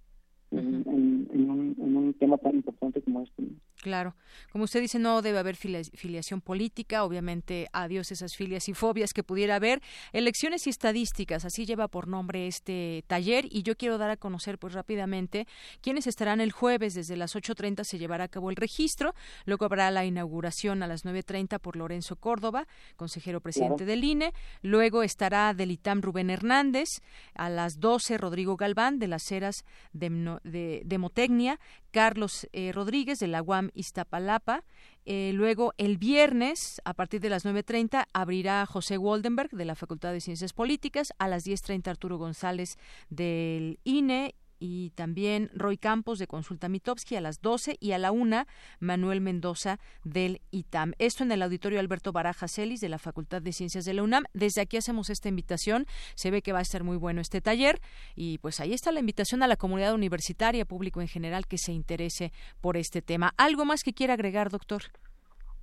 [0.52, 3.44] en, un, tema tan importante como este.
[3.82, 4.16] Claro,
[4.52, 9.24] como usted dice, no debe haber filiación política, obviamente adiós esas filias y fobias que
[9.24, 9.82] pudiera haber.
[10.14, 14.58] Elecciones y estadísticas, así lleva por nombre este taller y yo quiero dar a conocer
[14.58, 15.48] pues rápidamente
[15.82, 19.14] quiénes estarán el jueves desde las 8.30 se llevará a cabo el registro,
[19.46, 25.04] luego habrá la inauguración a las 9.30 por Lorenzo Córdoba, consejero presidente del INE, luego
[25.04, 27.02] estará del ITAM Rubén Hernández,
[27.34, 30.10] a las 12 Rodrigo Galván de las Heras de
[30.44, 31.60] de Demotecnia,
[31.92, 34.64] Carlos eh, Rodríguez de la UAM Iztapalapa.
[35.06, 40.12] Eh, luego, el viernes, a partir de las 9.30, abrirá José Waldenberg de la Facultad
[40.12, 42.78] de Ciencias Políticas, a las 10.30 Arturo González
[43.10, 48.12] del INE y también Roy Campos de Consulta Mitowski a las 12 y a la
[48.12, 48.46] 1
[48.80, 50.94] Manuel Mendoza del ITAM.
[51.00, 54.24] Esto en el auditorio Alberto Baraja Celis de la Facultad de Ciencias de la UNAM.
[54.34, 55.86] Desde aquí hacemos esta invitación.
[56.16, 57.80] Se ve que va a ser muy bueno este taller
[58.16, 61.72] y pues ahí está la invitación a la comunidad universitaria, público en general que se
[61.72, 63.34] interese por este tema.
[63.38, 64.84] ¿Algo más que quiera agregar, doctor?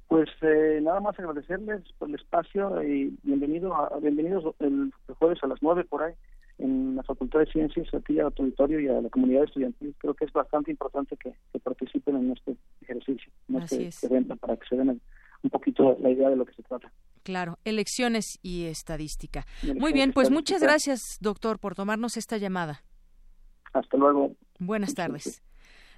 [0.08, 5.46] Pues eh, nada más agradecerles por el espacio y bienvenido a, bienvenidos el jueves a
[5.46, 6.12] las 9 por ahí
[6.58, 9.94] en la Facultad de Ciencias, aquí al auditorio y a la comunidad estudiantil.
[9.98, 14.66] Creo que es bastante importante que, participen en este ejercicio, en este evento, para que
[14.68, 15.00] se den
[15.42, 16.92] un poquito la idea de lo que se trata.
[17.22, 19.44] Claro, elecciones y estadística.
[19.76, 22.82] Muy bien, pues muchas gracias, doctor, por tomarnos esta llamada.
[23.72, 24.32] Hasta luego.
[24.58, 25.42] Buenas tardes.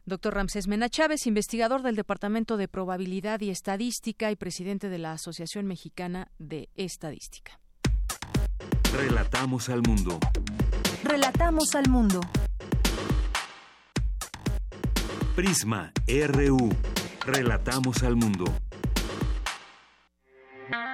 [0.07, 5.13] Doctor Ramsés Mena Chávez, investigador del Departamento de Probabilidad y Estadística y presidente de la
[5.13, 7.59] Asociación Mexicana de Estadística.
[8.93, 10.19] Relatamos al mundo.
[11.03, 12.21] Relatamos al mundo.
[15.35, 16.71] Prisma RU.
[17.27, 18.45] Relatamos al mundo.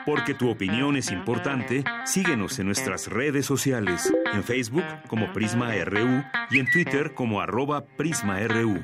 [0.07, 6.25] Porque tu opinión es importante, síguenos en nuestras redes sociales, en Facebook como Prisma RU
[6.51, 8.81] y en Twitter como arroba PrismaRU.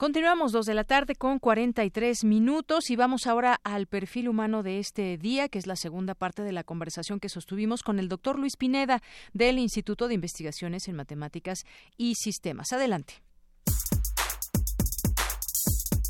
[0.00, 4.78] Continuamos dos de la tarde con 43 minutos y vamos ahora al perfil humano de
[4.78, 8.38] este día, que es la segunda parte de la conversación que sostuvimos con el doctor
[8.38, 9.02] Luis Pineda
[9.34, 11.66] del Instituto de Investigaciones en Matemáticas
[11.98, 12.72] y Sistemas.
[12.72, 13.20] Adelante.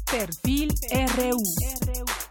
[0.09, 0.73] Perfil
[1.17, 2.30] RU.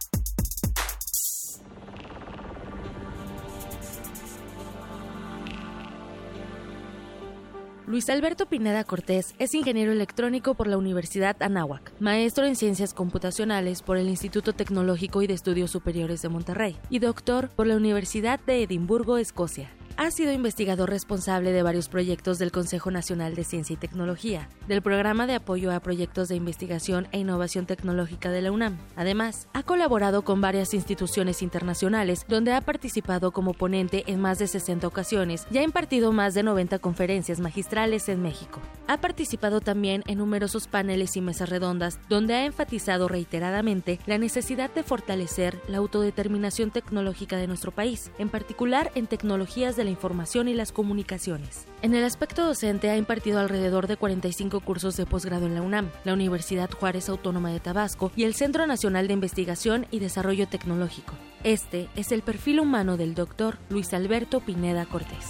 [7.89, 13.81] Luis Alberto Pineda Cortés es ingeniero electrónico por la Universidad Anáhuac, maestro en ciencias computacionales
[13.81, 18.39] por el Instituto Tecnológico y de Estudios Superiores de Monterrey y doctor por la Universidad
[18.41, 19.71] de Edimburgo, Escocia.
[19.99, 24.81] Ha sido investigador responsable de varios proyectos del Consejo Nacional de Ciencia y Tecnología, del
[24.81, 28.77] Programa de Apoyo a Proyectos de Investigación e Innovación Tecnológica de la UNAM.
[28.95, 34.47] Además, ha colaborado con varias instituciones internacionales donde ha participado como ponente en más de
[34.47, 38.61] 60 ocasiones y ha impartido más de 90 conferencias magistrales en México.
[38.87, 44.73] Ha participado también en numerosos paneles y mesas redondas donde ha enfatizado reiteradamente la necesidad
[44.73, 50.47] de fortalecer la autodeterminación tecnológica de nuestro país, en particular en tecnologías de la información
[50.47, 51.65] y las comunicaciones.
[51.81, 55.89] En el aspecto docente ha impartido alrededor de 45 cursos de posgrado en la UNAM,
[56.03, 61.13] la Universidad Juárez Autónoma de Tabasco y el Centro Nacional de Investigación y Desarrollo Tecnológico.
[61.43, 65.25] Este es el perfil humano del doctor Luis Alberto Pineda Cortés.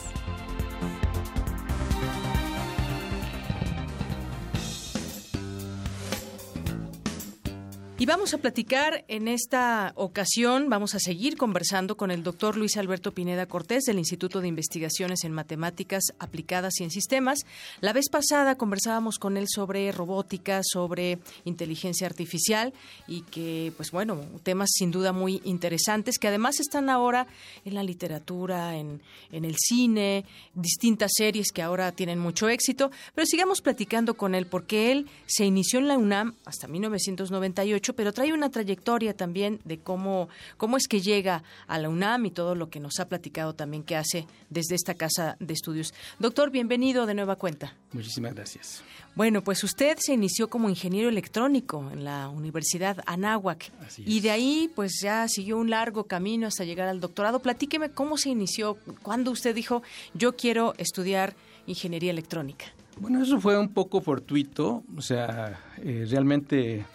[8.02, 12.78] Y vamos a platicar en esta ocasión, vamos a seguir conversando con el doctor Luis
[12.78, 17.40] Alberto Pineda Cortés del Instituto de Investigaciones en Matemáticas Aplicadas y en Sistemas.
[17.82, 22.72] La vez pasada conversábamos con él sobre robótica, sobre inteligencia artificial
[23.06, 27.28] y que, pues bueno, temas sin duda muy interesantes que además están ahora
[27.66, 29.02] en la literatura, en,
[29.34, 30.24] en el cine,
[30.54, 32.92] distintas series que ahora tienen mucho éxito.
[33.14, 38.14] Pero sigamos platicando con él porque él se inició en la UNAM hasta 1998 pero
[38.14, 42.56] trae una trayectoria también de cómo, cómo es que llega a la UNAM y todo
[42.56, 45.94] lo que nos ha platicado también que hace desde esta casa de estudios.
[46.20, 47.76] Doctor, bienvenido de nueva cuenta.
[47.92, 48.84] Muchísimas gracias.
[49.16, 54.72] Bueno, pues usted se inició como ingeniero electrónico en la Universidad Anáhuac y de ahí
[54.76, 57.40] pues ya siguió un largo camino hasta llegar al doctorado.
[57.40, 59.84] Platíqueme cómo se inició, cuándo usted dijo
[60.14, 61.36] yo quiero estudiar
[61.66, 62.66] ingeniería electrónica.
[63.00, 66.86] Bueno, eso fue un poco fortuito, o sea, eh, realmente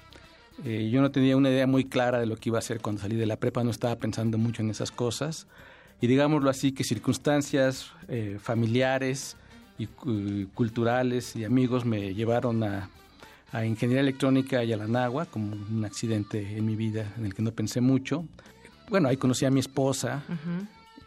[0.63, 3.03] eh, yo no tenía una idea muy clara de lo que iba a hacer cuando
[3.03, 5.47] salí de la prepa, no estaba pensando mucho en esas cosas.
[6.01, 9.37] Y digámoslo así, que circunstancias eh, familiares
[9.79, 9.87] y
[10.55, 12.89] culturales y amigos me llevaron a,
[13.51, 17.35] a, Ingeniería Electrónica y a la Nagua, como un accidente en mi vida en el
[17.35, 18.25] que no pensé mucho.
[18.89, 20.23] Bueno, ahí conocí a mi esposa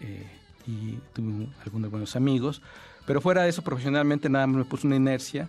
[0.01, 0.25] eh,
[0.65, 2.61] y tuve algunos buenos amigos,
[3.05, 5.47] pero fuera de eso, profesionalmente nada más me puso una inercia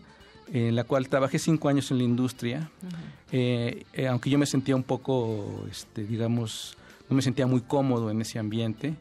[0.52, 2.70] en la cual trabajé cinco años en la industria,
[3.32, 6.76] eh, eh, aunque yo me sentía un poco, este, digamos,
[7.08, 8.94] no me sentía muy cómodo en ese ambiente.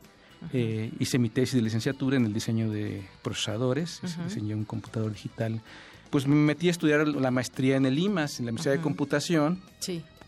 [0.54, 5.62] Eh, hice mi tesis de licenciatura en el diseño de procesadores, diseñé un computador digital.
[6.10, 9.60] Pues me metí a estudiar la maestría en el IMAS, en la Universidad de Computación,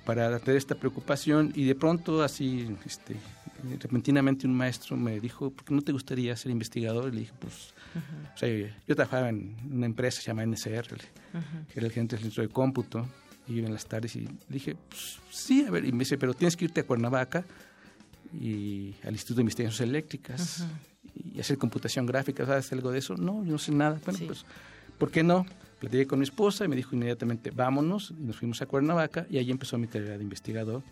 [0.10, 3.15] para tener esta preocupación y de pronto así, este,
[3.80, 7.10] repentinamente un maestro me dijo, ¿por qué no te gustaría ser investigador?
[7.10, 7.76] Y le dije, pues
[8.34, 8.49] o sea,
[8.88, 10.98] yo trabajaba en una empresa llamada NCR,
[11.68, 13.07] que era el gerente del centro de cómputo,
[13.48, 16.57] y en las tardes y dije, pues, sí, a ver, y me dice, pero tienes
[16.57, 17.45] que irte a Cuernavaca
[18.34, 20.65] y al Instituto de Investigaciones Eléctricas
[21.14, 23.15] y hacer computación gráfica, ¿sabes algo de eso?
[23.15, 23.99] No, yo no sé nada.
[24.03, 24.44] Bueno, pues,
[24.98, 25.45] ¿por qué no?
[25.80, 29.38] Platiqué con mi esposa y me dijo inmediatamente, vámonos, y nos fuimos a Cuernavaca y
[29.38, 30.84] ahí empezó mi carrera de investigador.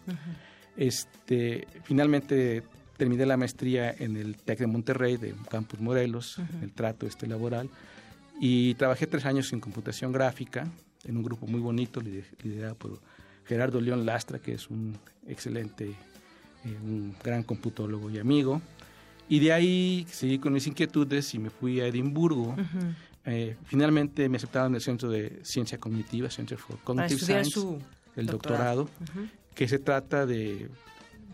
[0.77, 2.63] Este, finalmente
[2.95, 7.69] terminé la maestría en el TEC de Monterrey, de Campus Morelos, el trato este laboral,
[8.39, 10.67] y trabajé tres años en computación gráfica,
[11.05, 12.99] en un grupo muy bonito, liderado por
[13.45, 14.97] Gerardo León Lastra, que es un
[15.27, 15.89] excelente,
[16.65, 18.61] eh, un gran computólogo y amigo.
[19.29, 22.55] Y de ahí seguí con mis inquietudes y me fui a Edimburgo.
[23.29, 27.59] Eh, finalmente me aceptaron en el Centro de Ciencia Cognitiva, Center for Cognitive Science,
[28.15, 28.89] el doctorado,
[29.53, 30.69] que se trata de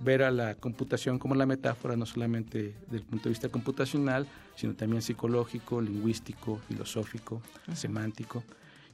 [0.01, 4.27] ver a la computación como la metáfora no solamente desde el punto de vista computacional,
[4.55, 7.43] sino también psicológico, lingüístico, filosófico,
[7.75, 8.43] semántico.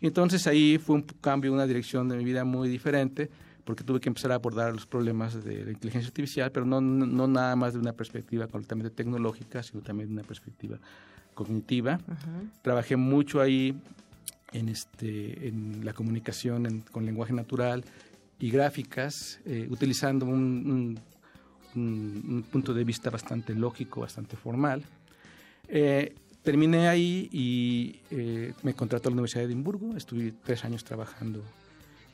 [0.02, 3.30] Y entonces ahí fue un cambio, una dirección de mi vida muy diferente,
[3.64, 7.28] porque tuve que empezar a abordar los problemas de la inteligencia artificial, pero no, no,
[7.28, 10.78] nada más de una perspectiva completamente tecnológica, sino también de una perspectiva
[11.34, 12.00] cognitiva.
[12.62, 13.76] Trabajé mucho ahí
[14.54, 17.84] en, este, en la comunicación con lenguaje natural
[18.40, 21.00] y gráficas, eh, utilizando un,
[22.52, 24.84] punto de vista bastante lógico, bastante formal.
[25.68, 29.96] Eh, terminé ahí y eh, me contrató a la Universidad de Edimburgo.
[29.96, 31.44] Estuve tres años trabajando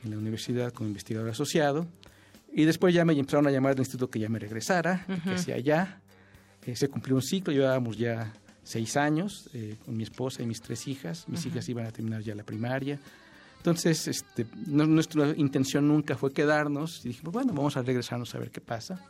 [0.04, 1.86] en la universidad como investigador asociado.
[2.52, 5.54] Y después ya me empezaron a llamar del instituto que ya me regresara, que hacia
[5.54, 6.00] allá.
[6.74, 8.32] se cumplió un ciclo, llevábamos ya
[8.66, 9.48] seis años
[9.84, 11.28] con mi esposa y mis tres hijas.
[11.28, 12.98] Mis hijas iban a terminar ya la primaria.
[13.58, 18.52] Entonces, este, nuestra intención nunca fue quedarnos y dijimos, bueno, vamos a regresarnos a ver
[18.52, 19.00] qué pasa.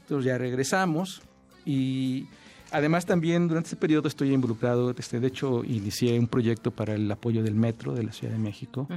[0.00, 1.20] Entonces ya regresamos
[1.66, 2.26] y
[2.70, 7.10] además también durante ese periodo estoy involucrado, este, de hecho inicié un proyecto para el
[7.10, 8.88] apoyo del metro de la Ciudad de México.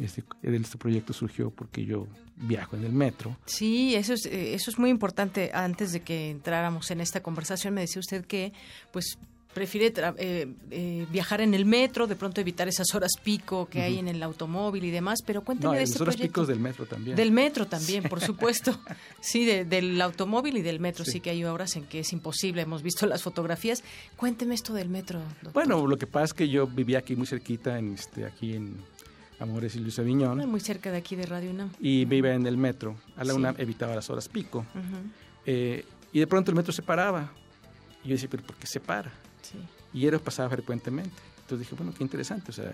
[0.00, 3.36] este, este, proyecto surgió porque yo viajo en el metro.
[3.46, 5.52] Sí, eso es, eh, eso es muy importante.
[5.54, 8.52] Antes de que entráramos en esta conversación me decía usted que
[8.92, 9.16] pues
[9.56, 13.98] prefiere eh, eh, viajar en el metro, de pronto evitar esas horas pico que hay
[13.98, 16.30] en el automóvil y demás, pero cuénteme no, de este horas proyecto.
[16.30, 17.16] picos del metro también.
[17.16, 18.78] Del metro también, por supuesto.
[19.20, 21.20] sí, del automóvil y del metro, sí.
[21.20, 23.82] que hay horas en que es imposible, hemos visto las fotografías.
[24.18, 25.20] Cuénteme esto del metro.
[25.20, 25.52] Doctor.
[25.54, 28.76] Bueno, lo que pasa es que yo vivía aquí muy cerquita, en este, aquí en
[29.38, 30.46] Amores y Luis Aviñón.
[30.50, 31.70] Muy cerca de aquí de Radio UNAM.
[31.80, 32.94] Y vive en el metro.
[33.16, 34.66] A la UNAM evitaba las horas pico.
[35.46, 37.32] eh, y de pronto el metro se paraba.
[38.04, 39.10] Y yo decía, pero ¿por qué se para?
[39.50, 39.58] Sí.
[39.92, 41.16] Y era pasaba frecuentemente.
[41.40, 42.50] Entonces dije, bueno, qué interesante.
[42.50, 42.72] O sea,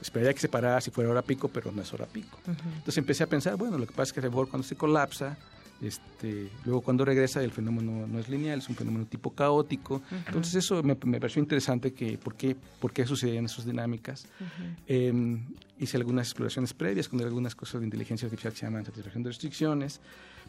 [0.00, 2.38] esperaría que se parara si fuera hora pico, pero no es hora pico.
[2.46, 2.74] Uh -huh.
[2.76, 4.76] Entonces empecé a pensar, bueno, lo que pasa es que a lo mejor cuando se
[4.76, 5.36] colapsa,
[5.82, 9.96] este, luego cuando regresa el fenómeno no es lineal, es un fenómeno tipo caótico.
[9.96, 10.22] Uh -huh.
[10.26, 14.26] Entonces eso me, me, pareció interesante que por qué, por qué sucedían esas dinámicas.
[14.40, 14.76] Uh -huh.
[14.86, 15.38] eh,
[15.78, 19.30] hice algunas exploraciones previas con algunas cosas de inteligencia artificial que se llaman satisfacción de
[19.30, 20.00] restricciones,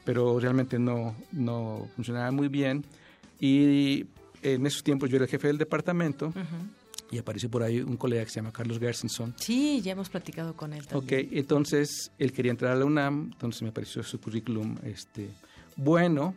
[0.03, 2.85] pero realmente no, no funcionaba muy bien.
[3.39, 4.05] Y
[4.53, 6.33] en esos tiempos yo era el jefe del departamento.
[7.11, 9.35] Y apareció por ahí un colega que se llama Carlos Gersenson.
[9.37, 11.25] Sí, ya hemos platicado con él también.
[11.25, 15.29] Ok, entonces él quería entrar a la UNAM, entonces me pareció su currículum este,
[15.75, 16.33] bueno.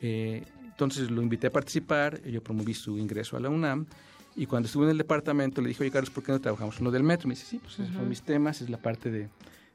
[0.00, 3.86] Eh, entonces lo invité a participar, yo promoví su ingreso a la UNAM.
[4.34, 6.84] Y cuando estuve en el departamento le dije, oye Carlos, ¿por qué no trabajamos en
[6.84, 7.28] lo del metro?
[7.28, 7.94] Me dice, sí, pues uh -huh.
[7.94, 9.28] son mis temas, es la parte de,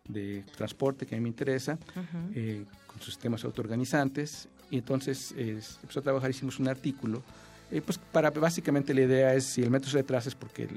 [0.07, 2.31] de, transporte que a mí me interesa, uh -huh.
[2.35, 4.47] eh, con sus temas autoorganizantes.
[4.71, 7.23] Y entonces eh, empezó a trabajar, hicimos un artículo
[7.73, 10.69] eh, pues para básicamente la idea es si el metro se retrasa es porque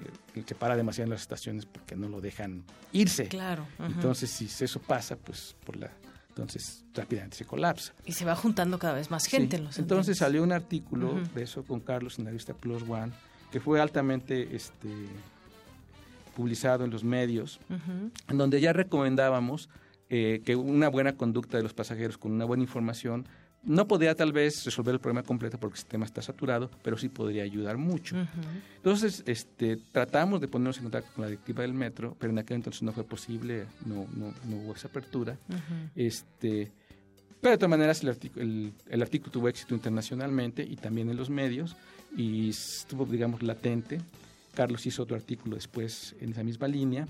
[0.46, 3.28] se para demasiado en las estaciones porque no lo dejan irse.
[3.28, 3.66] Claro.
[3.78, 3.94] Uh -huh.
[3.94, 5.90] Entonces si eso pasa, pues por la
[6.28, 7.94] entonces rápidamente se colapsa.
[8.04, 9.60] Y se va juntando cada vez más gente sí.
[9.60, 11.32] en los Entonces salió un artículo uh -huh.
[11.32, 13.12] de eso con Carlos en la revista Plus One
[13.50, 14.88] que fue altamente este,
[16.34, 18.10] publicado en los medios, uh -huh.
[18.28, 19.68] en donde ya recomendábamos
[20.08, 23.26] eh, que una buena conducta de los pasajeros con una buena información
[23.66, 27.08] no podría tal vez resolver el problema completo porque el sistema está saturado, pero sí
[27.08, 28.16] podría ayudar mucho.
[28.16, 28.26] Uh -huh.
[28.76, 32.56] Entonces, este, tratamos de ponernos en contacto con la directiva del metro, pero en aquel
[32.56, 35.36] entonces no fue posible, no, no, no hubo esa apertura.
[35.48, 35.90] Uh -huh.
[35.96, 36.70] este,
[37.40, 41.28] pero de todas maneras el el, el artículo tuvo éxito internacionalmente y también en los
[41.28, 41.76] medios
[42.16, 44.00] y estuvo, digamos, latente.
[44.54, 47.06] Carlos hizo otro artículo después en esa misma línea.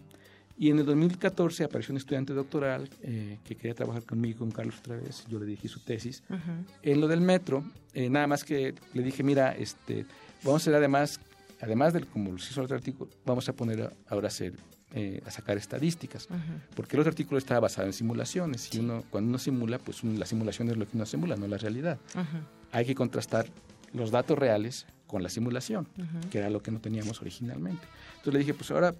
[0.58, 4.76] Y en el 2014 apareció un estudiante doctoral eh, que quería trabajar conmigo, con Carlos
[4.78, 5.24] otra vez.
[5.28, 6.22] Yo le dirigí su tesis.
[6.30, 6.64] Uh -huh.
[6.82, 7.62] En lo del metro,
[7.92, 10.06] eh, nada más que le dije, mira, este,
[10.42, 11.20] vamos a hacer además,
[11.60, 14.54] además de como lo hizo el otro artículo, vamos a poner ahora a hacer,
[14.94, 16.26] eh, a sacar estadísticas.
[16.30, 16.74] Uh -huh.
[16.74, 18.62] Porque el otro artículo estaba basado en simulaciones.
[18.62, 18.78] Sí.
[18.78, 21.46] Y uno, cuando uno simula, pues un, la simulación es lo que uno simula, no
[21.48, 21.98] la realidad.
[22.14, 22.42] Uh -huh.
[22.72, 23.46] Hay que contrastar
[23.92, 25.86] los datos reales con la simulación,
[26.30, 27.86] que era lo que no teníamos originalmente.
[28.16, 28.92] Entonces le dije, pues ahora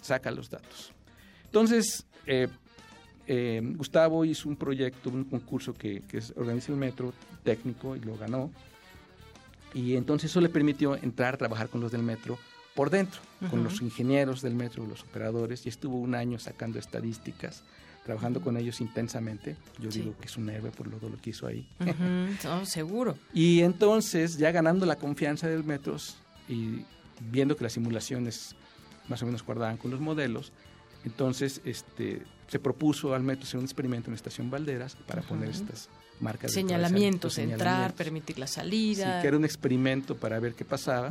[0.00, 0.92] saca los datos.
[1.44, 2.48] Entonces, eh,
[3.26, 7.12] eh, Gustavo hizo un proyecto, un concurso que, que organiza el metro
[7.44, 8.50] técnico y lo ganó.
[9.74, 12.38] Y entonces eso le permitió entrar a trabajar con los del metro
[12.74, 13.50] por dentro, uh -huh.
[13.50, 17.62] con los ingenieros del metro, los operadores, y estuvo un año sacando estadísticas,
[18.04, 19.56] trabajando con ellos intensamente.
[19.78, 20.00] Yo sí.
[20.00, 21.68] digo que es un héroe por todo lo que hizo ahí.
[21.80, 22.62] Uh -huh.
[22.62, 23.16] oh, seguro.
[23.34, 25.96] Y entonces, ya ganando la confianza del metro
[26.48, 26.84] y
[27.30, 28.56] viendo que las simulaciones
[29.10, 30.52] más o menos guardaban con los modelos.
[31.04, 35.28] Entonces, este, se propuso al metro hacer un experimento en la estación Valderas para -huh.
[35.28, 35.88] poner estas
[36.20, 36.52] marcas.
[36.52, 37.96] Señalamientos, de entrar, señalamientos.
[37.96, 39.16] permitir la salida.
[39.16, 41.10] Sí, que era un experimento para ver qué pasaba.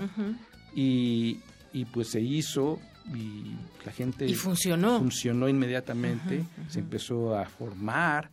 [0.76, 1.40] Y,
[1.74, 2.80] y, pues se hizo
[3.14, 3.56] y
[3.86, 4.26] la gente...
[4.26, 5.00] Y funcionó.
[5.00, 8.30] Funcionó inmediatamente, uh -huh, se empezó a formar.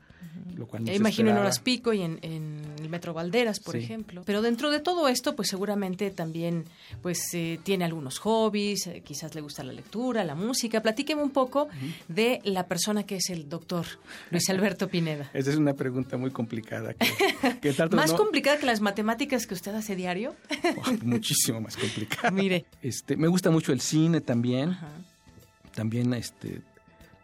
[0.54, 3.82] Lo cual no imagino en horas pico y en, en, el metro Valderas, por sí.
[3.82, 4.22] ejemplo.
[4.24, 6.64] Pero dentro de todo esto, pues seguramente también
[7.02, 10.80] pues eh, tiene algunos hobbies, eh, quizás le gusta la lectura, la música.
[10.80, 11.94] Platíqueme un poco uh -huh.
[12.08, 13.84] de la persona que es el doctor
[14.30, 15.30] Luis Alberto Pineda.
[15.34, 16.94] Esa es una pregunta muy complicada.
[16.94, 17.06] Que,
[17.60, 18.16] que ¿Más no...
[18.16, 20.34] complicada que las matemáticas que usted hace diario?
[20.76, 22.30] oh, muchísimo más complicada.
[22.30, 22.64] Mire.
[22.82, 24.70] Este, me gusta mucho el cine también.
[24.70, 25.74] Uh -huh.
[25.74, 26.62] También este,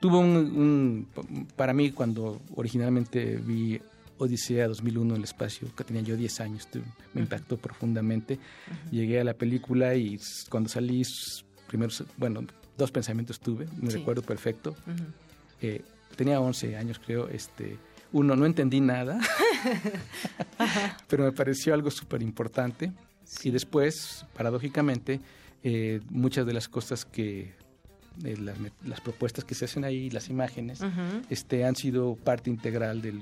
[0.00, 3.80] tuvo un, un, para mí cuando originalmente vi
[4.22, 6.68] Odisea 2001 en el espacio, que tenía yo 10 años,
[7.12, 8.34] me impactó profundamente.
[8.34, 8.90] Uh -huh.
[8.90, 10.18] Llegué a la película y
[10.48, 11.02] cuando salí,
[11.66, 12.44] primero, bueno,
[12.78, 13.98] dos pensamientos tuve, me sí.
[13.98, 14.76] recuerdo perfecto.
[14.86, 15.06] Uh -huh.
[15.62, 15.82] eh,
[16.16, 17.78] tenía 11 años creo, este,
[18.12, 19.18] uno, no entendí nada,
[21.08, 22.92] pero me pareció algo súper importante.
[23.24, 23.48] Sí.
[23.48, 25.20] Y después, paradójicamente,
[25.64, 27.54] eh, muchas de las cosas que
[28.24, 31.24] eh, las, las, propuestas que se hacen ahí, las imágenes, uh -huh.
[31.30, 33.20] este, han sido parte integral del,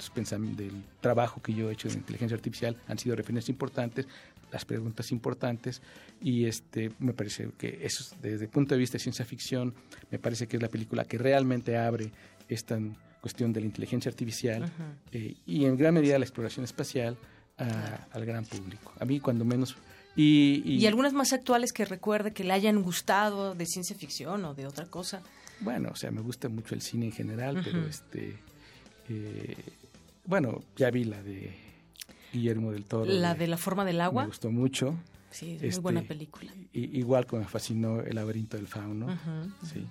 [0.56, 4.06] del trabajo que yo he hecho de inteligencia artificial, han sido referencias importantes,
[4.52, 5.80] las preguntas importantes,
[6.20, 9.74] y este, me parece que eso, desde el punto de vista de ciencia ficción,
[10.10, 12.10] me parece que es la película que realmente abre
[12.48, 12.78] esta
[13.20, 14.94] cuestión de la inteligencia artificial uh -huh.
[15.12, 17.16] eh, y en gran medida la exploración espacial
[17.58, 18.92] a, al gran público.
[18.98, 19.76] A mí, cuando menos
[20.16, 24.66] Y, algunas más actuales que recuerde que le hayan gustado de ciencia ficción o de
[24.66, 25.22] otra cosa.
[25.60, 28.36] Bueno, o sea, me gusta mucho el cine en general, pero este,
[29.08, 29.56] eh,
[30.24, 31.54] bueno, ya vi la de
[32.32, 33.04] Guillermo del Toro.
[33.04, 34.22] La de, la forma del agua.
[34.22, 34.98] Me gustó mucho.
[35.30, 36.52] Sí, es muy buena este, película.
[36.72, 39.16] igual como me fascinó El laberinto del fauno.
[39.62, 39.86] Sí.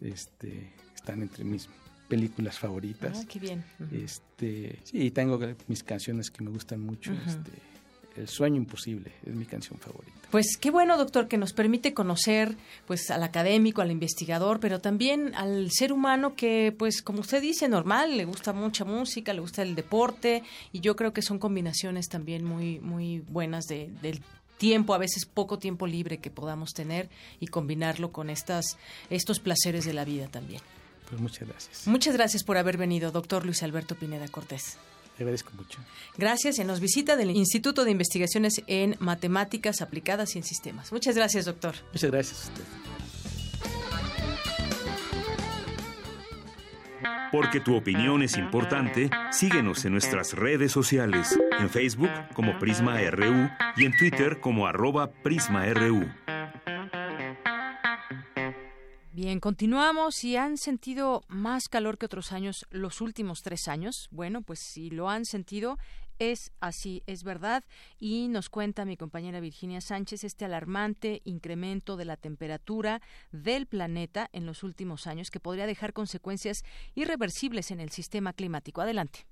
[0.00, 1.68] Este, están entre mis
[2.08, 3.20] películas favoritas.
[3.22, 3.64] Ah, qué bien.
[3.92, 7.12] Este, sí, tengo mis canciones que me gustan mucho.
[7.26, 7.52] Este,
[8.16, 10.12] el sueño imposible es mi canción favorita.
[10.30, 12.56] Pues qué bueno, doctor, que nos permite conocer
[12.86, 17.68] pues al académico, al investigador, pero también al ser humano que pues como usted dice,
[17.68, 22.08] normal, le gusta mucha música, le gusta el deporte y yo creo que son combinaciones
[22.08, 24.22] también muy muy buenas de, del
[24.58, 27.08] tiempo, a veces poco tiempo libre que podamos tener
[27.40, 28.78] y combinarlo con estas
[29.10, 30.60] estos placeres de la vida también.
[31.08, 31.86] Pues muchas gracias.
[31.86, 34.76] Muchas gracias por haber venido, doctor Luis Alberto Pineda Cortés.
[35.18, 35.78] Le agradezco mucho.
[36.16, 36.58] Gracias.
[36.58, 40.92] Y nos visita del Instituto de Investigaciones en Matemáticas Aplicadas y en Sistemas.
[40.92, 41.74] Muchas gracias, doctor.
[41.92, 42.64] Muchas gracias a usted.
[47.32, 53.50] Porque tu opinión es importante, síguenos en nuestras redes sociales, en Facebook como Prisma RU
[53.76, 56.06] y en Twitter como arroba PrismaRU.
[59.16, 60.14] Bien, continuamos.
[60.14, 64.90] Si han sentido más calor que otros años los últimos tres años, bueno, pues si
[64.90, 65.78] lo han sentido,
[66.18, 67.64] es así, es verdad.
[67.98, 73.00] Y nos cuenta mi compañera Virginia Sánchez este alarmante incremento de la temperatura
[73.32, 76.62] del planeta en los últimos años que podría dejar consecuencias
[76.94, 78.82] irreversibles en el sistema climático.
[78.82, 79.26] Adelante.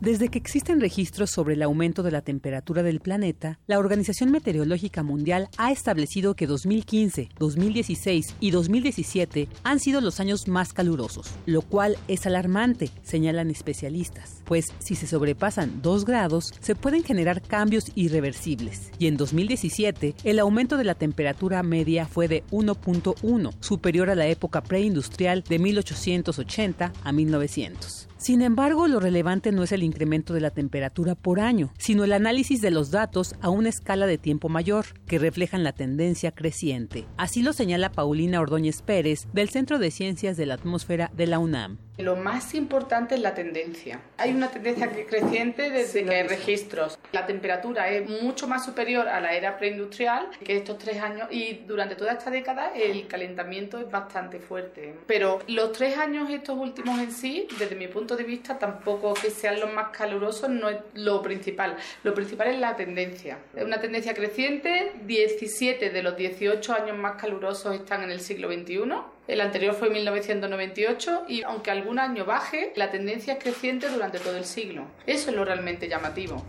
[0.00, 5.02] Desde que existen registros sobre el aumento de la temperatura del planeta, la Organización Meteorológica
[5.02, 11.62] Mundial ha establecido que 2015, 2016 y 2017 han sido los años más calurosos, lo
[11.62, 17.90] cual es alarmante, señalan especialistas, pues si se sobrepasan 2 grados, se pueden generar cambios
[17.96, 18.92] irreversibles.
[19.00, 24.28] Y en 2017, el aumento de la temperatura media fue de 1.1, superior a la
[24.28, 28.08] época preindustrial de 1880 a 1900.
[28.18, 32.12] Sin embargo, lo relevante no es el incremento de la temperatura por año, sino el
[32.12, 37.06] análisis de los datos a una escala de tiempo mayor, que reflejan la tendencia creciente.
[37.16, 41.38] Así lo señala Paulina Ordóñez Pérez, del Centro de Ciencias de la Atmósfera de la
[41.38, 41.78] UNAM.
[41.98, 44.00] Lo más importante es la tendencia.
[44.18, 46.96] Hay una tendencia creciente desde que hay registros.
[47.10, 51.54] La temperatura es mucho más superior a la era preindustrial que estos tres años y
[51.66, 54.94] durante toda esta década el calentamiento es bastante fuerte.
[55.08, 59.30] Pero los tres años estos últimos en sí, desde mi punto de vista, tampoco que
[59.30, 61.76] sean los más calurosos no es lo principal.
[62.04, 63.38] Lo principal es la tendencia.
[63.56, 64.92] Es una tendencia creciente.
[65.04, 69.90] 17 de los 18 años más calurosos están en el siglo XXI el anterior fue
[69.90, 74.86] 1998 y aunque algún año baje, la tendencia es creciente durante todo el siglo.
[75.06, 76.42] Eso es lo realmente llamativo.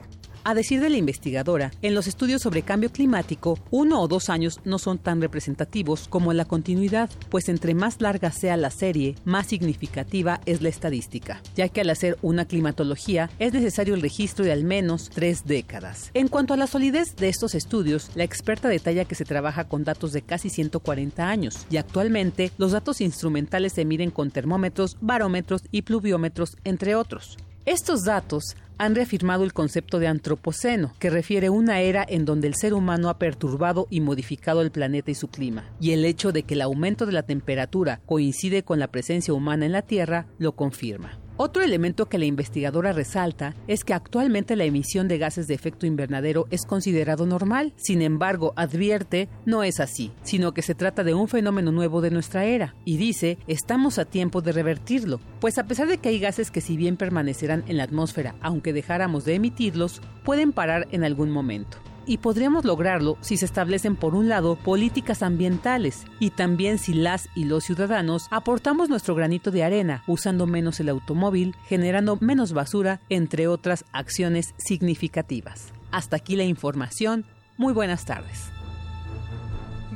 [0.46, 4.62] A decir de la investigadora, en los estudios sobre cambio climático, uno o dos años
[4.64, 9.48] no son tan representativos como la continuidad, pues entre más larga sea la serie, más
[9.48, 14.54] significativa es la estadística, ya que al hacer una climatología es necesario el registro de
[14.54, 16.10] al menos tres décadas.
[16.14, 19.84] En cuanto a la solidez de estos estudios, la experta detalla que se trabaja con
[19.84, 25.64] datos de casi 140 años y actualmente los datos instrumentales se miden con termómetros, barómetros
[25.72, 27.38] y pluviómetros, entre otros.
[27.66, 32.56] Estos datos han reafirmado el concepto de antropoceno, que refiere una era en donde el
[32.56, 35.66] ser humano ha perturbado y modificado el planeta y su clima.
[35.80, 39.66] Y el hecho de que el aumento de la temperatura coincide con la presencia humana
[39.66, 41.20] en la Tierra lo confirma.
[41.42, 45.86] Otro elemento que la investigadora resalta es que actualmente la emisión de gases de efecto
[45.86, 47.72] invernadero es considerado normal.
[47.78, 52.12] Sin embargo, advierte, no es así, sino que se trata de un fenómeno nuevo de
[52.12, 52.76] nuestra era.
[52.84, 56.60] Y dice, estamos a tiempo de revertirlo, pues a pesar de que hay gases que
[56.60, 61.78] si bien permanecerán en la atmósfera, aunque dejáramos de emitirlos, pueden parar en algún momento
[62.10, 67.30] y podríamos lograrlo si se establecen por un lado políticas ambientales y también si las
[67.36, 73.00] y los ciudadanos aportamos nuestro granito de arena usando menos el automóvil, generando menos basura,
[73.10, 75.72] entre otras acciones significativas.
[75.92, 77.26] Hasta aquí la información.
[77.58, 78.59] Muy buenas tardes.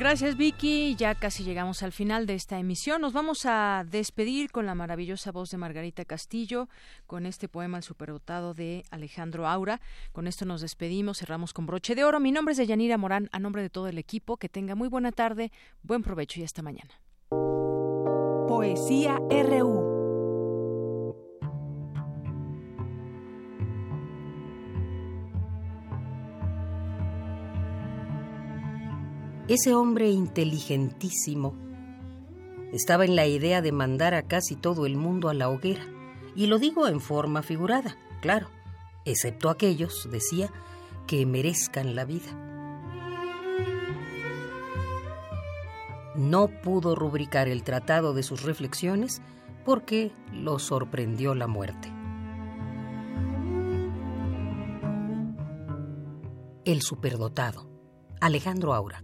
[0.04, 3.00] Gracias Vicky, ya casi llegamos al final de esta emisión.
[3.00, 6.68] Nos vamos a despedir con la maravillosa voz de Margarita Castillo,
[7.08, 9.80] con este poema El superdotado de Alejandro Aura.
[10.12, 12.20] Con esto nos despedimos, cerramos con broche de oro.
[12.20, 15.14] Mi nombre es Deyanira Morán, a nombre de todo el equipo, que tenga muy buena
[15.14, 15.54] tarde,
[15.84, 17.00] buen provecho y hasta mañana.
[18.50, 20.03] Poesía RU
[29.50, 31.54] Ese hombre inteligentísimo
[32.72, 35.84] estaba en la idea de mandar a casi todo el mundo a la hoguera
[36.34, 38.48] Y lo digo en forma figurada, claro,
[39.04, 40.50] excepto aquellos, decía,
[41.08, 42.32] que merezcan la vida.
[46.16, 49.22] No pudo rubricar el tratado de sus reflexiones
[49.66, 51.92] porque lo sorprendió la muerte.
[56.64, 57.70] El superdotado,
[58.22, 59.04] Alejandro Aura.